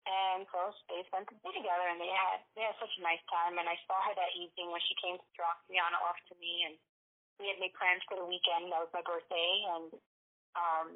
[0.09, 3.23] And so they spent the day together, and they had they had such a nice
[3.33, 3.57] time.
[3.57, 6.69] And I saw her that evening when she came to drop Rihanna off to me,
[6.69, 6.77] and
[7.41, 8.73] we had made plans for the weekend.
[8.73, 9.89] That was my birthday, and
[10.57, 10.87] um,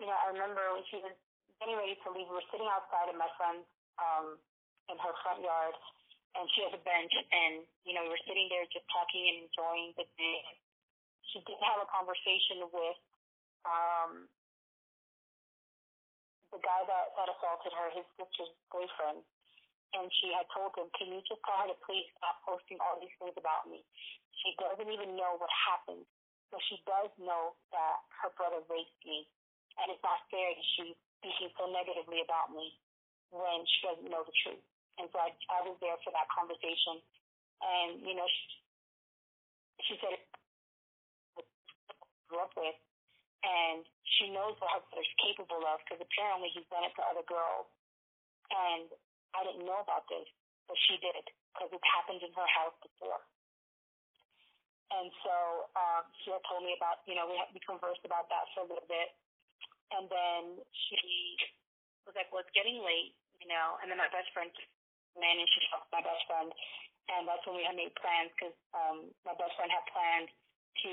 [0.00, 1.16] you know, I remember when she was
[1.60, 3.68] getting ready to leave, we were sitting outside in my friend's
[4.00, 4.40] um,
[4.88, 5.76] in her front yard
[6.38, 9.46] and she has a bench and you know we were sitting there just talking and
[9.50, 10.42] enjoying the day.
[11.34, 12.98] She did have a conversation with
[13.66, 14.30] um
[16.54, 19.22] the guy that that assaulted her his sister's boyfriend
[19.90, 22.98] and she had told him can you just tell her to please stop posting all
[23.02, 23.82] these things about me?
[24.42, 26.06] She doesn't even know what happened
[26.54, 29.26] but she does know that her brother raped me
[29.82, 32.74] and it's not fair that she's speaking so negatively about me
[33.30, 37.02] when she doesn't know the truth and so I, I was there for that conversation.
[37.60, 38.46] And, you know, she,
[39.86, 40.16] she said,
[42.30, 42.78] grew up with,
[43.44, 43.84] and
[44.18, 47.68] she knows what her brother's capable of because apparently he's done it to other girls.
[48.50, 48.88] And
[49.34, 50.26] I didn't know about this,
[50.66, 53.20] but she did because it's happened in her house before.
[54.90, 58.26] And so um, she had told me about, you know, we, had, we conversed about
[58.30, 59.14] that for a little bit.
[59.94, 61.38] And then she
[62.06, 63.78] was like, well, it's getting late, you know.
[63.82, 64.50] And then my best friend
[65.18, 66.50] man and she talked to my best friend
[67.10, 70.30] and that's when we had made plans because um my best friend had planned
[70.86, 70.92] to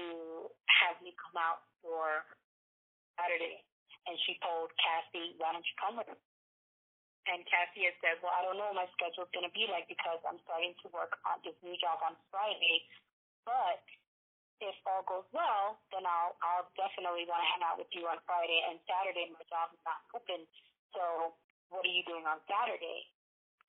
[0.65, 2.25] have me come out for
[3.17, 3.61] Saturday
[4.07, 6.19] and she told Cassie, why don't you come with her?
[7.27, 9.83] And Cassie had said, well, I don't know what my schedule's going to be like
[9.91, 12.87] because I'm starting to work on this new job on Friday,
[13.43, 13.83] but
[14.63, 18.17] if all goes well, then I'll I'll definitely want to hang out with you on
[18.25, 19.29] Friday and Saturday.
[19.29, 20.47] My job is not open,
[20.95, 21.35] so
[21.69, 23.05] what are you doing on Saturday?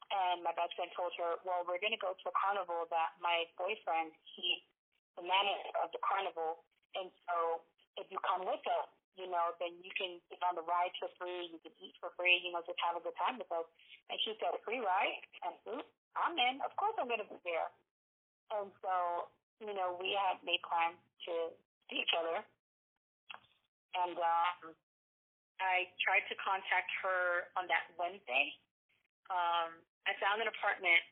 [0.08, 3.20] And my best friend told her, well, we're going to go to a carnival that
[3.20, 4.64] my boyfriend, he's
[5.20, 6.64] the manager of the carnival.
[6.96, 7.60] And so
[8.00, 8.88] if you come with us,
[9.20, 12.14] you know, then you can get on the ride for free, you can eat for
[12.14, 13.66] free, you know, just have a good time with us.
[14.08, 15.84] And she said, free ride and food?
[16.14, 16.62] I'm in.
[16.62, 17.68] Of course I'm going to be there.
[18.54, 19.28] And so,
[19.60, 20.96] you know, we had made plans
[21.28, 21.52] to
[21.90, 22.40] see each other.
[23.98, 24.72] And um,
[25.58, 28.54] I tried to contact her on that Wednesday.
[29.28, 31.04] Um, I found an apartment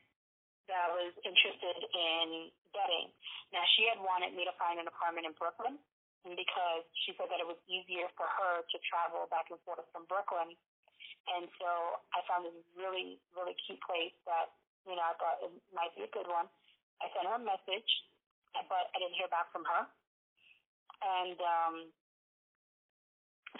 [0.65, 3.13] that was interested in getting.
[3.53, 5.77] Now, she had wanted me to find an apartment in Brooklyn
[6.25, 10.09] because she said that it was easier for her to travel back and forth from
[10.09, 10.57] Brooklyn.
[11.29, 14.51] And so I found this really, really cute place that,
[14.83, 16.49] you know, I thought it might be a good one.
[16.99, 17.91] I sent her a message,
[18.67, 19.87] but I didn't hear back from her.
[20.97, 21.75] And um,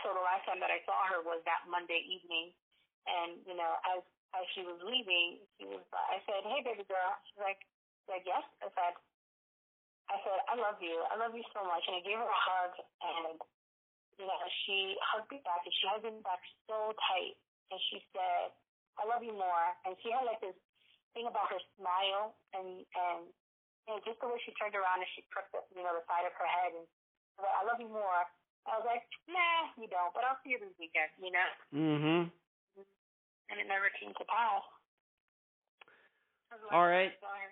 [0.01, 2.51] so the last time that I saw her was that Monday evening.
[3.07, 4.03] And, you know, as
[4.35, 5.83] as she was leaving, she was.
[5.93, 7.63] I said, "Hey, baby girl." She's like,
[8.07, 8.93] "Like yes." I said,
[10.11, 10.97] "I said I love you.
[11.11, 12.73] I love you so much." And I gave her a hug,
[13.03, 13.37] and
[14.19, 17.37] you know, she hugged me back, and she hugged me back so tight,
[17.71, 18.51] and she said,
[18.99, 20.57] "I love you more." And she had like this
[21.15, 23.31] thing about her smile, and and
[23.87, 26.27] you know, just the way she turned around and she crooked, you know, the side
[26.27, 26.83] of her head and
[27.39, 28.27] like, I love you more.
[28.67, 31.49] I was like, nah, you don't, but I'll see you this weekend, you know?
[31.71, 32.21] Mm-hmm.
[33.49, 34.63] And it never came to pass.
[36.51, 37.11] That was the All right.
[37.11, 37.51] time I saw her.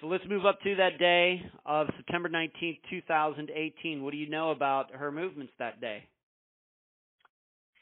[0.00, 4.02] So let's move up to that day of September 19th, 2018.
[4.02, 6.08] What do you know about her movements that day?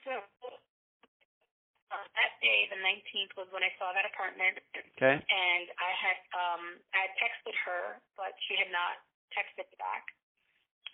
[0.03, 4.59] So, uh, that day, the 19th, was when I saw that apartment.
[4.97, 5.15] Okay.
[5.15, 6.63] and I had um
[6.97, 8.99] I had texted her, but she had not
[9.37, 10.05] texted back.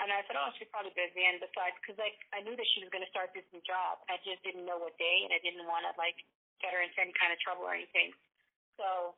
[0.03, 1.23] And I said, oh, she's probably busy.
[1.23, 4.03] And besides, because like I knew that she was going to start this new job,
[4.11, 6.19] I just didn't know what day, and I didn't want to like
[6.59, 8.11] get her into any kind of trouble or anything.
[8.75, 9.15] So,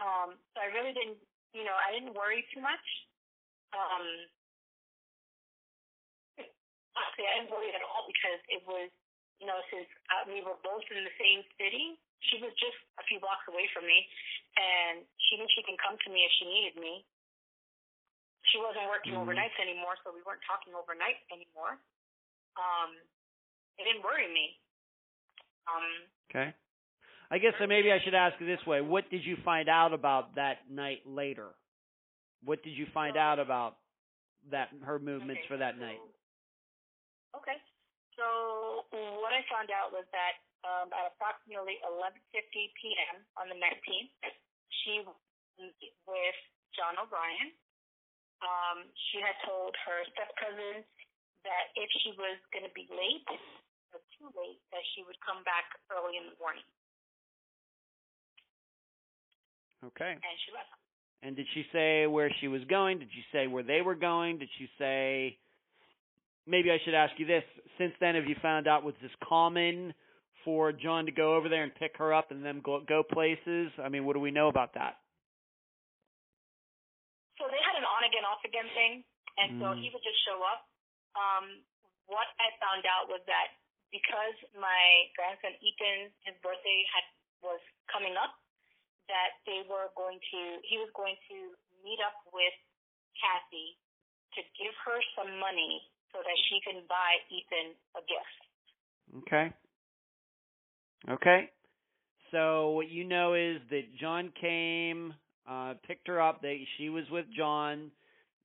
[0.00, 1.20] um, so I really didn't,
[1.52, 2.86] you know, I didn't worry too much.
[3.76, 4.06] Um,
[6.96, 8.88] honestly, I didn't worry at all because it was,
[9.38, 13.04] you know, since uh, we were both in the same city, she was just a
[13.06, 14.08] few blocks away from me,
[14.58, 17.06] and she knew she can come to me if she needed me.
[18.52, 19.26] She wasn't working Mhm.
[19.26, 21.78] overnights anymore, so we weren't talking overnight anymore.
[22.56, 22.96] Um,
[23.78, 24.58] it didn't worry me.
[25.66, 26.54] Um, Okay.
[27.30, 28.80] I guess uh, maybe I should ask it this way.
[28.80, 31.54] What did you find out about that night later?
[32.42, 33.78] What did you find out about
[34.50, 36.00] that her movements Okay, for that so- night?
[37.34, 37.60] Okay.
[38.16, 38.86] So
[39.20, 43.24] what I found out was that um, at approximately 11:50 p.m.
[43.36, 44.10] on the 19th,
[44.82, 45.14] she was
[46.06, 46.34] with
[46.74, 47.52] John O'Brien.
[48.38, 50.86] Um, she had told her step cousin
[51.42, 53.26] that if she was going to be late
[53.94, 56.66] or too late, that she would come back early in the morning,
[59.84, 60.12] Okay.
[60.12, 60.70] and she left.
[61.22, 62.98] And did she say where she was going?
[62.98, 64.38] Did she say where they were going?
[64.38, 65.36] Did she say
[66.46, 67.42] maybe I should ask you this.
[67.76, 69.94] Since then have you found out was this common
[70.44, 73.70] for John to go over there and pick her up and then go go places?
[73.82, 74.96] I mean, what do we know about that?
[78.28, 79.00] Off again thing,
[79.40, 79.80] and so Mm.
[79.80, 80.68] he would just show up.
[81.16, 81.64] Um,
[82.06, 83.56] what I found out was that
[83.90, 87.04] because my grandson Ethan, his birthday had
[87.40, 88.36] was coming up,
[89.08, 92.52] that they were going to, he was going to meet up with
[93.16, 93.78] Cassie
[94.36, 95.80] to give her some money
[96.12, 98.40] so that she can buy Ethan a gift.
[99.24, 99.46] Okay.
[101.08, 101.50] Okay.
[102.30, 105.14] So what you know is that John came,
[105.48, 106.42] uh, picked her up.
[106.42, 107.90] They she was with John.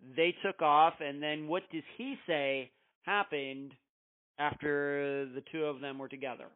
[0.03, 2.71] They took off, and then what does he say
[3.03, 3.71] happened
[4.38, 6.51] after the two of them were together,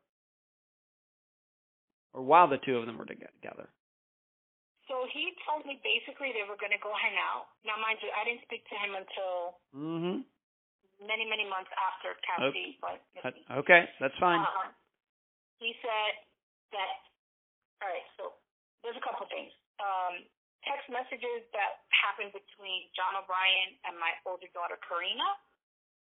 [2.14, 3.70] or while the two of them were together?
[4.88, 7.52] So he told me basically they were going to go hang out.
[7.68, 10.24] Now, mind you, I didn't speak to him until Mm-hmm.
[11.04, 13.44] many, many months after Cassie went missing.
[13.64, 14.40] Okay, that's fine.
[14.40, 14.72] Uh,
[15.60, 16.12] he said
[16.72, 16.96] that,
[17.84, 18.32] all right, so
[18.82, 19.52] there's a couple things.
[19.84, 20.24] Um,
[20.68, 25.26] text messages that happened between John O'Brien and my older daughter, Karina,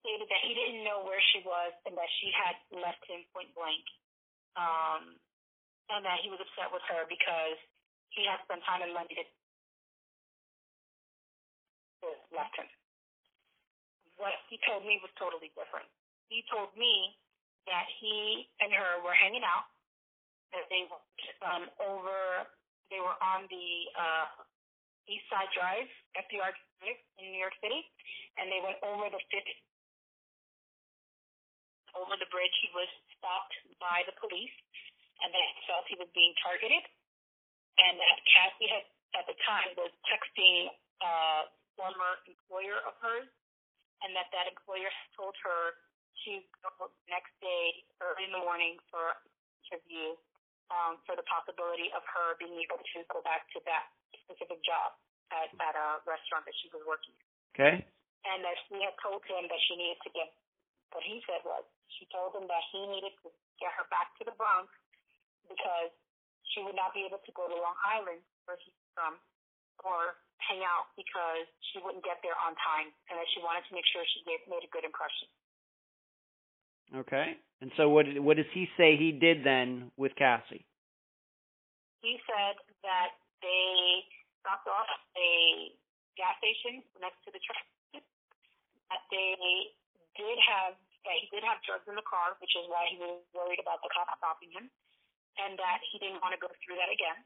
[0.05, 3.51] stated that he didn't know where she was and that she had left him point
[3.57, 3.84] blank.
[4.53, 5.17] Um,
[5.91, 7.59] and that he was upset with her because
[8.15, 9.25] he had spent time money to
[12.03, 12.69] to left him.
[14.19, 15.88] What he told me was totally different.
[16.30, 17.15] He told me
[17.65, 19.71] that he and her were hanging out,
[20.51, 21.01] that they were
[21.47, 22.47] um, over,
[22.91, 24.27] they were on the uh,
[25.07, 27.84] East Side Drive, FDR Drive in New York City,
[28.39, 29.53] and they went over the fifth,
[31.95, 32.55] over the bridge.
[32.64, 32.89] He was
[33.19, 34.55] stopped by the police,
[35.23, 36.84] and they felt he was being targeted,
[37.80, 40.73] and that Cassie had at the time was texting
[41.05, 41.45] a
[41.77, 43.30] former employer of hers,
[44.01, 45.77] and that that employer told her
[46.26, 46.31] to
[46.64, 49.30] go the next day early in the morning for an
[49.69, 50.18] interview
[50.74, 53.94] um, for the possibility of her being able to go back to that
[54.26, 54.98] specific job
[55.30, 57.14] at, at a restaurant that she was working.
[57.54, 57.86] Okay.
[58.26, 60.34] And that she had told him that she needed to get,
[60.90, 61.62] what he said was,
[62.00, 63.30] she told him that he needed to
[63.62, 64.72] get her back to the Bronx
[65.45, 65.94] because
[66.50, 69.20] she would not be able to go to Long Island, where he's from,
[69.84, 73.74] or hang out because she wouldn't get there on time, and that she wanted to
[73.76, 75.28] make sure she gave, made a good impression.
[76.91, 77.39] Okay.
[77.61, 80.68] And so what what does he say he did then with Cassie?
[82.03, 84.03] He said that they
[84.43, 85.72] stopped off a
[86.19, 88.03] gas station next to the train.
[88.91, 89.72] That they
[90.19, 90.76] did have
[91.07, 93.84] that he did have drugs in the car, which is why he was worried about
[93.84, 94.68] the cops stopping him,
[95.39, 97.23] and that he didn't want to go through that again.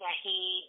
[0.00, 0.68] That he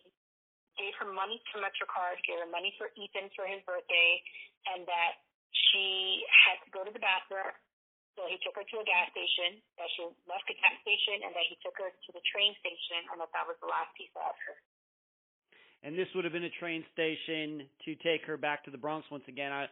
[0.80, 4.24] gave her money to MetroCard, gave her money for Ethan for his birthday,
[4.72, 5.20] and that
[5.52, 7.52] she had to go to the bathroom.
[8.18, 11.38] So he took her to a gas station, that she left the gas station, and
[11.38, 14.10] that he took her to the train station, and that that was the last he
[14.10, 14.58] saw of her.
[15.86, 19.06] and this would have been a train station to take her back to the Bronx
[19.14, 19.54] once again.
[19.54, 19.70] I,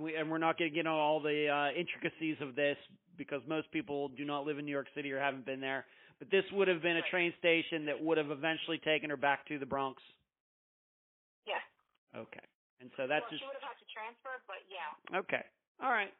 [0.00, 2.80] we, and we're not going to get on all the uh, intricacies of this
[3.20, 5.84] because most people do not live in New York City or haven't been there.
[6.18, 9.44] But this would have been a train station that would have eventually taken her back
[9.52, 10.00] to the Bronx.
[11.44, 11.60] Yeah.
[12.16, 12.46] Okay.
[12.80, 15.18] And so that's well, just she would have had to transfer, but yeah.
[15.20, 15.44] okay.
[15.82, 16.12] All right.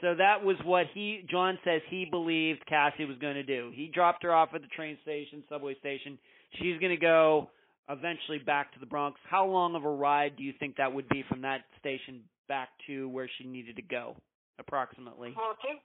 [0.00, 3.72] So that was what he John says he believed Cassie was going to do.
[3.74, 6.18] He dropped her off at the train station, subway station.
[6.58, 7.50] She's going to go
[7.88, 9.18] eventually back to the Bronx.
[9.28, 12.68] How long of a ride do you think that would be from that station back
[12.86, 14.14] to where she needed to go,
[14.58, 15.34] approximately?
[15.34, 15.78] Well, if it,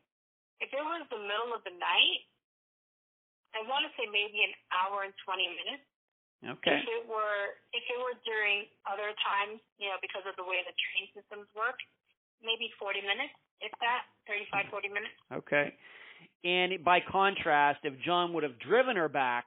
[0.61, 2.22] if it was the middle of the night,
[3.53, 5.85] I want to say maybe an hour and twenty minutes.
[6.44, 6.76] Okay.
[6.76, 10.60] If it were if it were during other times, you know, because of the way
[10.68, 11.80] the train systems work,
[12.44, 15.15] maybe 40 minutes, if that, 35, 40 minutes.
[15.32, 15.74] Okay.
[16.44, 19.45] And by contrast, if John would have driven her back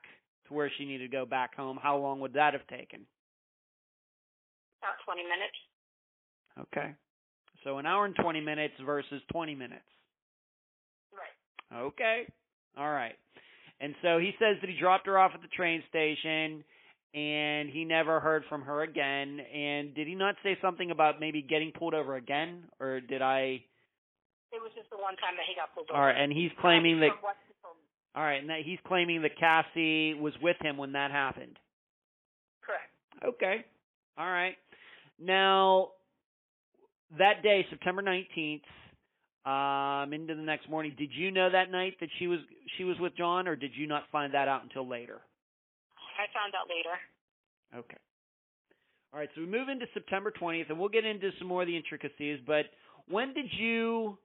[0.48, 3.04] to where she needed to go back home, how long would that have taken?
[4.82, 5.58] About 20 minutes.
[6.60, 6.94] Okay.
[7.64, 9.82] So an hour and 20 minutes versus 20 minutes.
[11.12, 11.78] Right.
[11.78, 12.26] Okay.
[12.78, 13.14] All right.
[13.80, 16.64] And so he says that he dropped her off at the train station
[17.14, 19.40] and he never heard from her again.
[19.40, 23.62] And did he not say something about maybe getting pulled over again or did I
[24.52, 25.98] It was just the one time that he got pulled over.
[25.98, 27.82] All right, and he's claiming that From what he told me.
[28.14, 31.58] All right, and that he's claiming that Cassie was with him when that happened.
[32.64, 32.90] Correct.
[33.24, 33.64] Okay.
[34.18, 34.56] All right.
[35.18, 35.90] Now,
[37.18, 38.62] that day, September 19th,
[39.46, 42.40] um, into the next morning, did you know that night that she was
[42.76, 45.20] she was with John, or did you not find that out until later?
[46.18, 46.96] I found out later.
[47.74, 47.98] Okay.
[49.12, 51.68] All right, so we move into September 20th, and we'll get into some more of
[51.68, 52.38] the intricacies.
[52.46, 52.66] But
[53.08, 54.18] when did you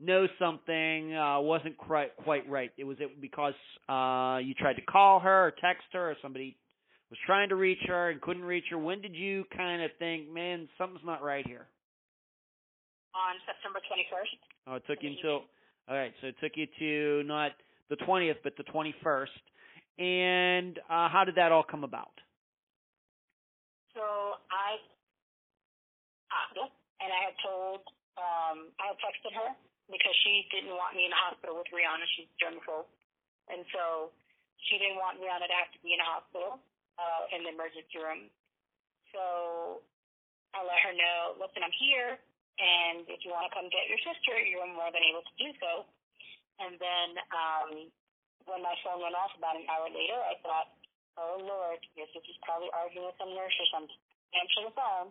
[0.00, 2.70] know something uh, wasn't quite quite right?
[2.76, 3.54] It was it because
[3.88, 6.56] uh, you tried to call her or text her, or somebody
[7.10, 8.78] was trying to reach her and couldn't reach her.
[8.78, 11.66] When did you kind of think, man, something's not right here?
[13.14, 14.72] On September 21st.
[14.72, 15.44] Oh, it took you until
[15.88, 16.12] all right.
[16.20, 17.52] So it took you to not
[17.90, 19.26] the 20th, but the 21st.
[19.98, 22.10] And uh, how did that all come about?
[23.94, 24.02] So
[24.50, 24.82] I
[27.04, 27.84] and I had told,
[28.16, 29.52] um, I had texted her
[29.92, 32.08] because she didn't want me in the hospital with Rihanna.
[32.16, 32.88] She's germaphobe.
[33.52, 34.08] And so
[34.64, 36.56] she didn't want Rihanna to have to be in a hospital
[36.96, 38.32] uh, in the emergency room.
[39.12, 39.84] So
[40.56, 42.16] I let her know, listen, I'm here,
[42.56, 45.52] and if you want to come get your sister, you're more than able to do
[45.60, 45.84] so.
[46.62, 47.70] And then um,
[48.44, 50.68] when my phone went off about an hour later, I thought,
[51.16, 54.00] oh Lord, your sister's probably arguing with some nurse or something.
[54.34, 55.08] Answer the phone,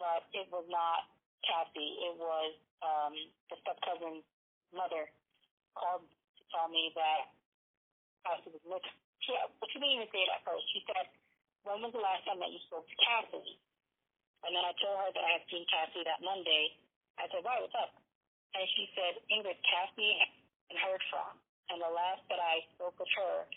[0.00, 1.06] but it was not
[1.44, 2.00] Cassie.
[2.08, 2.52] It was
[2.82, 3.14] um,
[3.52, 4.24] the step cousin's
[4.74, 5.06] mother
[5.76, 7.30] called to tell me that
[8.24, 8.96] Cassie was missing.
[9.22, 9.30] She,
[9.70, 10.66] she didn't even say it at first.
[10.74, 11.06] She said,
[11.62, 13.60] when was the last time that you spoke to Cassie?
[14.42, 16.74] And then I told her that I had seen Cassie that Monday.
[17.22, 17.94] I said, why, what's up?
[18.58, 20.18] And she said, Ingrid, Cassie
[20.72, 21.38] and heard from.
[21.72, 23.48] And the last that I spoke with her,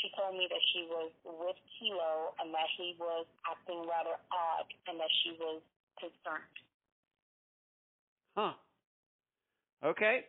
[0.00, 4.68] she told me that she was with Kilo and that he was acting rather odd
[4.88, 5.60] and that she was
[6.00, 6.56] concerned.
[8.32, 8.56] Huh.
[9.84, 10.24] Okay.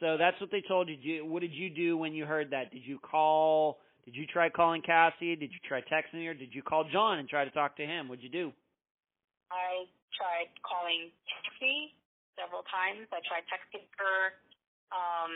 [0.00, 1.24] So that's what they told you.
[1.24, 2.70] What did you do when you heard that?
[2.70, 3.78] Did you call?
[4.04, 5.34] Did you try calling Cassie?
[5.34, 6.34] Did you try texting her?
[6.34, 8.08] Did you call John and try to talk to him?
[8.08, 8.52] What'd you do?
[9.50, 11.94] I tried calling Cassie
[12.38, 13.08] several times.
[13.10, 14.36] I tried texting her.
[14.94, 15.32] Um,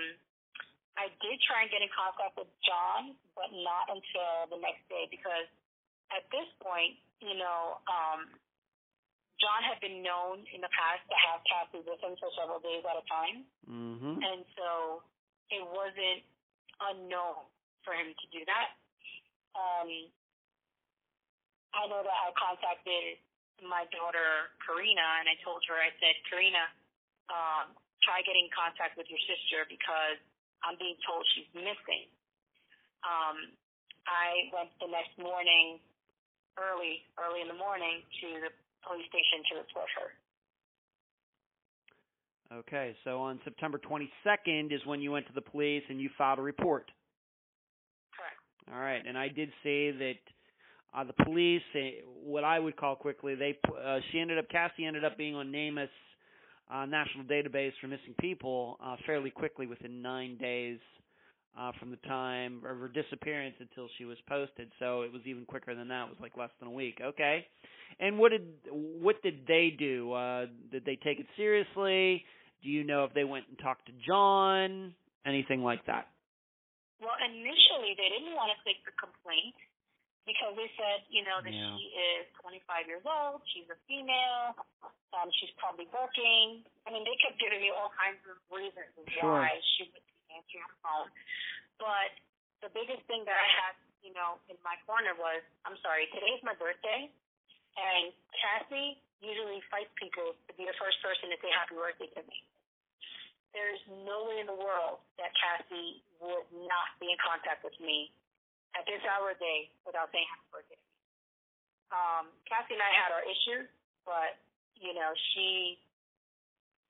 [1.00, 5.08] I did try and get in contact with John, but not until the next day
[5.08, 5.48] because
[6.12, 8.28] at this point, you know, um,
[9.40, 12.84] John had been known in the past to have Cassie with him for several days
[12.84, 13.48] at a time.
[13.64, 14.20] Mm-hmm.
[14.20, 15.00] And so
[15.48, 16.20] it wasn't
[16.92, 17.48] unknown
[17.80, 18.76] for him to do that.
[19.56, 19.88] Um,
[21.72, 23.16] I know that I contacted
[23.64, 26.68] my daughter Karina and I told her, I said, Karina,
[27.32, 27.72] um,
[28.04, 30.20] try getting in contact with your sister because
[30.64, 32.08] I'm being told she's missing.
[33.04, 33.56] Um,
[34.04, 35.80] I went the next morning,
[36.60, 38.52] early, early in the morning, to the
[38.84, 40.08] police station to report her.
[42.50, 46.40] Okay, so on September 22nd is when you went to the police and you filed
[46.40, 46.90] a report.
[48.10, 48.40] Correct.
[48.74, 50.20] All right, and I did say that
[50.92, 54.84] uh, the police, eh, what I would call quickly, they uh, she ended up Cassie
[54.84, 55.88] ended up being on NamUs
[56.72, 60.78] uh, national database for missing people uh, fairly quickly within nine days
[61.58, 64.70] uh, from the time of her disappearance until she was posted.
[64.78, 66.04] So it was even quicker than that.
[66.04, 66.98] It was like less than a week.
[67.02, 67.46] Okay,
[67.98, 70.12] and what did what did they do?
[70.12, 72.24] Uh, did they take it seriously?
[72.62, 74.94] Do you know if they went and talked to John?
[75.26, 76.08] Anything like that?
[77.00, 79.56] Well, initially they didn't want to take the complaint
[80.30, 81.74] because they said, you know, that Yeah.
[81.76, 84.54] she is 25 years old, she's a female,
[85.12, 86.62] um, she's probably working.
[86.86, 89.26] I mean, they kept giving me all kinds of reasons Sure.
[89.42, 91.10] why she wouldn't be answering her phone.
[91.78, 92.14] But
[92.62, 96.42] the biggest thing that I had, you know, in my corner was, I'm sorry, today's
[96.42, 97.10] my birthday,
[97.76, 102.22] and Cassie usually fights people to be the first person to say happy birthday to
[102.22, 102.44] me.
[103.52, 108.12] There's no way in the world that Cassie would not be in contact with me
[108.78, 110.80] at this hour of day without saying happy birthday.
[111.90, 113.66] Um, Cassie and I had our issues,
[114.06, 114.38] but
[114.78, 115.78] you know, she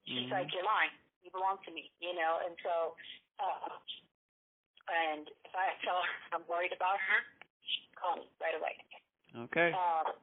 [0.07, 0.33] she's Mhm.
[0.33, 0.93] like, You're mine.
[1.23, 2.97] You belong to me, you know, and so
[3.41, 3.77] uh
[4.91, 7.21] and if I tell her I'm worried about her,
[7.65, 8.75] she call me right away.
[9.47, 9.71] Okay.
[9.73, 10.15] Um,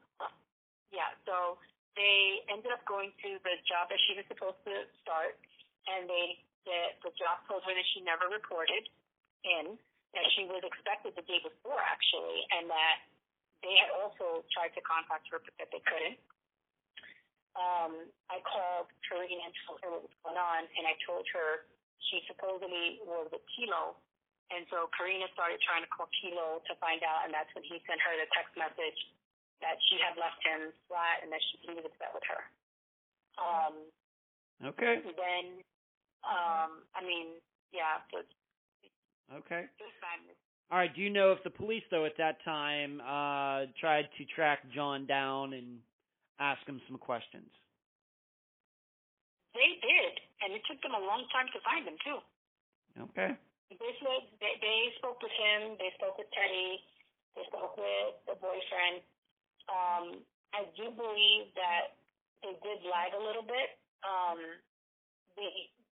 [0.92, 1.58] yeah, so
[1.96, 5.40] they ended up going to the job that she was supposed to start,
[5.88, 8.90] and they the, the job told her that she never reported
[9.48, 9.80] in,
[10.16, 12.98] that she was expected the day before actually, and that
[13.66, 16.20] they had also tried to contact her but that they couldn't.
[17.58, 21.66] Um, I called Karina and told her what was going on, and I told her
[22.12, 23.98] she supposedly was with Kilo,
[24.54, 27.82] and so Karina started trying to call Kilo to find out, and that's when he
[27.90, 29.00] sent her the text message
[29.60, 32.42] that she had left him flat and that she he was upset with her.
[33.42, 33.76] Um,
[34.66, 35.02] Okay.
[35.06, 35.62] then,
[36.26, 37.38] um, I mean,
[37.70, 38.26] yeah, so
[39.28, 39.68] Okay.
[39.76, 40.40] just madness.
[40.72, 40.92] All right.
[40.94, 45.06] Do you know if the police, though, at that time, uh, tried to track John
[45.08, 45.80] down and
[46.40, 47.48] ask him some questions?
[49.56, 50.14] They did,
[50.44, 52.20] and it took them a long time to find him too.
[53.10, 53.32] Okay.
[53.68, 55.76] They said they, they spoke with him.
[55.80, 56.80] They spoke with Teddy.
[57.36, 59.04] They spoke with the boyfriend.
[59.68, 60.06] Um,
[60.56, 62.00] I do believe that
[62.44, 63.76] they did lag a little bit.
[64.06, 64.40] Um,
[65.36, 65.48] the,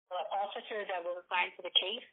[0.08, 2.06] the officer that was assigned to the case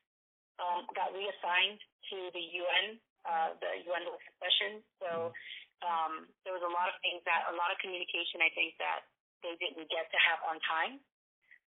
[0.60, 1.80] um, got reassigned
[2.12, 4.02] to the UN, uh, the UN
[4.42, 4.84] session.
[5.00, 5.32] So
[5.84, 8.42] um, there was a lot of things that, a lot of communication.
[8.42, 9.06] I think that
[9.40, 10.94] they didn't get to have on time.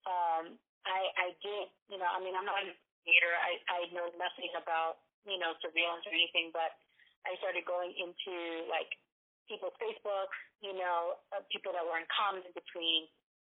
[0.03, 0.45] Um,
[0.84, 3.34] I, I did, you know, I mean, I'm not an investigator.
[3.39, 6.76] I, I know nothing about, you know, surveillance or anything, but
[7.23, 8.91] I started going into like
[9.47, 13.07] people's Facebooks, you know, uh, people that were in common between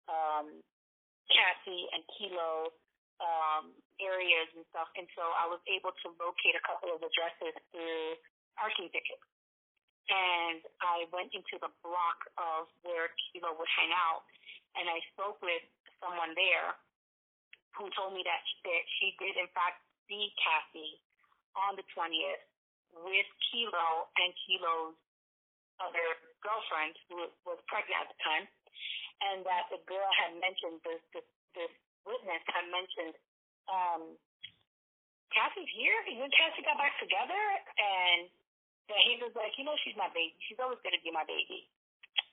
[0.10, 0.62] um,
[1.30, 2.74] Cassie and Kilo
[3.20, 4.88] um, areas and stuff.
[4.96, 8.20] And so I was able to locate a couple of addresses through
[8.56, 9.24] parking tickets.
[10.10, 14.26] And I went into the block of where Kilo would hang out,
[14.74, 15.62] and I spoke with
[16.02, 16.74] someone there
[17.78, 20.98] who told me that, that she did, in fact, see Cassie
[21.54, 22.42] on the 20th
[23.06, 24.98] with Kilo and Kilo's
[25.78, 26.08] other
[26.42, 28.46] girlfriend, who was pregnant at the time,
[29.32, 31.74] and that the girl had mentioned, this, this, this
[32.08, 33.16] witness had mentioned,
[33.68, 34.02] um,
[35.34, 35.96] Cassie's here?
[36.10, 37.42] You and Cassie got back together?
[37.78, 38.32] And
[38.90, 40.34] that he was like, you know, she's my baby.
[40.50, 41.70] She's always to be my baby.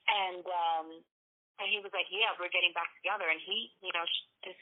[0.09, 0.87] And, um,
[1.61, 3.29] and he was like, yeah, we're getting back together.
[3.29, 4.05] And he, you know,
[4.41, 4.57] this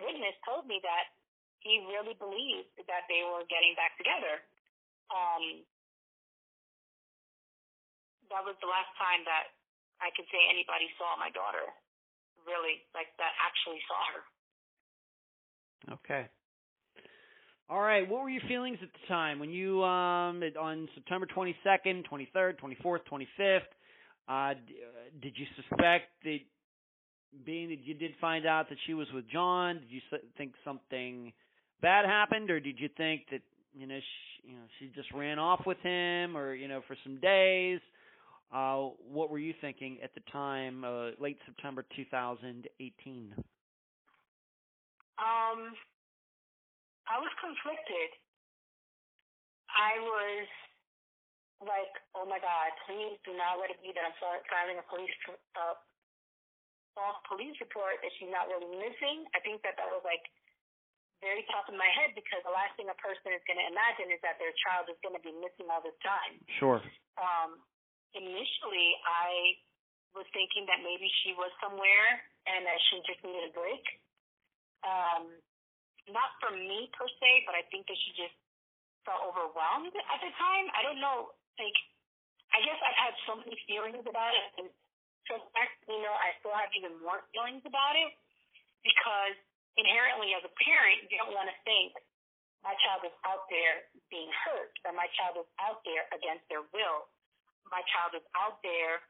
[0.00, 1.16] witness told me that
[1.64, 4.44] he really believed that they were getting back together.
[5.08, 5.64] Um,
[8.28, 9.56] that was the last time that
[10.04, 11.72] I could say anybody saw my daughter,
[12.46, 14.22] really, like that actually saw her.
[16.00, 16.24] Okay.
[17.68, 18.08] All right.
[18.08, 23.00] What were your feelings at the time when you um on September 22nd, 23rd, 24th,
[23.10, 23.60] 25th?
[24.26, 24.54] Uh,
[25.20, 26.38] did you suspect that
[27.44, 30.00] being that you did find out that she was with John, did you
[30.36, 31.32] think something
[31.80, 33.40] bad happened, or did you think that
[33.74, 36.96] you know she, you know she just ran off with him, or you know for
[37.02, 37.80] some days?
[38.54, 42.62] Uh, what were you thinking at the time, uh, late September 2018?
[45.18, 45.74] Um,
[47.10, 48.14] I was conflicted.
[49.74, 50.46] I was
[51.66, 54.86] like, oh my God, please do not let it be that I'm fi- filing a
[54.86, 55.10] police
[55.58, 55.74] uh,
[56.94, 59.26] false police report that she's not really missing.
[59.34, 60.22] I think that that was like
[61.18, 64.14] very top of my head because the last thing a person is going to imagine
[64.14, 66.38] is that their child is going to be missing all this time.
[66.62, 66.78] Sure.
[67.18, 67.58] Um,
[68.14, 69.58] initially, I
[70.14, 73.84] was thinking that maybe she was somewhere and that she just needed a break.
[74.86, 75.34] Um,
[76.10, 78.36] not from me per se, but I think that she just
[79.04, 80.66] felt overwhelmed at the time.
[80.72, 81.32] I don't know.
[81.56, 81.78] Like,
[82.52, 84.68] I guess I've had so many feelings about it, and
[85.26, 85.40] so
[85.88, 88.12] you know, I still have even more feelings about it
[88.84, 89.36] because
[89.80, 91.96] inherently, as a parent, you don't want to think
[92.60, 96.64] my child is out there being hurt, or my child is out there against their
[96.72, 97.08] will.
[97.70, 99.02] My child is out there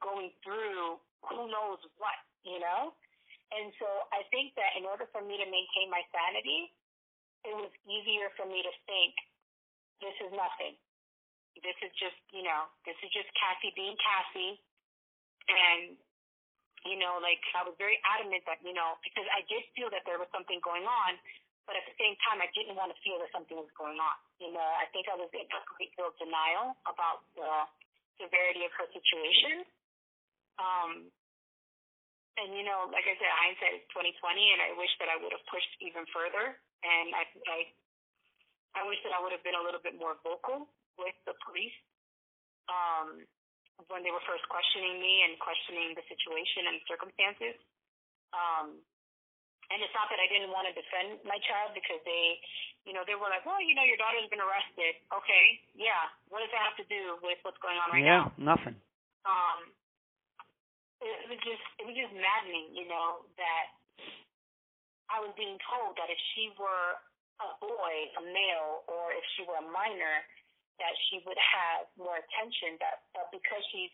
[0.00, 2.92] going through who knows what, you know.
[3.50, 6.72] And so I think that in order for me to maintain my sanity,
[7.48, 9.16] it was easier for me to think,
[10.04, 10.76] this is nothing.
[11.62, 14.60] this is just, you know, this is just Cassie being Cassie.
[15.48, 15.96] And,
[16.86, 20.04] you know, like I was very adamant that, you know, because I did feel that
[20.06, 21.18] there was something going on,
[21.66, 24.16] but at the same time, I didn't want to feel that something was going on.
[24.38, 27.50] You know, I think I was in a great deal of denial about the
[28.18, 29.64] severity of her situation.
[30.58, 31.10] Um,
[32.38, 35.18] and you know, like I said, hindsight is twenty twenty, and I wish that I
[35.18, 36.54] would have pushed even further.
[36.86, 37.58] And I, I,
[38.78, 41.74] I wish that I would have been a little bit more vocal with the police
[42.70, 43.26] um,
[43.90, 47.58] when they were first questioning me and questioning the situation and circumstances.
[48.30, 48.78] Um,
[49.68, 52.40] and it's not that I didn't want to defend my child because they,
[52.88, 54.96] you know, they were like, well, you know, your daughter's been arrested.
[55.12, 55.44] Okay,
[55.76, 56.08] yeah.
[56.32, 58.24] What does that have to do with what's going on right yeah, now?
[58.32, 58.76] Yeah, nothing.
[59.28, 59.60] Um,
[61.04, 63.66] it was just it was just maddening, you know, that
[65.12, 66.98] I was being told that if she were
[67.38, 70.16] a boy, a male, or if she were a minor,
[70.82, 72.80] that she would have more attention.
[72.82, 73.92] That, that because she's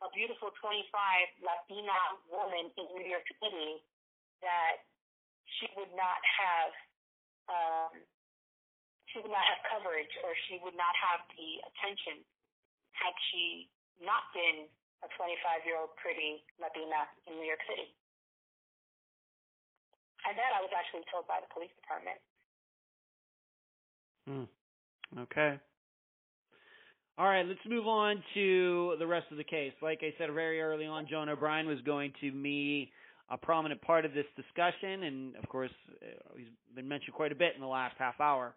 [0.00, 0.88] a beautiful 25
[1.42, 1.98] Latina
[2.32, 3.82] woman in New York City,
[4.40, 4.88] that
[5.56, 6.72] she would not have
[7.48, 7.92] um,
[9.12, 12.20] she would not have coverage or she would not have the attention
[12.92, 13.72] had she
[14.04, 14.68] not been
[15.00, 17.88] a 25 year old pretty Latina in New York City.
[20.28, 22.20] And that I was actually told by the police department.
[24.28, 24.46] Hmm.
[25.24, 25.56] Okay.
[27.16, 29.72] All right, let's move on to the rest of the case.
[29.80, 32.92] Like I said very early on, John O'Brien was going to be
[33.30, 35.70] a prominent part of this discussion, and of course,
[36.02, 36.06] uh,
[36.36, 38.54] he's been mentioned quite a bit in the last half hour.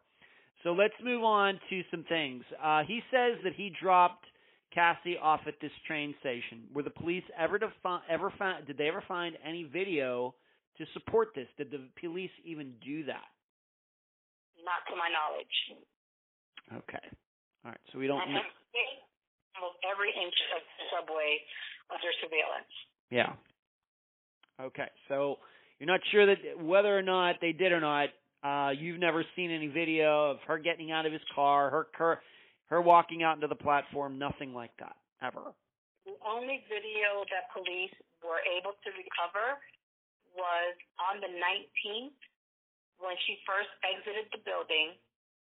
[0.64, 2.44] So let's move on to some things.
[2.62, 4.26] Uh, he says that he dropped
[4.74, 6.64] Cassie off at this train station.
[6.74, 8.66] Were the police ever to fi- ever find?
[8.66, 10.36] Did they ever find any video
[10.78, 11.48] to support this?
[11.58, 13.28] Did the police even do that?
[14.64, 15.58] Not to my knowledge.
[16.72, 17.06] Okay.
[17.66, 17.82] All right.
[17.92, 18.22] So we don't.
[18.22, 21.38] Almost every inch of the subway
[21.92, 22.72] under surveillance.
[23.12, 23.36] Yeah.
[24.62, 24.90] Okay.
[25.08, 25.38] So
[25.80, 28.10] you're not sure that whether or not they did or not.
[28.42, 32.22] Uh, you've never seen any video of her getting out of his car, her her
[32.74, 35.54] her walking out into the platform, nothing like that ever.
[36.10, 37.94] The only video that police
[38.26, 39.62] were able to recover
[40.34, 42.18] was on the 19th
[42.98, 44.98] when she first exited the building.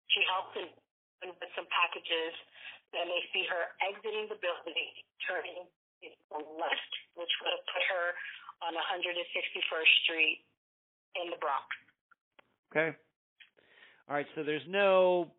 [0.08, 0.72] She helped him
[1.20, 2.32] with some packages.
[2.96, 4.88] and they see her exiting the building,
[5.28, 5.68] turning
[6.32, 8.06] left, which would have put her
[8.62, 10.38] on 161st Street
[11.16, 11.66] in the Bronx.
[12.70, 12.96] Okay.
[14.08, 14.26] All right.
[14.34, 15.30] So there's no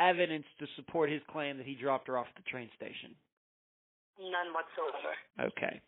[0.00, 3.14] evidence to support his claim that he dropped her off at the train station.
[4.18, 5.52] None whatsoever.
[5.52, 5.80] Okay.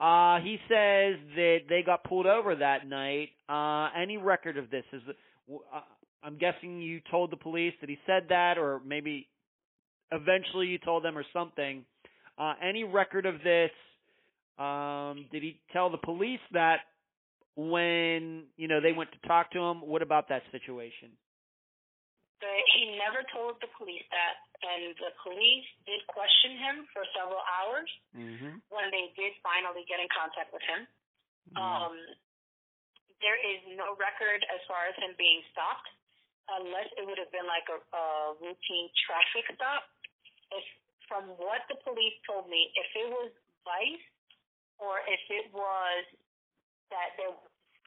[0.00, 3.30] Uh, he says that they got pulled over that night.
[3.48, 5.02] Uh, any record of this is?
[5.50, 5.80] Uh,
[6.22, 9.28] I'm guessing you told the police that he said that, or maybe
[10.12, 11.84] eventually you told them or something.
[12.38, 13.70] Uh, any record of this?
[14.58, 16.90] Um, did he tell the police that
[17.54, 19.86] when you know they went to talk to him?
[19.86, 21.14] What about that situation?
[22.38, 27.42] But he never told the police that, and the police did question him for several
[27.42, 28.62] hours mm-hmm.
[28.70, 30.86] when they did finally get in contact with him.
[31.50, 31.58] Mm-hmm.
[31.58, 31.98] Um,
[33.18, 35.90] there is no record as far as him being stopped,
[36.62, 38.04] unless it would have been like a, a
[38.38, 39.90] routine traffic stop.
[40.54, 40.62] If
[41.10, 43.34] from what the police told me, if it was
[43.66, 44.06] vice
[44.78, 46.02] or if it was
[46.90, 47.34] that there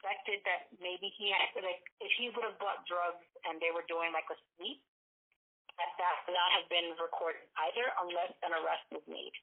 [0.02, 3.86] suspected that maybe he had like if he would have bought drugs and they were
[3.86, 4.82] doing like a sweep,
[5.78, 9.34] that that would not have been recorded either unless an arrest was made.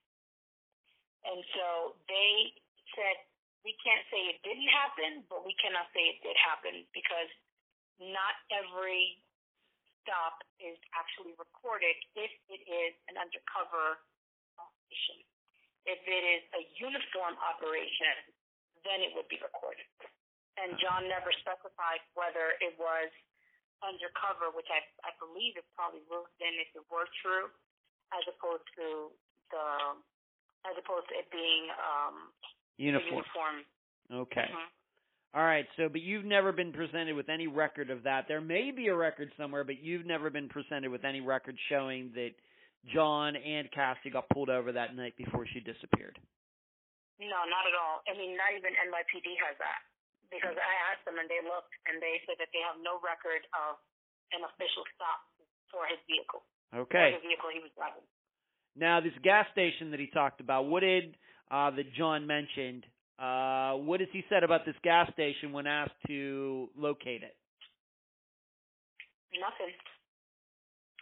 [1.23, 2.51] And so they
[2.91, 3.23] said
[3.63, 7.31] we can't say it didn't happen, but we cannot say it did happen because
[7.99, 9.19] not every
[10.03, 13.99] stop is actually recorded if it is an undercover
[14.55, 15.28] operation.
[15.90, 18.30] If it is a uniform operation,
[18.86, 19.90] then it would be recorded
[20.64, 23.10] and John never specified whether it was
[23.80, 27.48] undercover, which I, I believe it probably would have been if it were true,
[28.11, 29.16] as opposed to
[29.56, 29.68] the
[30.68, 32.16] as opposed to it being um,
[32.76, 33.24] uniform.
[33.24, 33.57] uniform.
[34.28, 34.52] Okay.
[34.52, 35.40] Mm-hmm.
[35.40, 35.64] All right.
[35.78, 38.28] So, but you've never been presented with any record of that.
[38.28, 42.11] There may be a record somewhere, but you've never been presented with any record showing
[42.16, 42.32] that
[42.88, 46.15] John and Cassie got pulled over that night before she disappeared.
[47.19, 47.99] No, not at all.
[48.07, 49.84] I mean, not even NYPD has that
[50.31, 53.43] because I asked them and they looked and they said that they have no record
[53.51, 53.76] of
[54.31, 55.19] an official stop
[55.68, 56.45] for his vehicle.
[56.72, 57.18] Okay.
[57.18, 58.06] the vehicle he was driving.
[58.77, 61.18] Now, this gas station that he talked about, what did
[61.51, 62.85] uh, that John mentioned?
[63.18, 67.35] Uh, what has he said about this gas station when asked to locate it?
[69.35, 69.76] Nothing.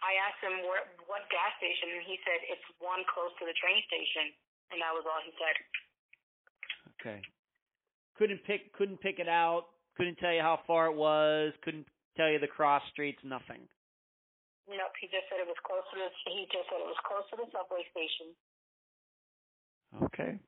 [0.02, 3.56] I asked him where, what gas station, and he said it's one close to the
[3.58, 4.30] train station,
[4.70, 5.56] and that was all he said.
[6.98, 7.20] Okay.
[8.18, 9.70] Couldn't pick couldn't pick it out.
[9.96, 11.52] Couldn't tell you how far it was.
[11.62, 13.18] Couldn't tell you the cross streets.
[13.22, 13.66] Nothing.
[14.68, 16.10] Nope, he just said it was close to the.
[16.30, 18.34] He just said it was close to the subway station.
[20.02, 20.38] Okay.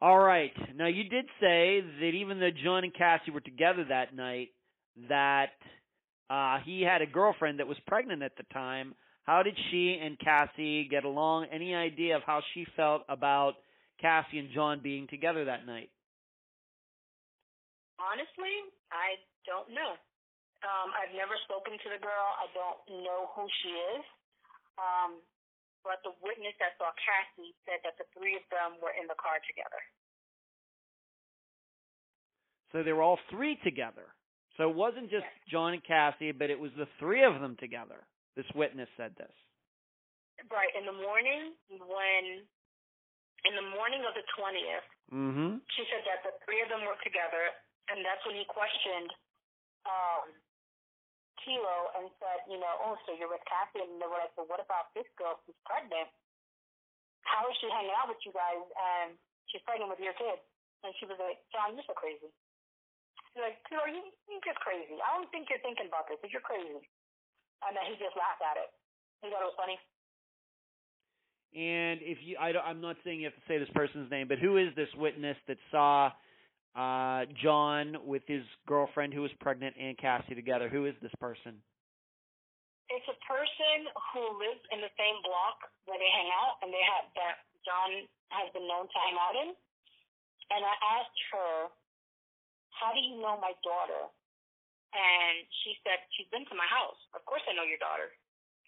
[0.00, 0.52] All right.
[0.76, 4.50] Now you did say that even though John and Cassie were together that night,
[5.08, 5.56] that
[6.28, 8.94] uh, he had a girlfriend that was pregnant at the time.
[9.24, 11.46] How did she and Cassie get along?
[11.50, 13.54] Any idea of how she felt about
[14.00, 15.90] Cassie and John being together that night?
[17.98, 18.54] Honestly,
[18.92, 19.98] I don't know.
[20.62, 22.28] Um, I've never spoken to the girl.
[22.38, 24.04] I don't know who she is.
[24.78, 25.22] Um,
[25.86, 29.18] but the witness that saw Cassie said that the three of them were in the
[29.18, 29.78] car together.
[32.74, 34.10] So they were all three together.
[34.56, 35.24] So it wasn't just.
[35.46, 38.02] John and Cassie, but it was the three of them together.
[38.34, 39.32] This witness said this.
[40.50, 42.24] Right in the morning, when
[43.46, 45.62] in the morning of the twentieth, Mm-hmm.
[45.70, 47.54] she said that the three of them were together,
[47.94, 49.14] and that's when he questioned
[49.86, 50.34] um,
[51.46, 54.50] Kilo and said, you know, oh, so you're with Cassie, and they were like, well,
[54.50, 56.10] what about this girl who's pregnant?
[57.22, 59.14] How is she hanging out with you guys, and
[59.46, 60.42] she's pregnant with your kid?
[60.82, 62.34] And she was like, John, you're so crazy.
[63.36, 63.76] Like, you,
[64.24, 64.96] think you're just crazy.
[64.96, 66.80] I don't think you're thinking about this, but you're crazy.
[67.64, 68.72] And then he just laughed at it.
[69.20, 69.76] He thought it was funny.
[71.56, 74.28] And if you, I don't, I'm not saying you have to say this person's name,
[74.28, 76.12] but who is this witness that saw
[76.76, 80.68] uh, John with his girlfriend who was pregnant and Cassie together?
[80.68, 81.56] Who is this person?
[82.92, 85.58] It's a person who lives in the same block
[85.88, 87.90] where they hang out, and they have that John
[88.30, 89.48] has been known to hang out in.
[90.54, 91.50] And I asked her,
[92.76, 94.08] "How do you know my daughter?"
[94.92, 95.34] And
[95.64, 97.00] she said, "She's been to my house.
[97.16, 98.12] Of course, I know your daughter."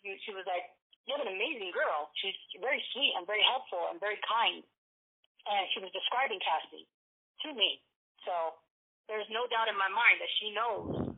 [0.03, 0.65] She she was like,
[1.07, 2.11] "You have an amazing girl.
[2.21, 4.65] She's very sweet and very helpful and very kind."
[5.49, 6.87] And she was describing Cassie
[7.45, 7.81] to me.
[8.27, 8.59] So
[9.09, 11.17] there's no doubt in my mind that she knows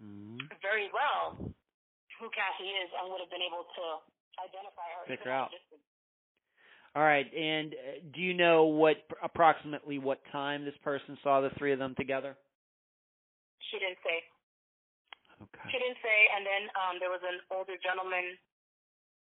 [0.00, 0.48] Mm-hmm.
[0.64, 1.36] very well
[2.16, 3.84] who Cassie is and would have been able to
[4.40, 5.04] identify her.
[5.04, 5.52] Pick her out.
[5.52, 5.84] distance.
[6.98, 11.54] All right, and uh, do you know what approximately what time this person saw the
[11.54, 12.34] three of them together?
[13.70, 14.18] She didn't say.
[15.38, 15.70] Okay.
[15.70, 16.18] She didn't say.
[16.34, 18.34] And then um, there was an older gentleman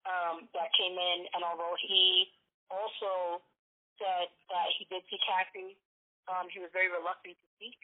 [0.08, 2.32] um, that came in, and although he
[2.72, 3.44] also
[4.00, 5.76] said that he did see Cassie,
[6.32, 7.76] um, he was very reluctant to speak.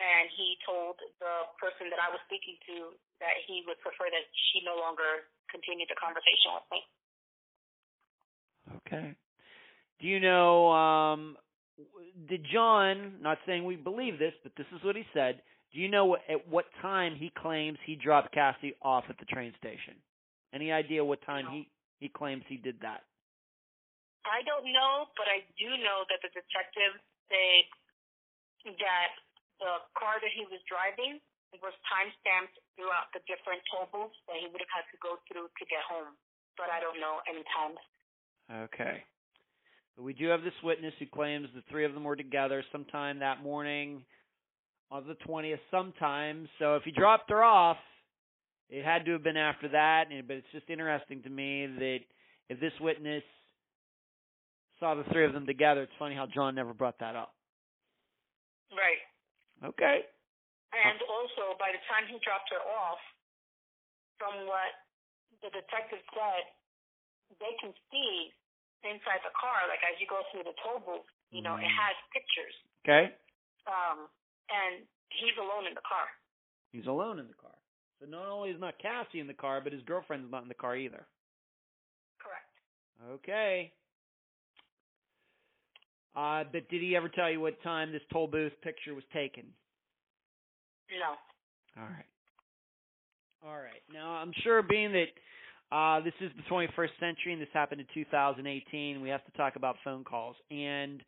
[0.00, 4.26] And he told the person that I was speaking to that he would prefer that
[4.48, 6.80] she no longer continue the conversation with me.
[8.86, 9.14] Okay.
[10.00, 11.36] Do you know, um,
[12.28, 15.42] did John, not saying we believe this, but this is what he said,
[15.72, 19.26] do you know what, at what time he claims he dropped Cassie off at the
[19.26, 19.94] train station?
[20.52, 21.50] Any idea what time No.
[21.52, 21.70] he,
[22.00, 23.04] he claims he did that?
[24.26, 27.00] I don't know, but I do know that the detectives
[27.30, 27.70] say
[28.66, 29.10] that
[29.62, 31.20] the car that he was driving
[31.62, 35.18] was time stamped throughout the different toll booths that he would have had to go
[35.28, 36.14] through to get home.
[36.58, 37.80] But I don't know any times.
[38.52, 39.02] Okay.
[39.96, 43.18] But we do have this witness who claims the three of them were together sometime
[43.20, 44.04] that morning
[44.90, 46.48] on the 20th sometime.
[46.58, 47.76] So if he dropped her off,
[48.68, 50.04] it had to have been after that.
[50.26, 51.98] But it's just interesting to me that
[52.48, 53.22] if this witness
[54.80, 57.34] saw the three of them together, it's funny how John never brought that up.
[58.72, 59.02] Right.
[59.62, 60.06] Okay.
[60.70, 63.02] And also, by the time he dropped her off,
[64.18, 64.70] from what
[65.42, 66.46] the detective said,
[67.38, 68.30] they can see
[68.84, 71.76] inside the car, like as you go through the toll booth, you know, it Mm.
[71.76, 72.54] has pictures.
[72.84, 73.14] Okay.
[73.66, 74.08] Um,
[74.48, 76.08] and he's alone in the car.
[76.72, 77.54] He's alone in the car.
[78.00, 80.54] So not only is not Cassie in the car, but his girlfriend's not in the
[80.54, 81.06] car either.
[82.18, 82.52] Correct.
[83.20, 83.72] Okay.
[86.16, 89.44] Uh, but did he ever tell you what time this toll booth picture was taken?
[90.90, 91.16] No.
[91.80, 92.06] All right.
[93.44, 93.82] All right.
[93.92, 95.06] Now, I'm sure being that
[95.72, 99.56] uh, this is the 21st century and this happened in 2018, we have to talk
[99.56, 100.36] about phone calls.
[100.50, 101.02] And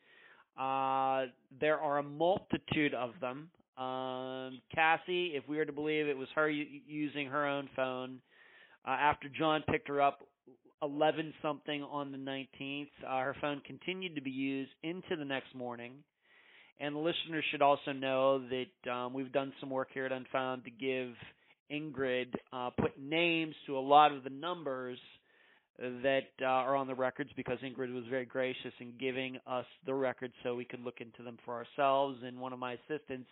[0.59, 3.51] uh, there are a multitude of them.
[3.77, 8.21] Um, Cassie, if we were to believe it was her u- using her own phone,
[8.87, 10.21] uh, after John picked her up
[10.83, 15.55] 11 something on the 19th, uh, her phone continued to be used into the next
[15.55, 15.93] morning.
[16.81, 20.65] And the listeners should also know that um, we've done some work here at Unfound
[20.65, 21.15] to give
[21.73, 24.99] Ingrid, uh, put names to a lot of the numbers
[25.79, 29.95] that uh, are on the records because Ingrid was very gracious in giving us the
[29.95, 32.19] records so we could look into them for ourselves.
[32.25, 33.29] And one of my assistants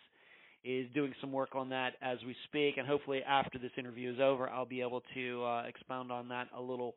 [0.63, 4.19] is doing some work on that as we speak, and hopefully after this interview is
[4.19, 6.95] over, I'll be able to uh, expound on that a little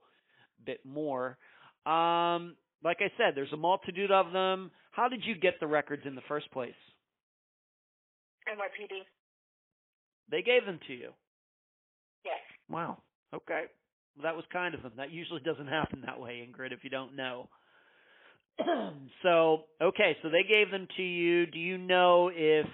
[0.67, 1.39] bit more.
[1.87, 4.71] Um, like I said, there's a multitude of them.
[4.91, 6.75] How did you get the records in the first place?
[8.49, 9.01] NYPD.
[10.31, 11.11] They gave them to you.
[12.75, 12.89] Yes.
[12.89, 12.99] Wow.
[13.35, 13.65] Okay.
[14.17, 14.93] Well, that was kind of them.
[14.97, 17.49] That usually doesn't happen that way, Ingrid, if you don't know.
[19.23, 21.47] so, okay, so they gave them to you.
[21.47, 22.67] Do you know if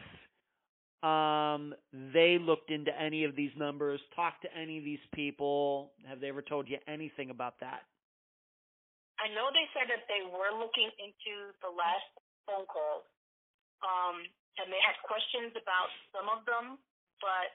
[1.01, 1.73] um
[2.13, 5.93] they looked into any of these numbers, talked to any of these people?
[6.05, 7.81] Have they ever told you anything about that?
[9.17, 12.09] I know they said that they were looking into the last
[12.45, 13.05] phone calls.
[13.81, 14.21] Um,
[14.61, 16.77] and they had questions about some of them,
[17.25, 17.49] but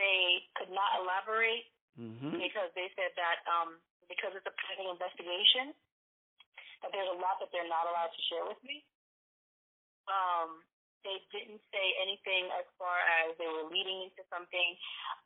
[0.00, 1.68] they could not elaborate
[2.00, 2.40] Mm-hmm.
[2.40, 3.76] because they said that um,
[4.08, 5.76] because it's a pending investigation,
[6.80, 8.80] that there's a lot that they're not allowed to share with me.
[10.08, 10.64] Um,
[11.04, 14.68] they didn't say anything as far as they were leading into something.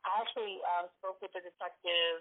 [0.03, 2.19] I actually um, spoke with the detective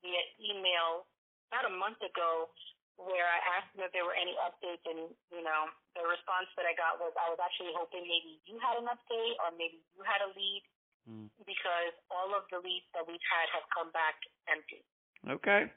[0.00, 1.04] via email
[1.52, 2.48] about a month ago
[2.96, 6.64] where I asked them if there were any updates and, you know, the response that
[6.64, 10.00] I got was I was actually hoping maybe you had an update or maybe you
[10.00, 10.62] had a lead
[11.10, 11.28] Mm.
[11.46, 14.14] because all of the leads that we've had have come back
[14.46, 14.84] empty.
[15.28, 15.70] Okay.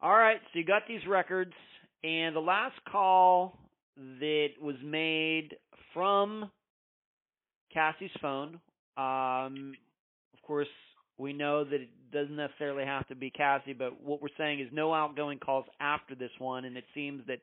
[0.00, 1.52] All right, so you got these records,
[2.02, 3.56] and the last call
[3.96, 5.50] that was made
[5.94, 6.50] from
[7.72, 8.58] Cassie's phone,
[8.96, 9.74] um,
[10.34, 10.66] of course,
[11.18, 14.66] we know that it doesn't necessarily have to be Cassie, but what we're saying is
[14.72, 17.38] no outgoing calls after this one, and it seems that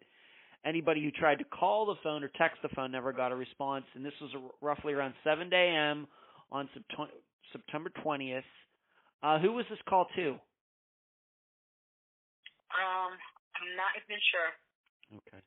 [0.65, 3.85] anybody who tried to call the phone or text the phone never got a response,
[3.95, 4.31] and this was
[4.61, 6.07] roughly around 7 a.m.
[6.51, 6.69] on
[7.51, 8.41] September 20th.
[9.21, 10.29] Uh, who was this call to?
[12.69, 13.11] Um,
[13.59, 15.17] I'm not even sure.
[15.17, 15.43] Okay.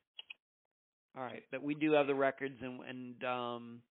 [1.17, 3.81] All right, but we do have the records, and and um,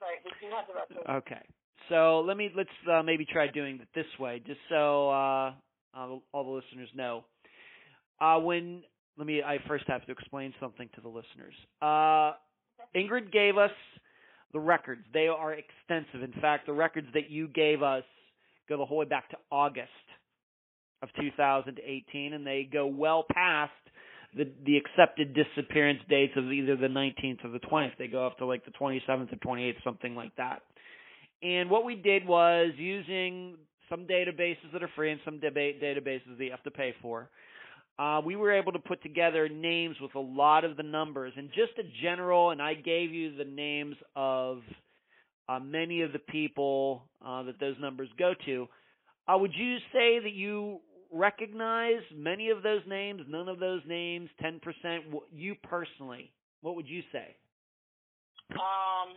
[0.00, 1.16] Right, we do have the record.
[1.18, 1.42] okay.
[1.88, 5.52] So let me let's uh, maybe try doing it this way, just so uh,
[5.94, 7.24] uh, all the listeners know.
[8.20, 8.82] Uh, when
[9.16, 11.54] let me, I first have to explain something to the listeners.
[11.82, 12.32] Uh,
[12.96, 13.70] Ingrid gave us
[14.52, 15.02] the records.
[15.12, 16.22] They are extensive.
[16.22, 18.04] In fact, the records that you gave us
[18.68, 19.88] go the whole way back to August
[21.02, 23.72] of 2018, and they go well past
[24.36, 27.96] the the accepted disappearance dates of either the 19th or the 20th.
[27.98, 30.62] They go up to like the 27th or 28th, something like that.
[31.42, 33.56] And what we did was using
[33.88, 37.28] some databases that are free and some debate databases that you have to pay for.
[38.00, 41.50] Uh, we were able to put together names with a lot of the numbers and
[41.50, 44.62] just a general, and I gave you the names of
[45.50, 48.66] uh, many of the people uh, that those numbers go to.
[49.28, 50.80] Uh, would you say that you
[51.12, 54.60] recognize many of those names, none of those names, 10%?
[55.30, 56.32] You personally,
[56.62, 57.36] what would you say?
[58.56, 59.12] Um,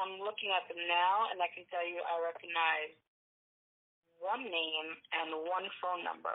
[0.00, 2.96] I'm looking at them now, and I can tell you I recognize
[4.16, 6.32] one name and one phone number.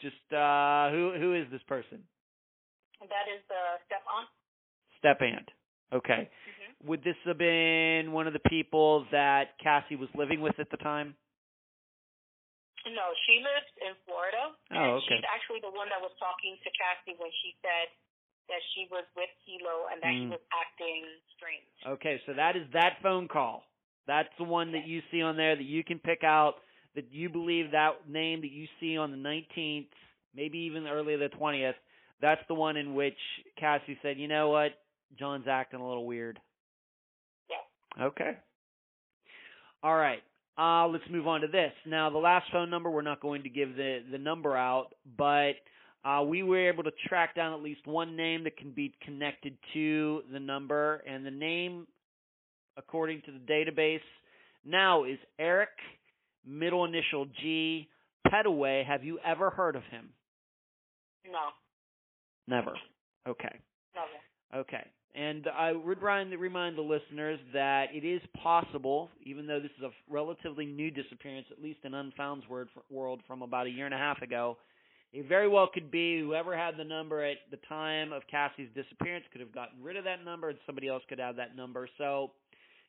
[0.00, 2.02] Just uh, who who is this person?
[3.02, 4.28] That is the step aunt.
[4.98, 5.48] Step aunt.
[5.92, 6.28] Okay.
[6.30, 6.88] Mm-hmm.
[6.88, 10.76] Would this have been one of the people that Cassie was living with at the
[10.78, 11.14] time?
[12.86, 14.54] No, she lives in Florida.
[14.72, 15.18] Oh, and okay.
[15.18, 17.90] She's actually the one that was talking to Cassie when she said
[18.48, 20.30] that she was with Kilo and that he Mm.
[20.38, 21.04] was acting
[21.36, 21.68] strange.
[21.84, 23.66] Okay, so that is that phone call.
[24.06, 26.62] That's the one that you see on there that you can pick out
[26.98, 29.86] that you believe that name that you see on the 19th,
[30.34, 31.74] maybe even earlier the 20th,
[32.20, 33.16] that's the one in which
[33.56, 34.72] Cassie said, "You know what?
[35.16, 36.40] John's acting a little weird."
[37.48, 38.06] Yeah.
[38.06, 38.36] Okay.
[39.84, 40.22] All right.
[40.58, 41.72] Uh, let's move on to this.
[41.86, 45.52] Now, the last phone number, we're not going to give the, the number out, but
[46.04, 49.56] uh, we were able to track down at least one name that can be connected
[49.74, 51.86] to the number, and the name,
[52.76, 54.00] according to the database,
[54.64, 55.68] now is Eric,
[56.48, 57.88] middle initial G,
[58.26, 58.84] Petaway.
[58.86, 60.10] Have you ever heard of him?
[61.30, 61.50] No,
[62.48, 62.72] Never.
[63.28, 63.60] Okay.
[63.94, 64.62] never.
[64.62, 64.84] Okay.
[65.14, 69.84] And I would remind, remind the listeners that it is possible, even though this is
[69.84, 73.94] a relatively new disappearance, at least in Unfound's word, world from about a year and
[73.94, 74.56] a half ago,
[75.12, 79.24] it very well could be whoever had the number at the time of Cassie's disappearance
[79.32, 81.88] could have gotten rid of that number and somebody else could have that number.
[81.98, 82.32] So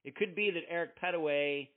[0.04, 1.68] it could be that Eric Petaway,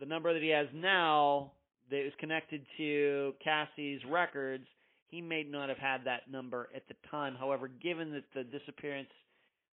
[0.00, 1.52] the number that he has now
[1.90, 4.64] that is connected to Cassie's records,
[5.08, 7.36] he may not have had that number at the time.
[7.38, 9.08] However, given that the disappearance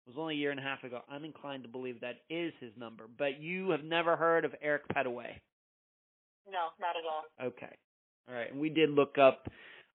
[0.05, 2.71] was only a year and a half ago, I'm inclined to believe that is his
[2.77, 3.05] number.
[3.17, 5.31] But you have never heard of Eric Petaway.
[6.45, 7.47] No, not at all.
[7.47, 7.75] Okay.
[8.29, 8.51] All right.
[8.51, 9.47] And we did look up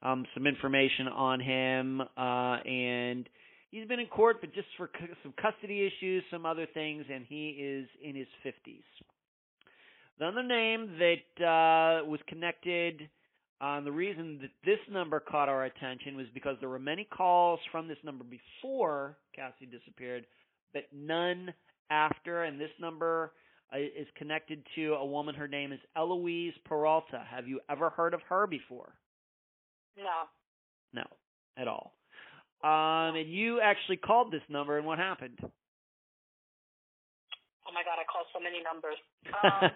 [0.02, 3.28] um, some information on him, uh, and
[3.70, 4.90] he's been in court, but just for
[5.22, 8.82] some custody issues, some other things, and he is in his 50s.
[10.19, 13.09] The other name that uh, was connected,
[13.61, 17.61] um, the reason that this number caught our attention was because there were many calls
[17.70, 20.27] from this number before Cassie disappeared,
[20.73, 21.53] but none
[21.90, 23.32] after, and this number
[23.73, 25.35] uh, is connected to a woman.
[25.35, 27.24] Her name is Eloise Peralta.
[27.31, 28.95] Have you ever heard of her before?
[29.97, 30.27] No.
[30.93, 31.05] No,
[31.57, 31.95] at all.
[32.65, 35.39] Um, and you actually called this number, and what happened?
[37.69, 38.99] Oh my God, I called so many numbers.
[39.28, 39.69] Um,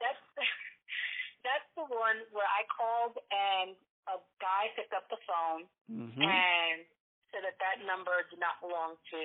[0.00, 0.22] that's
[1.46, 3.76] that's the one where I called and
[4.08, 6.88] a guy picked up the phone hmm and
[7.30, 9.20] said that that number did not belong to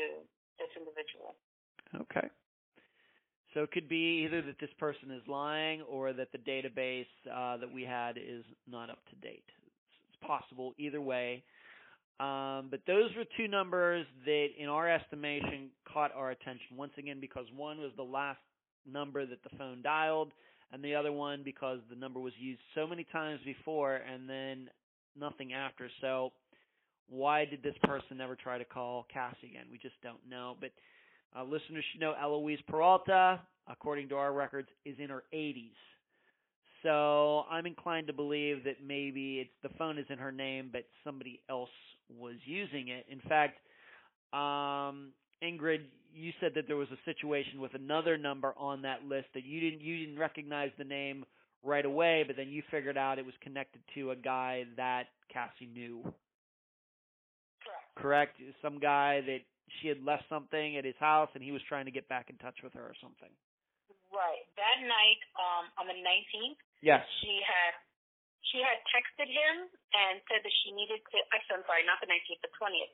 [0.60, 1.40] this individual.
[1.96, 2.28] Okay.
[3.54, 7.58] So it could be either that this person is lying or that the database uh,
[7.58, 9.44] that we had is not up to date.
[10.08, 11.44] It's possible either way.
[12.22, 17.18] Um, but those were two numbers that, in our estimation, caught our attention once again
[17.20, 18.40] because one was the last
[18.86, 20.32] number that the phone dialed,
[20.72, 24.70] and the other one because the number was used so many times before and then
[25.20, 25.90] nothing after.
[26.00, 26.32] So
[27.10, 29.66] why did this person never try to call Cassie again?
[29.72, 30.56] We just don't know.
[30.62, 30.72] But
[31.36, 35.72] uh, listeners should know Eloise Peralta, according to our records, is in her 80s.
[36.84, 40.84] So I'm inclined to believe that maybe it's the phone is in her name, but
[41.04, 41.70] somebody else
[42.18, 43.06] was using it.
[43.10, 43.58] In fact,
[44.34, 45.12] um,
[45.44, 45.82] Ingrid,
[46.14, 49.60] you said that there was a situation with another number on that list that you
[49.60, 51.26] didn't you didn't recognize the name
[51.64, 55.70] right away, but then you figured out it was connected to a guy that Cassie
[55.72, 56.02] knew.
[57.64, 57.96] Correct.
[57.96, 58.42] Correct?
[58.62, 59.40] Some guy that
[59.80, 62.38] she had left something at his house and he was trying to get back in
[62.38, 63.30] touch with her or something.
[64.12, 64.44] Right.
[64.60, 67.06] That night, um, on the 19th, Yes.
[67.22, 67.74] she had
[68.50, 71.18] she had texted him and said that she needed to.
[71.36, 72.94] Actually, I'm sorry, not the 19th, the 20th.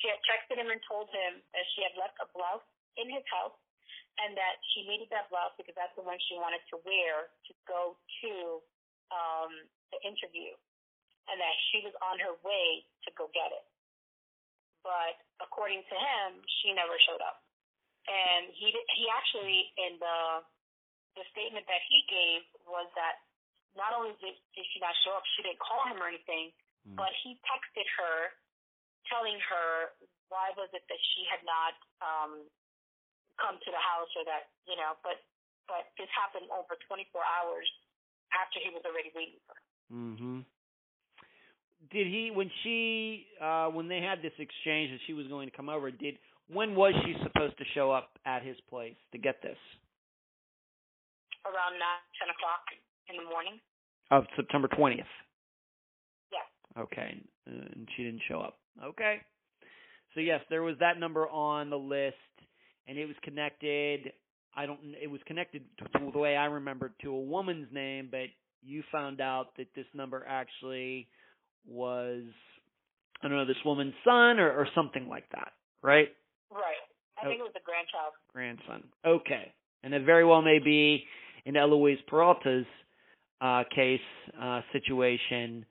[0.00, 2.64] She had texted him and told him that she had left a blouse
[3.00, 3.56] in his house
[4.20, 7.52] and that she needed that blouse because that's the one she wanted to wear to
[7.64, 8.60] go to
[9.08, 9.52] um,
[9.92, 10.52] the interview,
[11.28, 13.64] and that she was on her way to go get it.
[14.84, 17.44] But according to him, she never showed up,
[18.08, 20.18] and he he actually in the
[21.16, 23.20] the statement that he gave was that
[23.76, 26.98] not only did, did she not show up, she didn't call him or anything, Mm.
[26.98, 28.34] but he texted her
[29.06, 29.94] telling her
[30.34, 32.32] why was it that she had not um
[33.38, 35.22] come to the house or that you know but
[35.70, 37.70] but this happened over 24 hours
[38.34, 39.62] after he was already waiting for her.
[39.94, 40.42] Mhm.
[41.94, 45.54] Did he when she uh when they had this exchange that she was going to
[45.54, 46.18] come over, did
[46.50, 49.58] when was she supposed to show up at his place to get this?
[51.46, 51.82] around 9,
[52.18, 52.62] 10 o'clock
[53.12, 53.60] in the morning.
[54.10, 55.04] Of September 20th.
[56.32, 56.82] Yeah.
[56.82, 57.20] Okay.
[57.46, 58.58] And she didn't show up.
[58.82, 59.16] Okay.
[60.14, 62.16] So yes, there was that number on the list
[62.86, 64.12] and it was connected
[64.54, 68.28] I don't it was connected to, the way I remember to a woman's name, but
[68.62, 71.08] you found out that this number actually
[71.66, 72.24] was
[73.22, 75.52] I don't know, this woman's son or, or something like that,
[75.82, 76.08] right?
[76.50, 76.82] Right.
[77.18, 78.12] I think it was a grandchild.
[78.32, 78.84] grandson.
[79.06, 79.54] Okay.
[79.84, 81.04] And it very well may be
[81.44, 82.66] in Eloise Peralta's
[83.42, 84.00] uh, case
[84.40, 85.66] uh, situation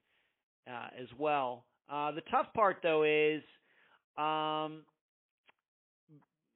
[0.70, 1.64] uh, as well.
[1.90, 3.42] Uh, the tough part, though, is,
[4.18, 4.84] um,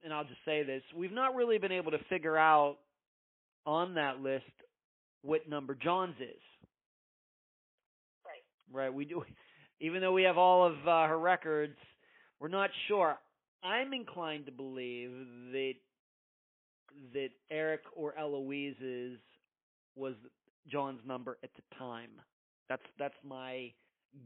[0.04, 2.76] and I'll just say this: we've not really been able to figure out
[3.64, 4.44] on that list
[5.22, 6.42] what number John's is.
[8.24, 8.82] Right.
[8.84, 8.94] Right.
[8.94, 9.24] We do,
[9.80, 11.76] even though we have all of uh, her records,
[12.40, 13.16] we're not sure.
[13.64, 15.10] I'm inclined to believe
[15.52, 15.72] that
[17.12, 19.18] that Eric or Eloise's
[19.96, 20.14] was
[20.70, 22.10] John's number at the time.
[22.68, 23.72] That's that's my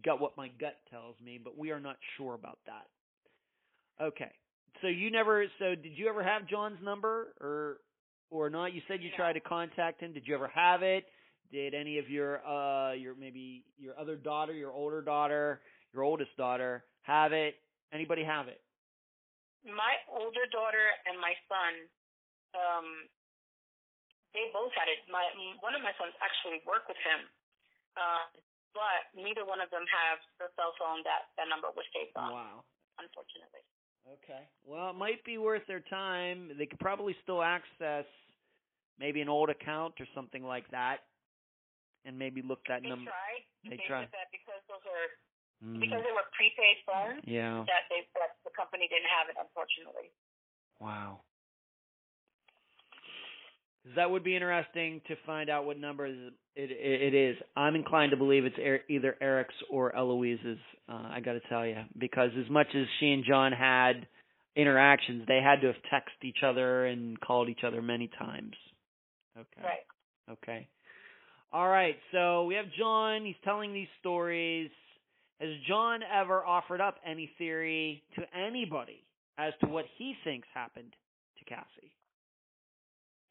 [0.04, 4.04] gut what my gut tells me, but we are not sure about that.
[4.04, 4.32] Okay.
[4.82, 7.78] So you never so did you ever have John's number or
[8.30, 8.72] or not?
[8.72, 10.12] You said you tried to contact him.
[10.12, 11.04] Did you ever have it?
[11.52, 15.60] Did any of your uh your maybe your other daughter, your older daughter,
[15.92, 17.56] your oldest daughter have it?
[17.92, 18.60] Anybody have it?
[19.66, 21.72] My older daughter and my son,
[22.56, 22.86] um,
[24.34, 25.02] they both had it.
[25.10, 25.24] My
[25.60, 27.20] one of my sons actually worked with him,
[27.96, 28.24] uh,
[28.74, 32.30] but neither one of them have the cell phone that that number was saved on.
[32.32, 32.56] Wow.
[32.98, 33.64] Unfortunately.
[34.20, 34.44] Okay.
[34.64, 36.50] Well, it might be worth their time.
[36.56, 38.04] They could probably still access
[38.98, 41.04] maybe an old account or something like that,
[42.04, 43.10] and maybe look that They number.
[43.10, 43.42] tried.
[43.64, 44.08] They They tried.
[44.12, 45.08] that because those are
[45.60, 45.76] Mm.
[45.78, 47.64] because they were prepaid phones Yeah.
[47.68, 49.36] that they that the company didn't have it.
[49.36, 50.10] Unfortunately.
[50.80, 51.20] Wow.
[53.84, 57.36] 'Cause that would be interesting to find out what number it, it, it is.
[57.56, 60.58] I'm inclined to believe it's er, either Eric's or Eloise's.
[60.88, 64.06] Uh, I got to tell you, because as much as she and John had
[64.54, 68.54] interactions, they had to have texted each other and called each other many times.
[69.38, 69.62] Okay.
[69.62, 69.86] Right.
[70.30, 70.68] Okay.
[71.52, 71.96] All right.
[72.12, 73.24] So we have John.
[73.24, 74.70] He's telling these stories.
[75.40, 79.02] Has John ever offered up any theory to anybody
[79.38, 80.94] as to what he thinks happened
[81.38, 81.92] to Cassie?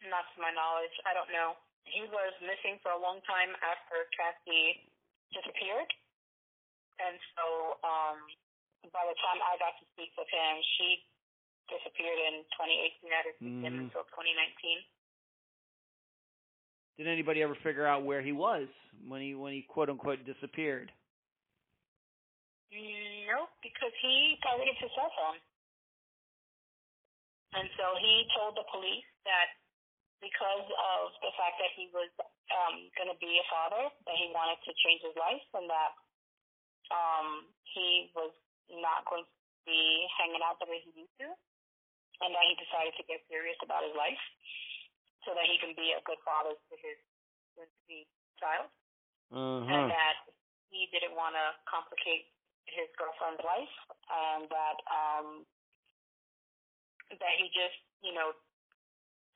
[0.08, 0.96] Not to my knowledge.
[1.04, 1.60] I don't know.
[1.84, 4.88] He was missing for a long time after Cassie
[5.36, 5.90] disappeared.
[7.00, 8.18] And so um,
[8.92, 11.04] by the time I got to speak with him, she
[11.68, 13.12] disappeared in 2018.
[13.12, 14.84] I didn't see him until 2019.
[17.00, 18.68] Did anybody ever figure out where he was
[19.08, 20.92] when he when he quote unquote disappeared?
[22.76, 25.40] Nope, because he got rid of his cell phone.
[27.56, 29.48] And so he told the police that
[30.20, 32.12] because of the fact that he was
[32.52, 35.92] um, going to be a father, that he wanted to change his life and that
[36.92, 38.32] um, he was
[38.70, 39.34] not going to
[39.66, 41.30] be hanging out the way he used to,
[42.22, 44.20] and that he decided to get serious about his life
[45.26, 46.98] so that he can be a good father to his
[48.40, 48.70] child.
[49.30, 50.18] Uh and that
[50.74, 52.32] he didn't want to complicate
[52.66, 53.76] his girlfriend's life,
[54.10, 55.28] and that um
[57.14, 58.34] that he just you know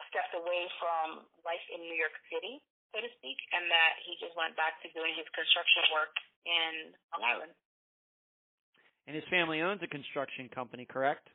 [0.09, 2.59] stepped away from life in New York City,
[2.91, 6.13] so to speak, and that he just went back to doing his construction work
[6.47, 7.53] in Long Island.
[9.07, 11.27] And his family owns a construction company, correct?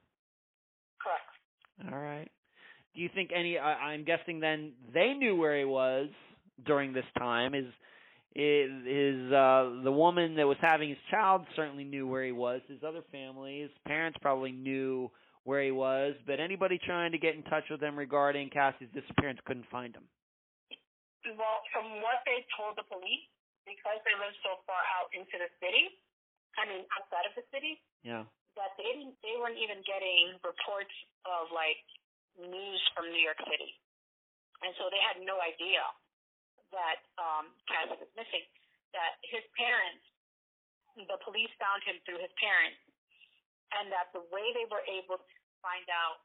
[1.00, 1.92] Correct.
[1.92, 2.30] All right.
[2.94, 3.58] Do you think any?
[3.58, 6.08] I, I'm guessing then they knew where he was
[6.66, 7.54] during this time.
[7.54, 7.66] Is
[8.34, 12.60] is is uh, the woman that was having his child certainly knew where he was.
[12.68, 15.10] His other family, his parents probably knew
[15.48, 16.12] where he was.
[16.28, 20.04] But anybody trying to get in touch with him regarding Cassie's disappearance couldn't find him.
[21.24, 23.24] Well, from what they told the police,
[23.64, 25.88] because they live so far out into the city,
[26.60, 28.28] I mean outside of the city, Yeah.
[28.60, 30.92] that they didn't they weren't even getting reports
[31.24, 31.80] of like
[32.36, 33.72] news from New York City.
[34.60, 35.80] And so they had no idea
[36.76, 38.44] that um Cassie was missing.
[38.92, 40.04] That his parents
[41.08, 42.80] the police found him through his parents
[43.76, 46.22] and that the way they were able to find out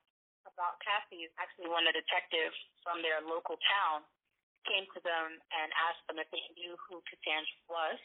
[0.50, 2.52] about Cassie is actually when a detective
[2.84, 4.04] from their local town
[4.68, 8.00] came to them and asked them if they knew who Cassandra was.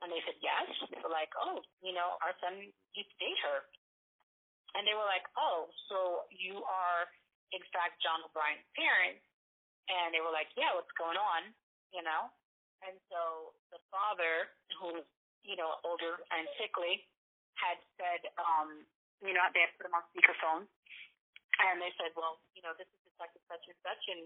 [0.00, 0.66] And they said yes.
[0.90, 2.58] They were like, oh, you know, our son
[2.96, 3.64] used to date her.
[4.74, 7.06] And they were like, oh, so you are,
[7.54, 9.22] in fact, John O'Brien's parents.
[9.86, 11.54] And they were like, yeah, what's going on?
[11.94, 12.32] You know?
[12.82, 15.06] And so the father, who
[15.42, 17.02] you know, older and sickly,
[17.58, 18.86] had said, um,
[19.22, 20.66] you know, they put him on speakerphone.
[21.62, 24.22] And they said, well, you know, this is Detective such and such, and,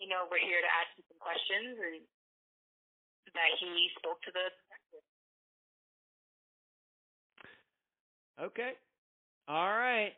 [0.00, 1.76] you know, we're here to ask you some questions.
[1.76, 2.00] And
[3.34, 5.04] that he spoke to the detective.
[8.40, 8.72] Okay.
[9.48, 10.12] All right.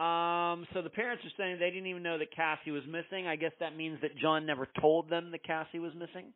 [0.00, 3.26] Um, so the parents are saying they didn't even know that Cassie was missing.
[3.26, 6.32] I guess that means that John never told them that Cassie was missing.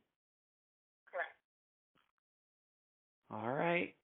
[1.10, 1.36] Correct.
[3.30, 3.94] All right.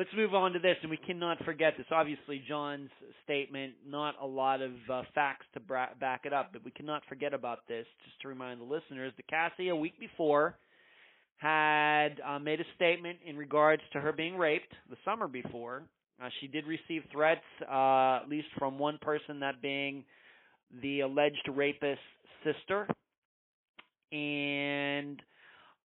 [0.00, 1.84] Let's move on to this, and we cannot forget this.
[1.90, 2.88] Obviously, John's
[3.22, 7.02] statement, not a lot of uh, facts to bra- back it up, but we cannot
[7.06, 7.84] forget about this.
[8.06, 10.56] Just to remind the listeners, that Cassie, a week before,
[11.36, 15.82] had uh, made a statement in regards to her being raped the summer before.
[16.18, 20.02] Uh, she did receive threats, uh, at least from one person, that being
[20.80, 22.00] the alleged rapist's
[22.42, 22.88] sister.
[24.12, 24.49] And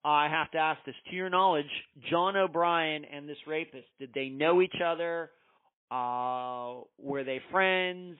[0.07, 1.65] I have to ask this to your knowledge,
[2.09, 5.31] John O'Brien and this rapist, did they know each other?
[5.91, 8.17] Uh, were they friends?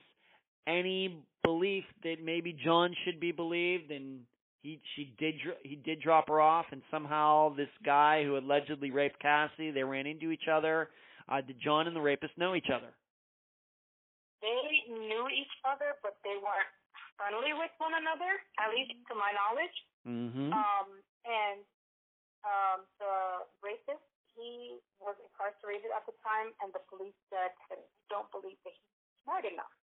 [0.66, 4.20] Any belief that maybe John should be believed and
[4.60, 9.18] he she did he did drop her off and somehow this guy who allegedly raped
[9.20, 10.90] Cassie, they ran into each other.
[11.26, 12.92] Uh, did John and the rapist know each other?
[14.42, 16.72] They knew each other, but they weren't
[17.16, 18.28] friendly with one another,
[18.60, 19.76] at least to my knowledge.
[20.06, 20.52] Mm-hmm.
[20.52, 20.88] Um,
[21.24, 21.64] and
[22.46, 24.04] um, the rapist,
[24.38, 28.74] he was incarcerated at the time, and the police said that they don't believe that
[28.74, 28.94] he's
[29.26, 29.74] smart enough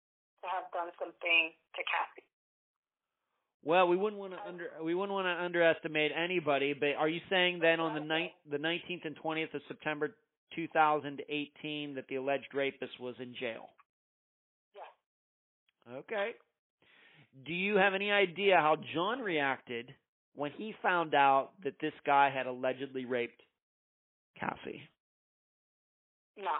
[0.44, 2.28] to have done something to Cassie.
[3.66, 7.20] Well, we wouldn't want to under we wouldn't want to underestimate anybody, but are you
[7.30, 10.16] saying then on the ninth, the 19th and 20th of September
[10.56, 13.70] 2018 that the alleged rapist was in jail?
[14.76, 15.98] Yes.
[15.98, 16.32] Okay.
[17.46, 19.94] Do you have any idea how John reacted
[20.36, 23.42] when he found out that this guy had allegedly raped
[24.40, 24.84] Cassie?
[26.38, 26.60] No.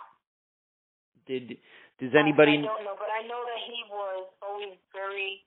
[1.28, 1.60] Did
[2.00, 5.44] does anybody I, I don't know, but I know that he was always very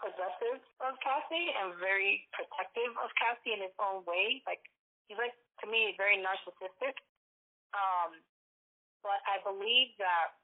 [0.00, 4.42] possessive of Cassie and very protective of Cassie in his own way.
[4.48, 4.64] Like
[5.06, 6.98] he's like to me very narcissistic.
[7.76, 8.18] Um,
[9.04, 10.34] but I believe that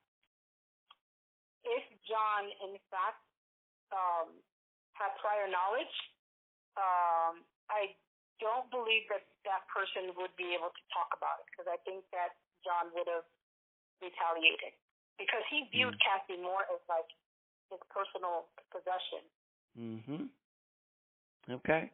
[1.67, 3.25] if John in fact
[3.91, 4.31] um,
[4.95, 5.97] had prior knowledge,
[6.77, 7.97] um, I
[8.41, 12.05] don't believe that that person would be able to talk about it because I think
[12.13, 13.25] that John would have
[14.05, 14.77] retaliated
[15.17, 16.05] because he viewed mm.
[16.05, 17.09] Cassie more as like
[17.73, 19.25] his personal possession.
[19.77, 20.29] Mhm.
[21.49, 21.91] Okay.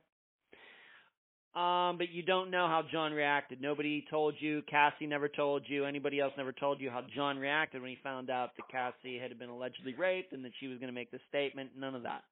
[1.55, 3.61] Um, but you don't know how John reacted.
[3.61, 4.63] Nobody told you.
[4.63, 5.85] Cassie never told you.
[5.85, 9.39] Anybody else never told you how John reacted when he found out that Cassie had
[9.39, 11.71] been allegedly raped and that she was going to make the statement.
[11.77, 12.25] None of that.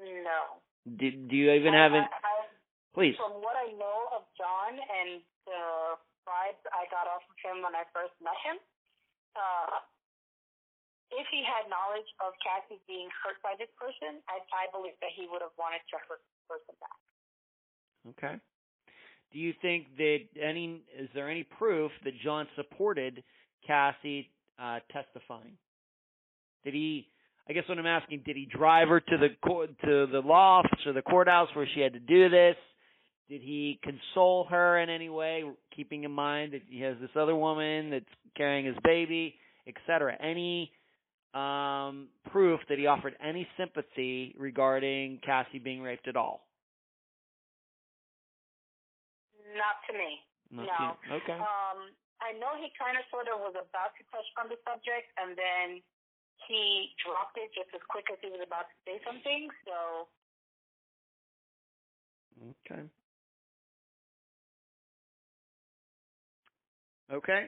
[0.00, 0.58] No.
[0.86, 2.06] Did do you even I, have it?
[2.94, 3.16] Please.
[3.16, 5.96] From what I know of John and the
[6.28, 8.58] vibes I got off of him when I first met him,
[9.38, 9.80] uh,
[11.12, 15.12] if he had knowledge of Cassie being hurt by this person, I, I believe that
[15.12, 16.98] he would have wanted to hurt the person back.
[18.16, 18.36] Okay.
[19.32, 23.22] Do you think that any is there any proof that John supported
[23.66, 24.28] Cassie
[24.58, 25.56] uh, testifying?
[26.64, 27.08] Did he?
[27.48, 30.86] I guess what I'm asking, did he drive her to the court, to the office
[30.86, 32.56] or the courthouse where she had to do this?
[33.28, 35.44] Did he console her in any way,
[35.74, 38.04] keeping in mind that he has this other woman that's
[38.36, 39.34] carrying his baby,
[39.66, 40.16] etc.?
[40.20, 40.70] Any
[41.34, 46.46] um, proof that he offered any sympathy regarding Cassie being raped at all?
[49.56, 50.20] Not to me.
[50.52, 51.16] Not no.
[51.16, 51.40] To okay.
[51.40, 51.90] Um,
[52.20, 55.34] I know he kind of sort of was about to touch on the subject, and
[55.34, 55.82] then
[56.48, 59.48] he dropped it just as quick as he was about to say something.
[59.64, 60.06] So.
[62.66, 62.82] Okay.
[67.12, 67.46] Okay.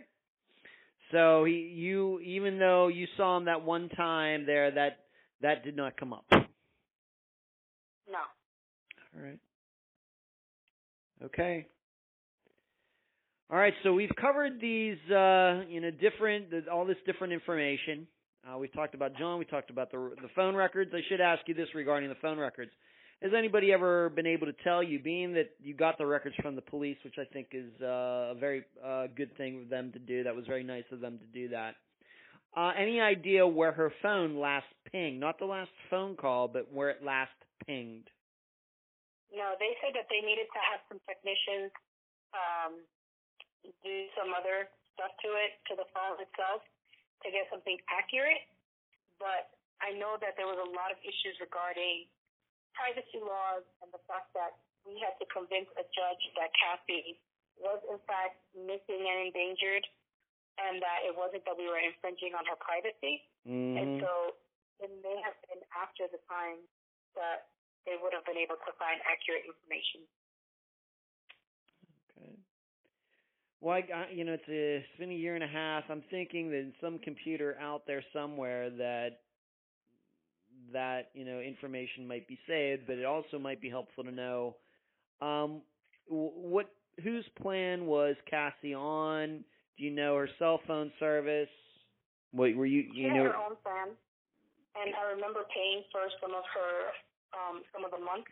[1.11, 5.05] So he, you, even though you saw him that one time there, that
[5.43, 6.25] that did not come up.
[6.31, 6.39] No.
[9.17, 9.39] All right.
[11.25, 11.67] Okay.
[13.51, 13.75] All right.
[13.83, 18.07] So we've covered these, uh, you know, different, all this different information.
[18.45, 19.39] Uh, we talked about John.
[19.39, 20.91] We talked about the the phone records.
[20.95, 22.71] I should ask you this regarding the phone records.
[23.23, 26.57] Has anybody ever been able to tell you, being that you got the records from
[26.57, 29.99] the police, which I think is uh, a very uh, good thing for them to
[29.99, 30.25] do?
[30.25, 31.77] That was very nice of them to do that.
[32.55, 35.19] Uh, any idea where her phone last pinged?
[35.19, 37.33] Not the last phone call, but where it last
[37.67, 38.11] pinged.
[39.33, 41.73] No, they said that they needed to have some technicians
[42.37, 42.79] um,
[43.83, 46.63] do some other stuff to it, to the phone itself,
[47.25, 48.45] to get something accurate.
[49.19, 52.07] But I know that there was a lot of issues regarding
[52.77, 57.17] privacy laws and the fact that we had to convince a judge that Cassie
[57.57, 59.87] was in fact missing and endangered
[60.59, 63.27] and that it wasn't that we were infringing on her privacy.
[63.47, 63.75] Mm-hmm.
[63.79, 64.39] And so
[64.83, 66.63] it may have been after the time
[67.19, 67.51] that
[67.87, 70.07] they would have been able to find accurate information.
[72.15, 72.35] Okay.
[73.65, 75.85] Well, I, you know, it's, a, it's been a year and a half.
[75.89, 79.25] I'm thinking that some computer out there somewhere that
[80.71, 84.57] that you know information might be saved, but it also might be helpful to know
[85.23, 85.63] um,
[86.07, 86.69] what
[87.03, 89.41] whose plan was Cassie on?
[89.79, 91.49] Do you know her cell phone service?
[92.33, 92.85] What were you?
[92.93, 93.97] You she know her own plan,
[94.77, 96.93] and I remember paying for some of her
[97.33, 98.29] um, some of the months.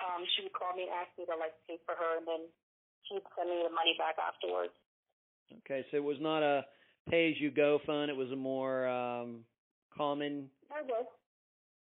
[0.00, 2.48] Um, she would call me and ask me to like pay for her, and then
[3.08, 4.72] she'd send me the money back afterwards.
[5.64, 6.64] Okay, so it was not a
[7.08, 8.10] pay as you go fund.
[8.10, 9.44] It was a more um,
[9.96, 10.48] common.
[10.70, 11.08] I guess.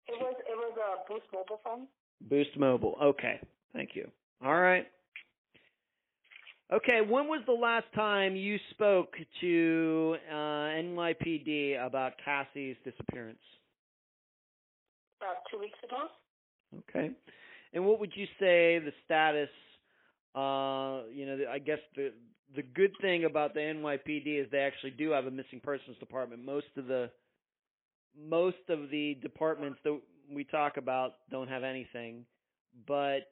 [0.08, 1.86] It was it was a Boost Mobile phone.
[2.28, 2.96] Boost Mobile.
[3.02, 3.40] Okay.
[3.72, 4.08] Thank you.
[4.44, 4.86] All right.
[6.72, 13.38] Okay, when was the last time you spoke to uh, NYPD about Cassie's disappearance?
[15.20, 16.08] About two weeks ago.
[16.90, 17.12] Okay.
[17.72, 19.48] And what would you say the status?
[20.36, 22.12] Uh, you know, I guess the
[22.54, 26.44] the good thing about the NYPD is they actually do have a missing persons department.
[26.44, 27.10] Most of the
[28.28, 29.98] most of the departments that
[30.32, 32.24] we talk about don't have anything.
[32.86, 33.28] But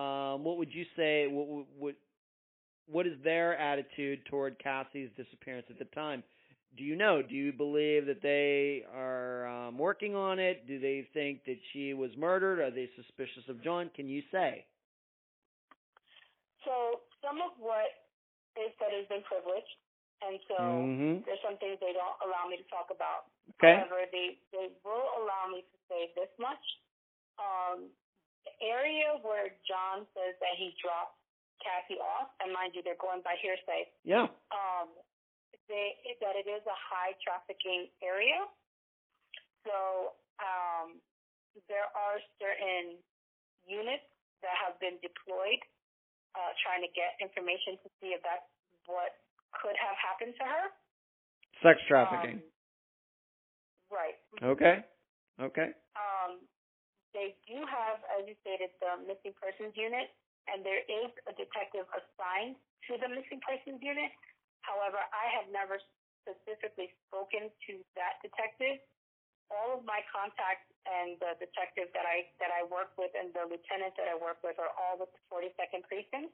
[0.00, 1.26] um, what would you say?
[1.28, 1.94] What, what
[2.86, 6.22] what is their attitude toward Cassie's disappearance at the time?
[6.76, 7.22] Do you know?
[7.22, 10.66] Do you believe that they are um, working on it?
[10.68, 12.60] Do they think that she was murdered?
[12.60, 13.90] Are they suspicious of John?
[13.96, 14.64] Can you say?
[16.66, 17.86] So some of what
[18.58, 19.70] is said has been privileged
[20.24, 21.14] and so mm-hmm.
[21.28, 23.28] there's some things they don't allow me to talk about.
[23.56, 23.84] Okay.
[23.84, 26.62] However, they they will allow me to say this much.
[27.36, 27.92] Um,
[28.48, 31.20] the area where John says that he dropped
[31.60, 33.92] Cassie off, and mind you, they're going by hearsay.
[34.08, 34.32] Yeah.
[34.48, 34.88] Um,
[35.68, 38.48] they that it is a high trafficking area.
[39.68, 40.96] So um,
[41.68, 42.96] there are certain
[43.68, 44.06] units
[44.40, 45.60] that have been deployed
[46.36, 48.44] uh, trying to get information to see if that's
[48.84, 49.16] what
[49.56, 50.64] could have happened to her.
[51.64, 52.44] Sex trafficking.
[52.44, 54.16] Um, right.
[54.44, 54.84] okay.
[55.40, 55.72] Okay.
[55.96, 56.44] Um,
[57.16, 60.12] they do have, as you stated, the missing persons unit,
[60.52, 64.12] and there is a detective assigned to the missing persons unit.
[64.60, 65.80] However, I have never
[66.20, 68.82] specifically spoken to that detective.
[69.50, 73.46] All of my contacts and the detective that I that I work with and the
[73.46, 76.30] lieutenant that I work with are all with the 42nd precinct.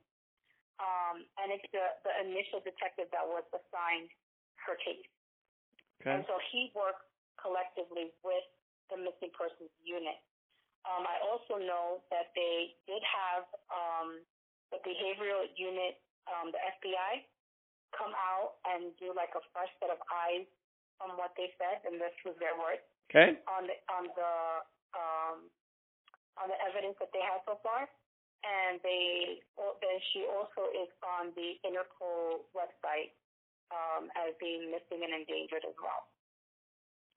[0.81, 4.09] Um, and it's the, the initial detective that was assigned
[4.65, 5.05] her case.
[6.01, 6.11] Okay.
[6.11, 7.05] And so he works
[7.39, 8.47] collectively with
[8.91, 10.19] the missing persons unit.
[10.83, 14.19] Um, I also know that they did have um,
[14.75, 17.23] the behavioral unit, um, the FBI,
[17.95, 20.49] come out and do like a fresh set of eyes
[20.99, 22.83] on what they said, and this was their word
[23.13, 23.37] Okay.
[23.45, 24.33] on the on the
[24.97, 25.39] um,
[26.41, 27.85] on the evidence that they have so far.
[28.43, 33.15] And they then she also is on the Interpol website
[33.71, 36.09] um, as being missing and endangered as well.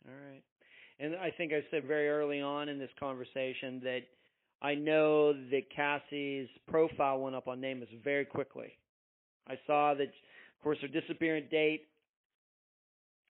[0.05, 0.43] All right.
[0.99, 4.01] And I think I said very early on in this conversation that
[4.61, 8.77] I know that Cassie's profile went up on NamUs very quickly.
[9.47, 11.87] I saw that, of course, her disappearance date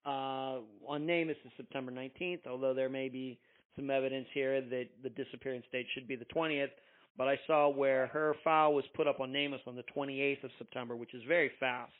[0.05, 3.39] uh, on NamUs is September 19th, although there may be
[3.75, 6.69] some evidence here that the disappearance date should be the 20th.
[7.17, 10.51] But I saw where her file was put up on NamUs on the 28th of
[10.57, 11.91] September, which is very fast.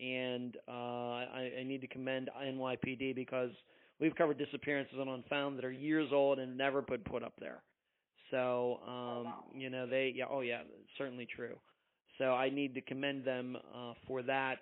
[0.00, 3.50] And uh, I, I need to commend NYPD because
[4.00, 7.62] we've covered disappearances on Unfound that are years old and never put put up there.
[8.30, 10.62] So um, you know they yeah oh yeah
[10.98, 11.56] certainly true.
[12.18, 14.58] So I need to commend them uh, for that.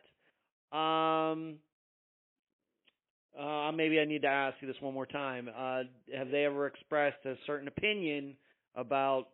[0.76, 1.56] Um,
[3.38, 5.48] uh, maybe I need to ask you this one more time.
[5.48, 5.82] Uh,
[6.16, 8.36] have they ever expressed a certain opinion
[8.74, 9.28] about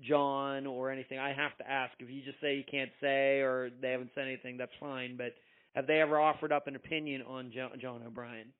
[0.00, 1.18] John or anything?
[1.18, 1.92] I have to ask.
[2.00, 5.16] If you just say you can't say or they haven't said anything, that's fine.
[5.16, 5.34] But
[5.74, 8.52] have they ever offered up an opinion on John, John O'Brien?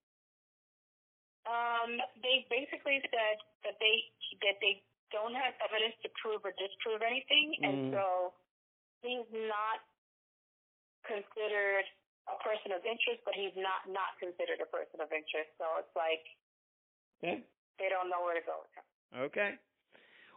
[1.44, 3.96] Um, they basically said that they
[4.48, 4.80] that they
[5.12, 7.92] don't have evidence to prove or disprove anything, and Mm.
[7.92, 8.32] so
[9.02, 9.84] he's not
[11.04, 11.84] considered
[12.28, 15.50] a person of interest, but he's not not considered a person of interest.
[15.60, 16.24] So it's like
[17.22, 17.42] Okay.
[17.78, 18.86] they don't know where to go with him.
[19.30, 19.50] Okay.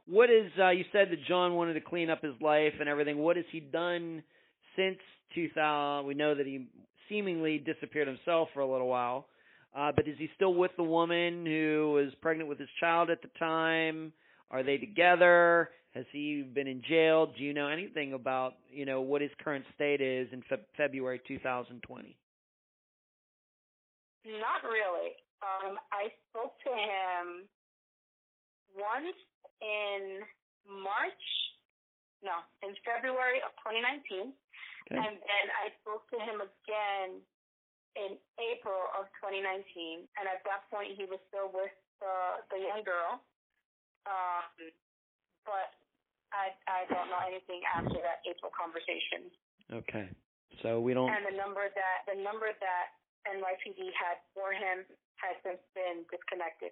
[0.07, 3.17] What is uh you said that John wanted to clean up his life and everything.
[3.17, 4.23] What has he done
[4.75, 4.99] since
[5.35, 6.05] 2000?
[6.07, 6.67] We know that he
[7.09, 9.27] seemingly disappeared himself for a little while.
[9.75, 13.21] Uh but is he still with the woman who was pregnant with his child at
[13.21, 14.13] the time?
[14.51, 15.69] Are they together?
[15.93, 17.25] Has he been in jail?
[17.27, 21.19] Do you know anything about, you know, what his current state is in Fe- February
[21.27, 22.17] 2020?
[24.25, 25.15] Not really.
[25.41, 27.47] Um, I spoke to him
[28.75, 29.15] once
[29.63, 30.21] in
[30.67, 31.25] March,
[32.21, 34.33] no, in February of 2019,
[34.87, 34.95] Okay.
[34.99, 37.21] and then I spoke to him again
[37.95, 42.83] in April of 2019, and at that point he was still with the the young
[42.83, 43.23] girl.
[44.07, 44.71] Um,
[45.43, 45.75] but
[46.31, 49.27] I I don't know anything after that April conversation.
[49.83, 50.07] Okay.
[50.63, 52.85] So we don't And the number that the number that
[53.27, 54.87] NYPD had for him
[55.19, 56.71] has since been disconnected.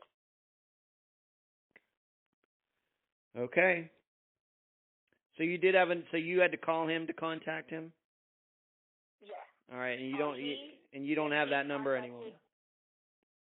[3.38, 3.92] Okay.
[5.38, 7.92] So you did have an so you had to call him to contact him?
[9.22, 9.36] Yes.
[9.72, 12.32] All right, and you Oh, don't he- and you don't have that number anymore.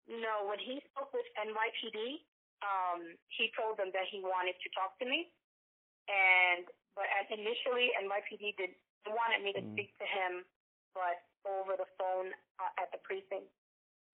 [0.10, 2.24] No, when he spoke with NYPD,
[2.64, 5.30] um, he told them that he wanted to talk to me,
[6.10, 6.66] and
[6.98, 8.72] but at initially NYPD did
[9.06, 9.74] they wanted me to Mm.
[9.76, 10.44] speak to him,
[10.98, 13.48] but over the phone uh, at the precinct,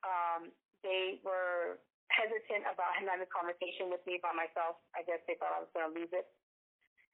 [0.06, 0.54] um,
[0.86, 1.82] they were
[2.14, 4.78] hesitant about him having a conversation with me by myself.
[4.94, 6.28] I guess they thought I was going to lose it.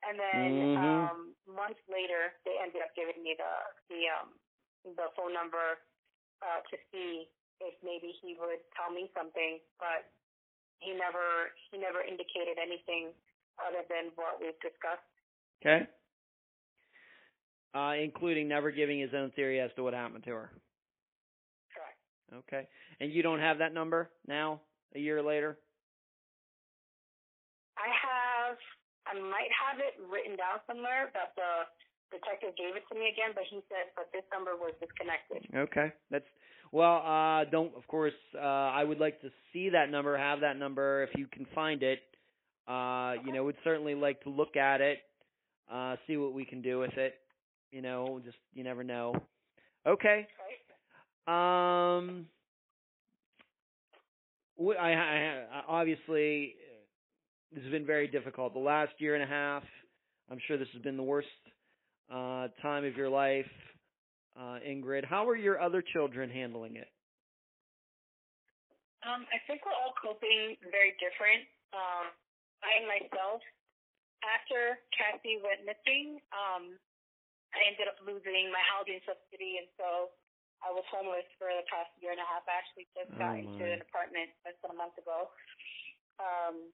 [0.03, 0.75] And then Mhm.
[0.75, 1.17] um,
[1.47, 3.53] months later, they ended up giving me the
[3.91, 4.29] the um,
[4.95, 5.79] the phone number
[6.43, 7.27] uh, to see
[7.59, 10.07] if maybe he would tell me something, but
[10.79, 13.11] he never he never indicated anything
[13.59, 15.03] other than what we've discussed.
[15.59, 15.87] Okay.
[17.75, 20.49] Uh, including never giving his own theory as to what happened to her.
[21.69, 21.99] Correct.
[22.33, 22.67] Okay.
[22.99, 24.61] And you don't have that number now,
[24.95, 25.59] a year later?
[27.77, 28.57] I have
[29.05, 31.69] I might have it written down somewhere that the
[32.09, 35.45] detective gave it to me again, but he said but this number was disconnected.
[35.53, 35.93] Okay.
[36.09, 36.27] That's
[36.71, 40.57] well, uh don't of course uh I would like to see that number, have that
[40.57, 41.99] number if you can find it.
[42.67, 44.99] Uh you know, would certainly like to look at it,
[45.71, 47.15] uh see what we can do with it.
[47.71, 49.15] You know, just you never know.
[49.87, 50.27] Okay.
[51.27, 52.27] Um
[54.55, 56.55] what I, I obviously
[57.53, 58.53] this has been very difficult.
[58.53, 59.63] The last year and a half,
[60.29, 61.27] I'm sure this has been the worst
[62.13, 63.45] uh, time of your life.
[64.37, 66.87] Uh, Ingrid, how are your other children handling it?
[69.03, 71.47] Um, I think we're all coping very different.
[71.71, 72.11] Um,
[72.63, 73.39] I myself,
[74.23, 76.75] after Cassie went missing, um,
[77.55, 80.11] I ended up losing my housing subsidy, and so
[80.61, 82.43] I was homeless for the past year and a half.
[82.45, 85.31] I actually just got Oh, into an apartment less than a month ago.
[86.19, 86.69] Um,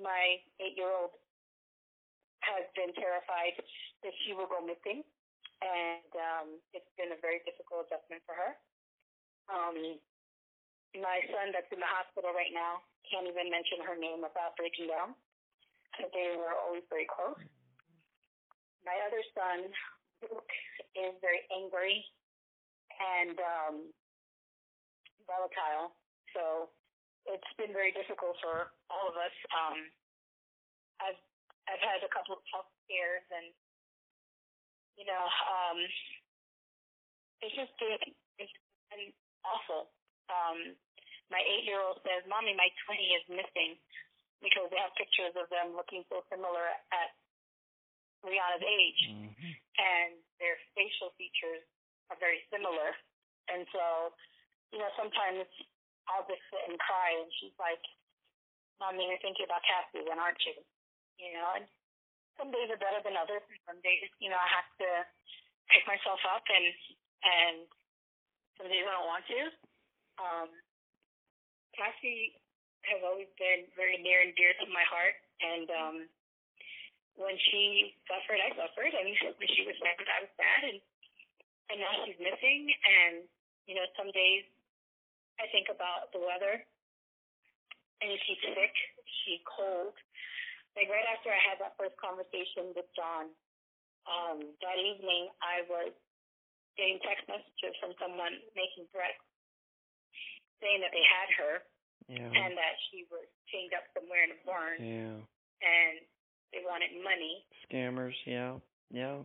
[0.00, 1.12] my eight-year-old
[2.40, 3.60] has been terrified
[4.02, 5.04] that she will go missing,
[5.60, 8.52] and um, it's been a very difficult adjustment for her.
[9.48, 9.76] Um,
[10.96, 14.90] my son that's in the hospital right now can't even mention her name without breaking
[14.90, 15.14] down.
[15.98, 17.38] They were always very close.
[18.86, 19.68] My other son,
[20.24, 20.52] Luke,
[20.96, 22.00] is very angry
[22.96, 23.74] and um,
[25.28, 25.92] volatile.
[26.32, 26.72] So
[27.28, 29.34] it's been very difficult for all of us.
[29.52, 29.78] Um,
[31.00, 31.20] I've
[31.68, 33.52] I've had a couple of health scares, and
[35.00, 35.80] you know, um,
[37.40, 37.96] it's just been
[38.36, 38.52] it's
[38.92, 39.08] been
[39.48, 39.88] awful.
[40.28, 40.76] Um,
[41.32, 43.80] my eight-year-old says, "Mommy, my twinnie is missing,"
[44.44, 47.16] because they have pictures of them looking so similar at
[48.20, 49.00] Rihanna's age,
[49.80, 51.64] and their facial features
[52.12, 52.92] are very similar.
[53.48, 54.12] And so,
[54.68, 55.48] you know, sometimes
[56.12, 57.80] I'll just sit and cry, and she's like,
[58.76, 60.60] "Mommy, you're thinking about Cassie, then aren't you?"
[61.16, 61.64] You know, and
[62.38, 63.42] some days are better than others.
[63.66, 64.90] Some days, you know, I have to
[65.70, 66.66] pick myself up, and
[67.22, 67.56] and
[68.58, 69.40] some days I don't want to.
[70.20, 70.48] Um,
[71.74, 72.36] Cassie
[72.88, 75.96] has always been very near and dear to my heart, and um,
[77.16, 80.78] when she suffered, I suffered, and when she was sad, I was sad, and
[81.70, 83.22] and now she's missing, and
[83.70, 84.42] you know, some days
[85.38, 86.58] I think about the weather,
[88.02, 88.74] and she's sick,
[89.24, 89.94] she's cold.
[90.78, 93.30] Like right after I had that first conversation with John,
[94.06, 95.92] um, that evening I was
[96.78, 99.18] getting text messages from someone making threats
[100.62, 101.54] saying that they had her
[102.08, 102.30] Yeah.
[102.30, 105.18] and that she was chained up somewhere in a barn Yeah.
[105.66, 105.94] and
[106.52, 107.44] they wanted money.
[107.68, 108.16] Scammers.
[108.26, 108.58] Yeah.
[108.90, 109.22] Yeah.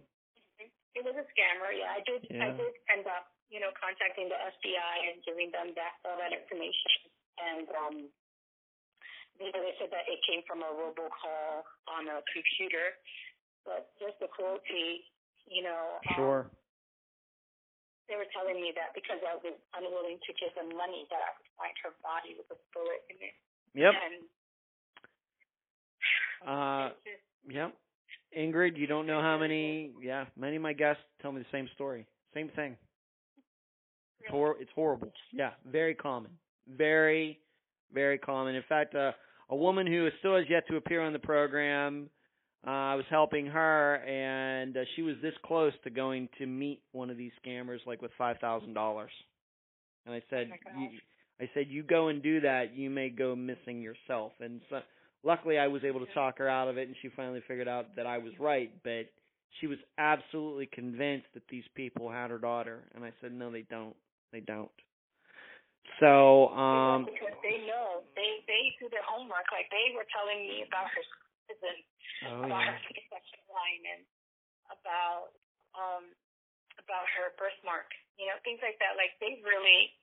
[0.95, 1.75] It was a scammer.
[1.75, 2.25] Yeah, I did.
[2.29, 2.45] Yeah.
[2.47, 6.31] I did end up, you know, contacting the FBI and giving them that all that
[6.31, 7.11] information.
[7.37, 7.95] And um,
[9.39, 12.95] you know, they said that it came from a robocall on a computer,
[13.67, 15.05] but just the cruelty,
[15.47, 15.99] you know.
[16.09, 16.41] Um, Sure.
[18.07, 21.29] They were telling me that because I was unwilling to give them money, that I
[21.41, 23.33] would find her body with a bullet in it.
[23.73, 23.93] Yep.
[23.97, 24.15] And
[26.47, 26.89] Uh.
[27.03, 27.75] just Yep.
[28.37, 29.93] Ingrid, you don't know how many.
[30.01, 32.05] Yeah, many of my guests tell me the same story.
[32.33, 32.77] Same thing.
[34.19, 35.11] It's hor- It's horrible.
[35.31, 36.37] Yeah, very common.
[36.67, 37.39] Very,
[37.91, 38.55] very common.
[38.55, 39.13] In fact, uh,
[39.49, 42.09] a woman who still has yet to appear on the program.
[42.65, 46.81] Uh, I was helping her, and uh, she was this close to going to meet
[46.93, 49.11] one of these scammers, like with five thousand dollars.
[50.05, 50.89] And I said, Oh you.
[51.39, 54.31] I said, you go and do that, you may go missing yourself.
[54.39, 54.79] And so,
[55.23, 57.95] luckily, I was able to talk her out of it, and she finally figured out
[57.97, 58.71] that I was right.
[58.83, 59.07] But
[59.59, 63.63] she was absolutely convinced that these people had her daughter, and I said, no, they
[63.63, 63.95] don't.
[64.31, 64.71] They don't.
[65.99, 69.47] So, um, because they know they they do their homework.
[69.53, 71.03] Like they were telling me about her
[71.47, 71.77] prison,
[72.25, 74.03] oh about yeah, her C-section line, and
[74.73, 75.35] about
[75.77, 76.11] um
[76.81, 77.89] about her birthmark.
[78.19, 78.97] You know, things like that.
[78.99, 79.93] Like they really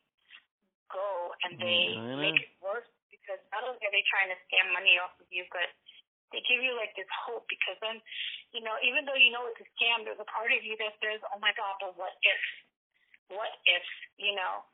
[0.93, 4.73] go and they Mm, make it worse because not only are they trying to scam
[4.75, 5.69] money off of you, but
[6.33, 8.01] they give you like this hope because then,
[8.57, 10.97] you know, even though you know it's a scam, there's a part of you that
[11.03, 12.43] says, "Oh my God, but what if?
[13.33, 13.87] What if?"
[14.19, 14.65] You know.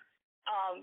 [0.48, 0.76] Um,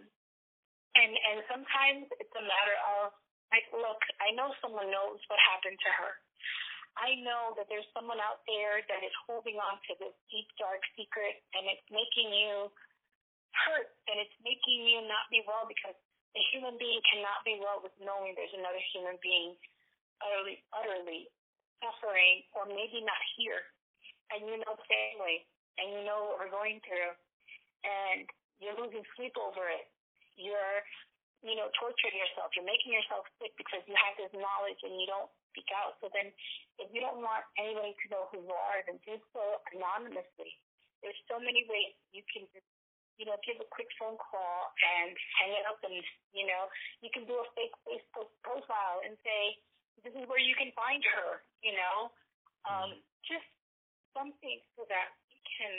[0.95, 3.11] and and sometimes it's a matter of
[3.51, 6.13] like, look, I know someone knows what happened to her.
[6.95, 10.79] I know that there's someone out there that is holding on to this deep dark
[10.95, 12.71] secret, and it's making you
[13.67, 15.95] hurt, and it's making you not be well because
[16.35, 19.55] a human being cannot be well with knowing there's another human being
[20.23, 21.27] utterly, utterly
[21.83, 23.63] suffering, or maybe not here,
[24.31, 25.43] and you know family,
[25.75, 27.11] and you know what we're going through,
[27.83, 28.23] and
[28.59, 29.87] you're losing sleep over it.
[30.35, 30.79] You're,
[31.43, 32.51] you know, torturing yourself.
[32.55, 35.95] You're making yourself sick because you have this knowledge and you don't speak out.
[36.03, 36.31] So then,
[36.79, 40.51] if you don't want anybody to know who you are, then do so anonymously.
[40.99, 42.67] There's so many ways you can just,
[43.15, 45.95] you know, give a quick phone call and hang it up, and
[46.35, 46.67] you know,
[46.99, 49.41] you can do a fake Facebook profile and say,
[50.03, 52.11] "This is where you can find her." You know,
[52.67, 53.47] um, just
[54.11, 55.71] something so that you can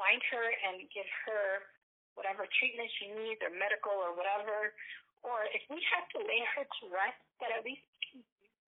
[0.00, 1.68] find her and give her
[2.16, 4.72] whatever treatment she needs or medical or whatever.
[5.20, 7.84] Or if we have to lay her to rest, that at least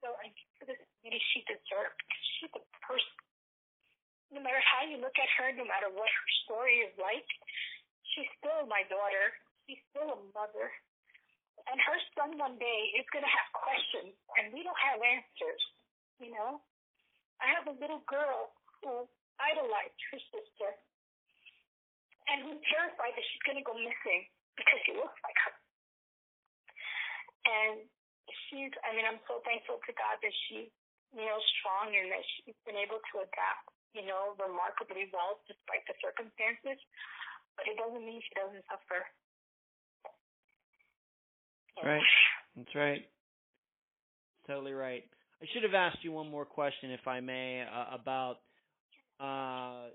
[0.05, 1.97] so and give her the dignity she deserves.
[2.37, 3.17] She's a person.
[4.29, 7.25] No matter how you look at her, no matter what her story is like,
[8.13, 9.33] she's still my daughter.
[9.65, 10.69] She's still a mother.
[11.71, 15.63] And her son one day is going to have questions, and we don't have answers,
[16.19, 16.59] you know?
[17.39, 18.51] I have a little girl
[18.83, 19.07] who
[19.39, 20.75] idolized her sister
[22.31, 25.55] and who's terrified that she's going to go missing because she looks like her.
[27.43, 27.75] And
[28.49, 30.71] she's, I mean, I'm so thankful to God that she's,
[31.11, 35.83] you know, strong and that she's been able to adapt, you know, remarkably well despite
[35.91, 36.79] the circumstances.
[37.59, 39.03] But it doesn't mean she doesn't suffer.
[41.83, 42.05] Right.
[42.57, 43.03] That's right.
[44.47, 45.05] Totally right.
[45.43, 48.39] I should have asked you one more question, if I may, uh, about
[49.21, 49.91] uh,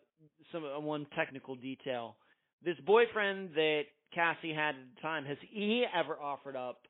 [0.51, 2.15] some uh, one technical detail.
[2.63, 6.87] This boyfriend that Cassie had at the time has he ever offered up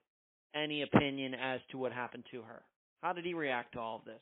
[0.56, 2.64] any opinion as to what happened to her?
[3.02, 4.22] How did he react to all of this?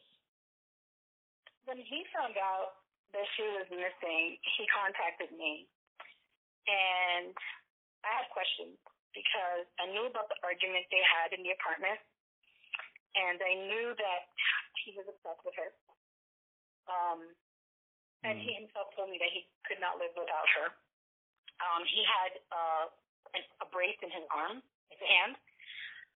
[1.66, 5.66] When he found out that she was missing, he contacted me,
[6.68, 7.34] and
[8.06, 8.78] I had questions
[9.16, 11.98] because I knew about the argument they had in the apartment,
[13.16, 14.22] and I knew that
[14.84, 15.72] he was obsessed with her.
[16.86, 17.34] Um,
[18.26, 20.68] and he himself told me that he could not live without her.
[21.62, 22.86] Um, he had uh,
[23.38, 25.38] an, a brace in his arm, his hand.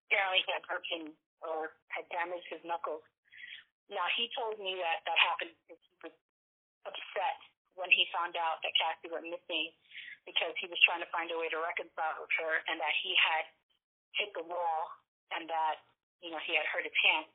[0.10, 1.14] Apparently, he had broken
[1.46, 3.06] or had damaged his knuckles.
[3.94, 6.16] Now, he told me that that happened because he was
[6.90, 7.38] upset
[7.78, 9.72] when he found out that Cassie went missing
[10.26, 13.16] because he was trying to find a way to reconcile with her and that he
[13.16, 13.46] had
[14.18, 14.82] hit the wall
[15.34, 15.82] and that,
[16.20, 17.30] you know, he had hurt his hand.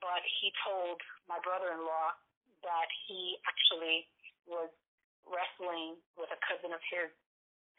[0.00, 2.16] But he told my brother-in-law
[2.64, 4.08] that he actually
[4.48, 4.70] was
[5.28, 7.12] wrestling with a cousin of his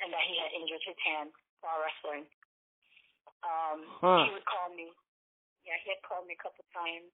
[0.01, 1.29] and that he had injured his hand
[1.61, 2.25] while wrestling.
[3.45, 4.25] Um, Huh.
[4.25, 4.89] He would call me.
[5.61, 7.13] Yeah, he had called me a couple times.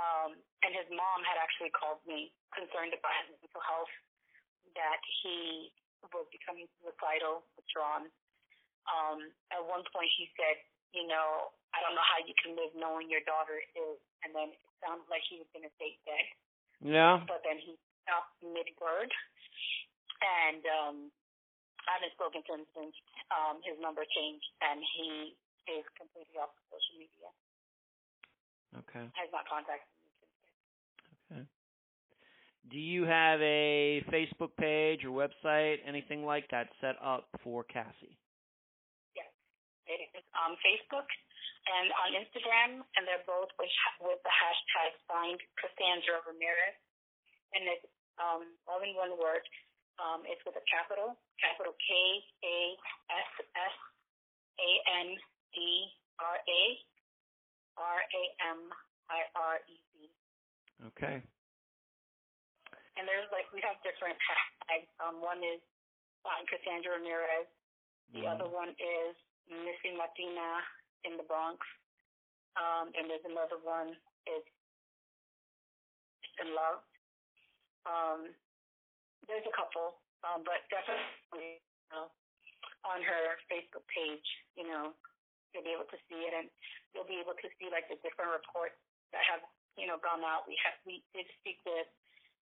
[0.00, 3.92] Um, and his mom had actually called me concerned about his mental health,
[4.72, 5.68] that he
[6.08, 8.08] was becoming suicidal, withdrawn.
[8.88, 10.56] Um, at one point he said,
[10.96, 14.56] you know, I don't know how you can live knowing your daughter is, and then
[14.56, 16.26] it sounded like he was going to say dead
[16.80, 17.20] Yeah.
[17.28, 19.12] but then he stopped mid word.
[20.20, 20.96] And um,
[21.88, 22.96] I haven't spoken to him since
[23.32, 25.32] um, his number changed, and he
[25.68, 27.28] is completely off of social media.
[28.84, 29.04] Okay.
[29.16, 30.40] Has not contacted me since.
[31.32, 31.44] Okay.
[32.68, 38.20] Do you have a Facebook page or website, anything like that, set up for Cassie?
[39.16, 39.32] Yes,
[39.88, 41.08] it is on Facebook
[41.68, 46.76] and on Instagram, and they're both with, with the hashtag signed Cassandra Ramirez,
[47.52, 49.44] and it's um, all in one word.
[50.00, 51.90] Um, it's with a capital, capital K
[52.44, 52.58] A
[53.12, 53.76] S S
[54.56, 54.70] A
[55.04, 55.08] N
[55.52, 55.56] D
[56.16, 56.62] R A
[57.76, 58.22] R A
[58.56, 58.60] M
[59.12, 60.08] I R E Z.
[60.88, 61.20] Okay.
[62.96, 64.88] And there's like we have different hashtags.
[65.04, 65.60] Um, one is
[66.24, 67.48] signed Cassandra Ramirez.
[68.16, 68.32] The Mhm.
[68.32, 69.12] other one is
[69.48, 70.64] Missing Latina
[71.04, 71.60] in the Bronx.
[72.58, 73.94] Um, and there's another one
[74.26, 74.44] is
[76.42, 76.82] in love.
[77.86, 78.20] Um,
[79.28, 82.10] there's a couple, um, but definitely you know,
[82.84, 84.26] on her Facebook page,
[84.58, 84.92] you know,
[85.52, 86.48] you'll be able to see it, and
[86.92, 88.76] you'll be able to see like the different reports
[89.14, 89.42] that have
[89.78, 90.44] you know gone out.
[90.50, 91.88] We have we did speak with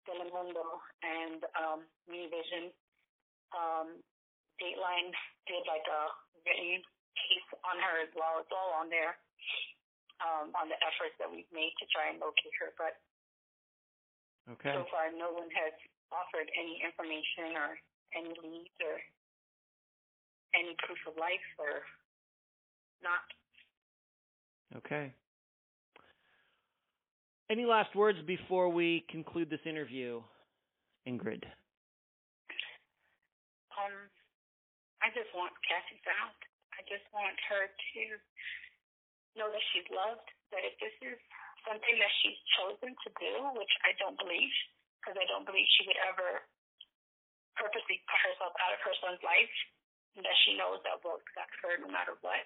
[0.08, 2.74] Telemundo and um, Univision.
[3.54, 4.00] Um,
[4.58, 5.12] Dateline
[5.46, 6.02] did like a
[6.44, 6.82] written
[7.16, 8.42] piece on her as well.
[8.42, 9.16] It's all on there
[10.22, 12.74] um, on the efforts that we've made to try and locate her.
[12.78, 12.98] But
[14.50, 14.74] Okay.
[14.74, 15.74] so far, no one has
[16.10, 17.78] offered any information or
[18.14, 18.98] any leads or
[20.54, 21.86] any proof of life or
[23.02, 23.24] not.
[24.76, 25.14] Okay.
[27.50, 30.22] Any last words before we conclude this interview,
[31.06, 31.44] Ingrid?
[33.76, 34.08] Um,
[35.02, 36.36] I just want Cassie found.
[36.82, 38.02] I just want her to
[39.38, 40.26] know that she's loved.
[40.50, 41.14] That if this is
[41.62, 44.50] something that she's chosen to do, which I don't believe,
[44.98, 46.42] because I don't believe she would ever
[47.54, 49.54] purposely cut herself out of her son's life,
[50.18, 52.42] and that she knows that will accept her no matter what.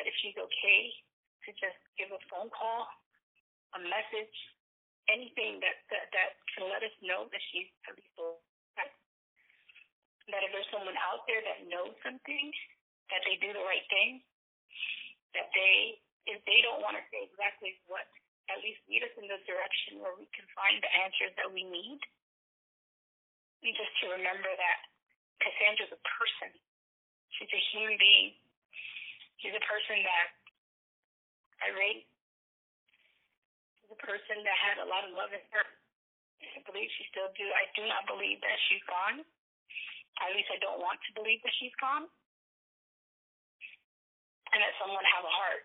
[0.00, 0.80] That if she's okay
[1.44, 2.88] to just give a phone call,
[3.76, 4.32] a message,
[5.12, 8.40] anything that that, that can let us know that she's at least alive
[10.30, 12.48] that if there's someone out there that knows something,
[13.12, 14.24] that they do the right thing,
[15.36, 18.08] that they, if they don't want to say exactly what,
[18.48, 21.62] at least lead us in the direction where we can find the answers that we
[21.62, 22.00] need.
[23.62, 24.78] And just to remember that
[25.38, 26.50] Cassandra's a person.
[27.38, 28.34] She's a human being.
[29.38, 30.28] She's a person that
[31.62, 32.06] I rate.
[33.78, 35.66] She's a person that had a lot of love in her.
[36.42, 37.46] I believe she still do.
[37.54, 39.22] I do not believe that she's gone.
[40.22, 42.10] At least I don't want to believe that she's gone.
[44.52, 45.64] And that someone have a heart.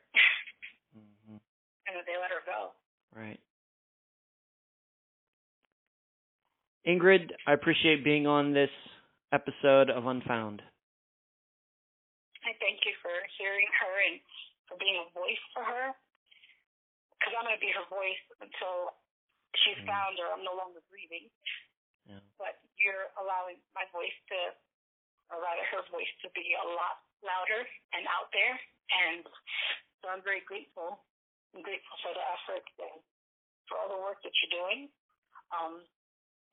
[0.96, 1.38] hmm
[1.88, 2.76] and that they let her go.
[3.16, 3.40] Right.
[6.88, 8.72] Ingrid, I appreciate being on this
[9.32, 10.64] episode of Unfound.
[12.48, 14.20] I thank you for hearing her and
[14.68, 15.92] for being a voice for her.
[17.16, 18.96] Because I'm going to be her voice until
[19.64, 19.88] she's Mm.
[19.88, 21.28] found or I'm no longer breathing.
[22.08, 22.20] Yeah.
[22.40, 24.56] But you're allowing my voice to,
[25.32, 28.56] rather her voice to be a lot louder and out there.
[28.88, 29.24] And
[30.00, 31.04] so I'm very grateful.
[31.52, 32.98] I'm grateful for the effort and
[33.68, 34.88] for all the work that you're doing.
[35.52, 35.84] Um,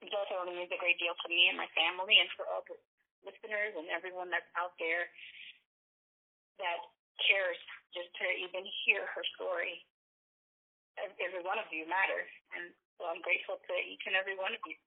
[0.03, 2.77] it definitely means a great deal to me and my family and for all the
[3.23, 5.09] listeners and everyone that's out there
[6.59, 6.81] that
[7.25, 7.59] cares
[7.95, 9.83] just to even hear her story.
[10.99, 14.63] Every one of you matters, and so I'm grateful to each and every one of
[14.63, 14.79] you.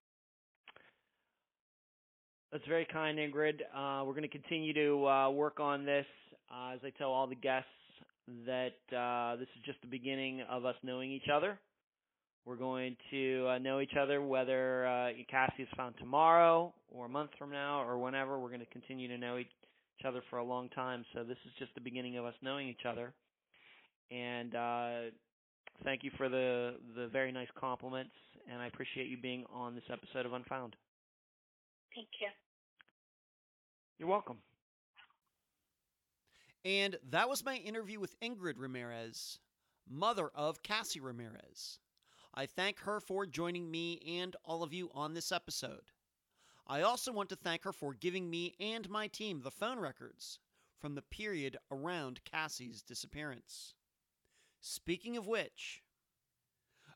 [2.52, 3.60] That's very kind, Ingrid.
[3.76, 6.06] Uh, we're going to continue to uh, work on this.
[6.50, 7.68] Uh, as I tell all the guests,
[8.46, 11.60] that uh, this is just the beginning of us knowing each other.
[12.46, 17.10] We're going to uh, know each other whether uh, Cassie is found tomorrow or a
[17.10, 18.40] month from now or whenever.
[18.40, 19.48] We're going to continue to know each
[20.06, 21.06] other for a long time.
[21.14, 23.14] So this is just the beginning of us knowing each other.
[24.12, 24.92] And uh,
[25.84, 28.16] thank you for the the very nice compliments.
[28.50, 30.76] And I appreciate you being on this episode of Unfound.
[31.96, 32.28] Thank you.
[33.98, 34.38] You're welcome.
[36.64, 39.40] And that was my interview with Ingrid Ramirez,
[39.90, 41.80] mother of Cassie Ramirez.
[42.34, 45.92] I thank her for joining me and all of you on this episode.
[46.68, 50.40] I also want to thank her for giving me and my team the phone records
[50.80, 53.74] from the period around Cassie's disappearance.
[54.60, 55.82] Speaking of which,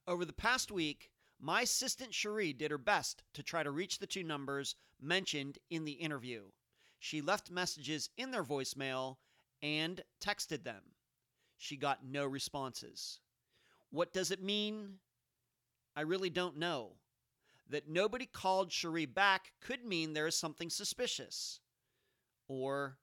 [0.05, 1.10] over the past week,
[1.41, 5.85] my assistant Cherie did her best to try to reach the two numbers mentioned in
[5.85, 6.43] the interview.
[6.99, 9.17] She left messages in their voicemail
[9.63, 10.83] and texted them.
[11.57, 13.19] She got no responses.
[13.89, 14.99] What does it mean?
[15.95, 16.93] I really don't know.
[17.69, 21.59] That nobody called Cherie back could mean there is something suspicious.
[22.47, 22.97] Or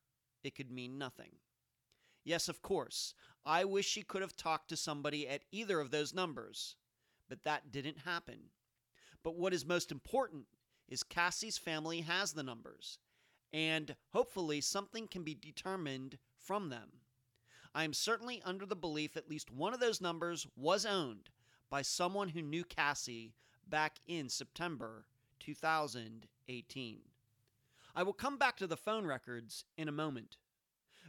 [0.44, 1.32] it could mean nothing.
[2.24, 6.14] Yes, of course, I wish she could have talked to somebody at either of those
[6.14, 6.76] numbers,
[7.28, 8.38] but that didn't happen.
[9.22, 10.46] But what is most important
[10.88, 12.98] is Cassie's family has the numbers,
[13.52, 16.88] and hopefully something can be determined from them.
[17.74, 21.30] I am certainly under the belief at least one of those numbers was owned
[21.70, 23.34] by someone who knew Cassie
[23.68, 25.04] back in September
[25.40, 27.00] 2018.
[27.94, 30.38] I will come back to the phone records in a moment.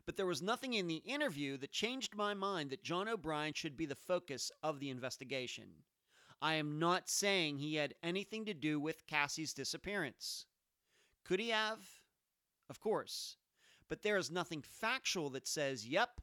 [0.05, 3.77] But there was nothing in the interview that changed my mind that John O'Brien should
[3.77, 5.67] be the focus of the investigation.
[6.41, 10.45] I am not saying he had anything to do with Cassie's disappearance.
[11.25, 11.79] Could he have?
[12.69, 13.37] Of course.
[13.89, 16.21] But there is nothing factual that says, yep,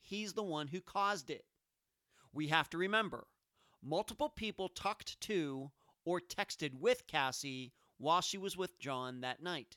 [0.00, 1.44] he's the one who caused it.
[2.32, 3.26] We have to remember
[3.82, 5.70] multiple people talked to
[6.04, 9.76] or texted with Cassie while she was with John that night.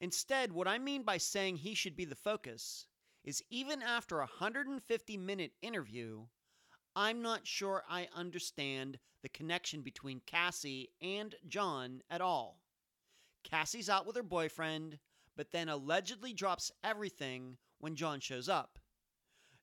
[0.00, 2.86] Instead, what I mean by saying he should be the focus
[3.24, 6.26] is even after a 150 minute interview,
[6.96, 12.60] I'm not sure I understand the connection between Cassie and John at all.
[13.42, 15.00] Cassie's out with her boyfriend,
[15.36, 18.78] but then allegedly drops everything when John shows up.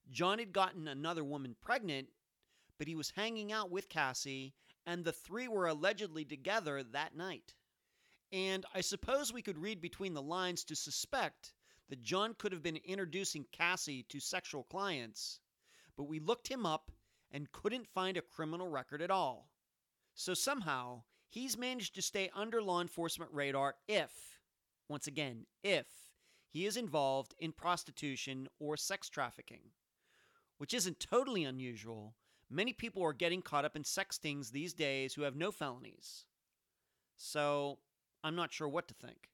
[0.10, 2.10] John had gotten another woman pregnant,
[2.77, 4.53] but he was hanging out with Cassie,
[4.85, 7.56] and the three were allegedly together that night.
[8.34, 11.53] And I suppose we could read between the lines to suspect
[11.88, 15.40] that John could have been introducing Cassie to sexual clients,
[15.95, 16.92] but we looked him up
[17.32, 19.50] and couldn't find a criminal record at all.
[20.14, 24.40] So somehow, he's managed to stay under law enforcement radar if,
[24.90, 25.88] once again, if
[26.50, 29.72] he is involved in prostitution or sex trafficking,
[30.58, 32.16] which isn't totally unusual.
[32.50, 36.26] Many people are getting caught up in sex stings these days who have no felonies.
[37.16, 37.80] So,
[38.24, 39.30] I'm not sure what to think.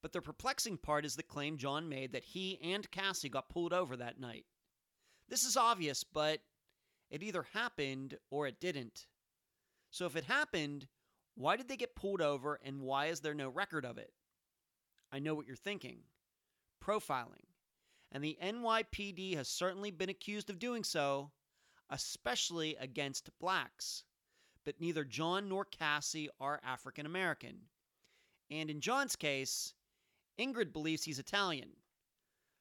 [0.00, 3.72] But the perplexing part is the claim John made that he and Cassie got pulled
[3.72, 4.46] over that night.
[5.28, 6.40] This is obvious, but
[7.10, 9.06] it either happened or it didn't.
[9.90, 10.88] So if it happened,
[11.34, 14.12] why did they get pulled over and why is there no record of it?
[15.12, 15.98] I know what you're thinking
[16.82, 17.44] profiling.
[18.12, 21.32] And the NYPD has certainly been accused of doing so,
[21.90, 24.04] especially against blacks.
[24.64, 27.56] But neither John nor Cassie are African American.
[28.50, 29.74] And in John's case,
[30.38, 31.70] Ingrid believes he's Italian.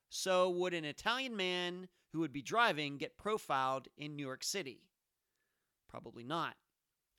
[0.09, 4.79] So, would an Italian man who would be driving get profiled in New York City?
[5.89, 6.55] Probably not.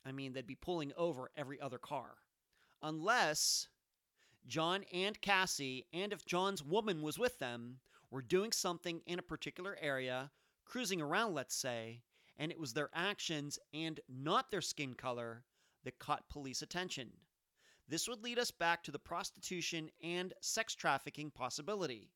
[0.03, 2.15] I mean, they'd be pulling over every other car.
[2.81, 3.67] Unless
[4.47, 7.77] John and Cassie, and if John's woman was with them,
[8.09, 10.31] were doing something in a particular area,
[10.65, 12.01] cruising around, let's say,
[12.35, 15.43] and it was their actions and not their skin color
[15.83, 17.11] that caught police attention.
[17.87, 22.09] This would lead us back to the prostitution and sex trafficking possibility.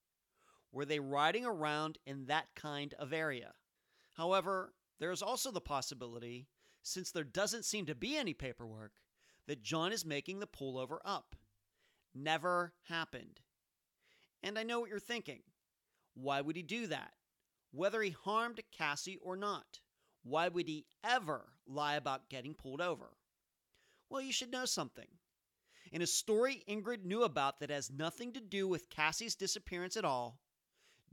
[0.72, 3.54] Were they riding around in that kind of area?
[4.14, 6.48] However, there is also the possibility,
[6.82, 8.94] since there doesn't seem to be any paperwork,
[9.48, 11.36] that John is making the pullover up.
[12.14, 13.40] Never happened.
[14.44, 15.42] And I know what you're thinking.
[16.14, 17.14] Why would he do that?
[17.72, 19.80] Whether he harmed Cassie or not,
[20.24, 23.12] why would he ever lie about getting pulled over?
[24.10, 25.08] Well, you should know something.
[25.92, 30.06] In a story Ingrid knew about that has nothing to do with Cassie's disappearance at
[30.06, 30.41] all,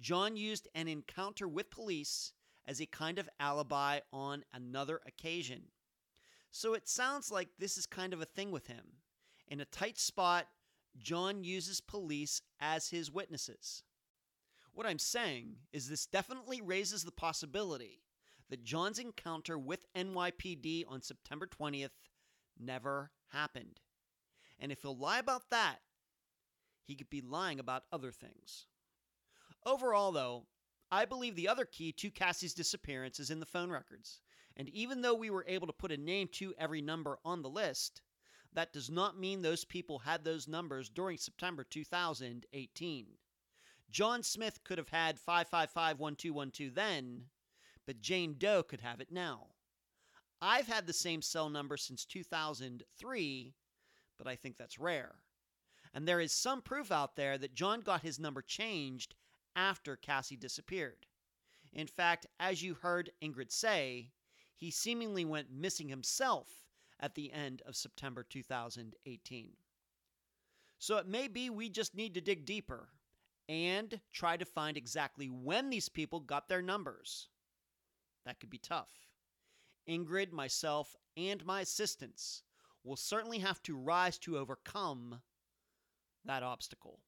[0.01, 2.33] John used an encounter with police
[2.67, 5.63] as a kind of alibi on another occasion.
[6.51, 8.85] So it sounds like this is kind of a thing with him.
[9.49, 10.47] In a tight spot,
[10.97, 13.83] John uses police as his witnesses.
[14.73, 18.03] What I'm saying is this definitely raises the possibility
[18.51, 21.91] that John's encounter with NYPD on September 20th
[22.59, 23.81] never happened.
[24.59, 25.79] And if he'll lie about that,
[26.85, 28.67] he could be lying about other things.
[29.69, 30.47] Overall, though,
[30.91, 34.23] I believe the other key to Cassie's disappearance is in the phone records.
[34.57, 37.51] And even though we were able to put a name to every number on the
[37.51, 38.01] list,
[38.55, 43.07] that does not mean those people had those numbers during September 2018.
[43.91, 47.25] John Smith could have had 5551212 then,
[47.85, 49.49] but Jane Doe could have it now.
[50.41, 53.55] I've had the same cell number since 2003,
[54.17, 55.17] but I think that's rare.
[55.93, 59.15] And there is some proof out there that John got his number changed
[59.57, 61.07] after Cassie disappeared.
[61.73, 64.13] In fact, as you heard Ingrid say,
[64.57, 66.49] he seemingly went missing himself
[67.01, 69.53] at the end of September 2018.
[70.79, 72.89] So it may be we just need to dig deeper
[73.49, 77.29] and try to find exactly when these people got their numbers.
[78.25, 78.91] That could be tough.
[79.89, 82.43] Ingrid, myself, and my assistants
[82.85, 85.21] will certainly have to rise to overcome
[86.25, 87.01] that obstacle.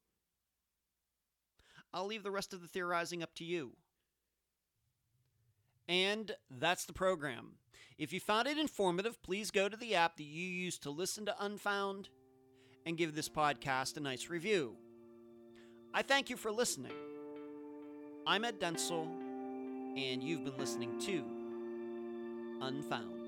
[1.93, 3.73] I'll leave the rest of the theorizing up to you.
[5.89, 7.57] And that's the program.
[7.99, 11.27] If you found it informative, please go to the app that you use to listen
[11.27, 12.09] to Unfound
[12.87, 14.77] and give this podcast a nice review.
[15.93, 16.93] I thank you for listening.
[18.27, 19.07] I'm Ed Dentzel,
[19.97, 21.25] and you've been listening to
[22.63, 23.20] Unfound.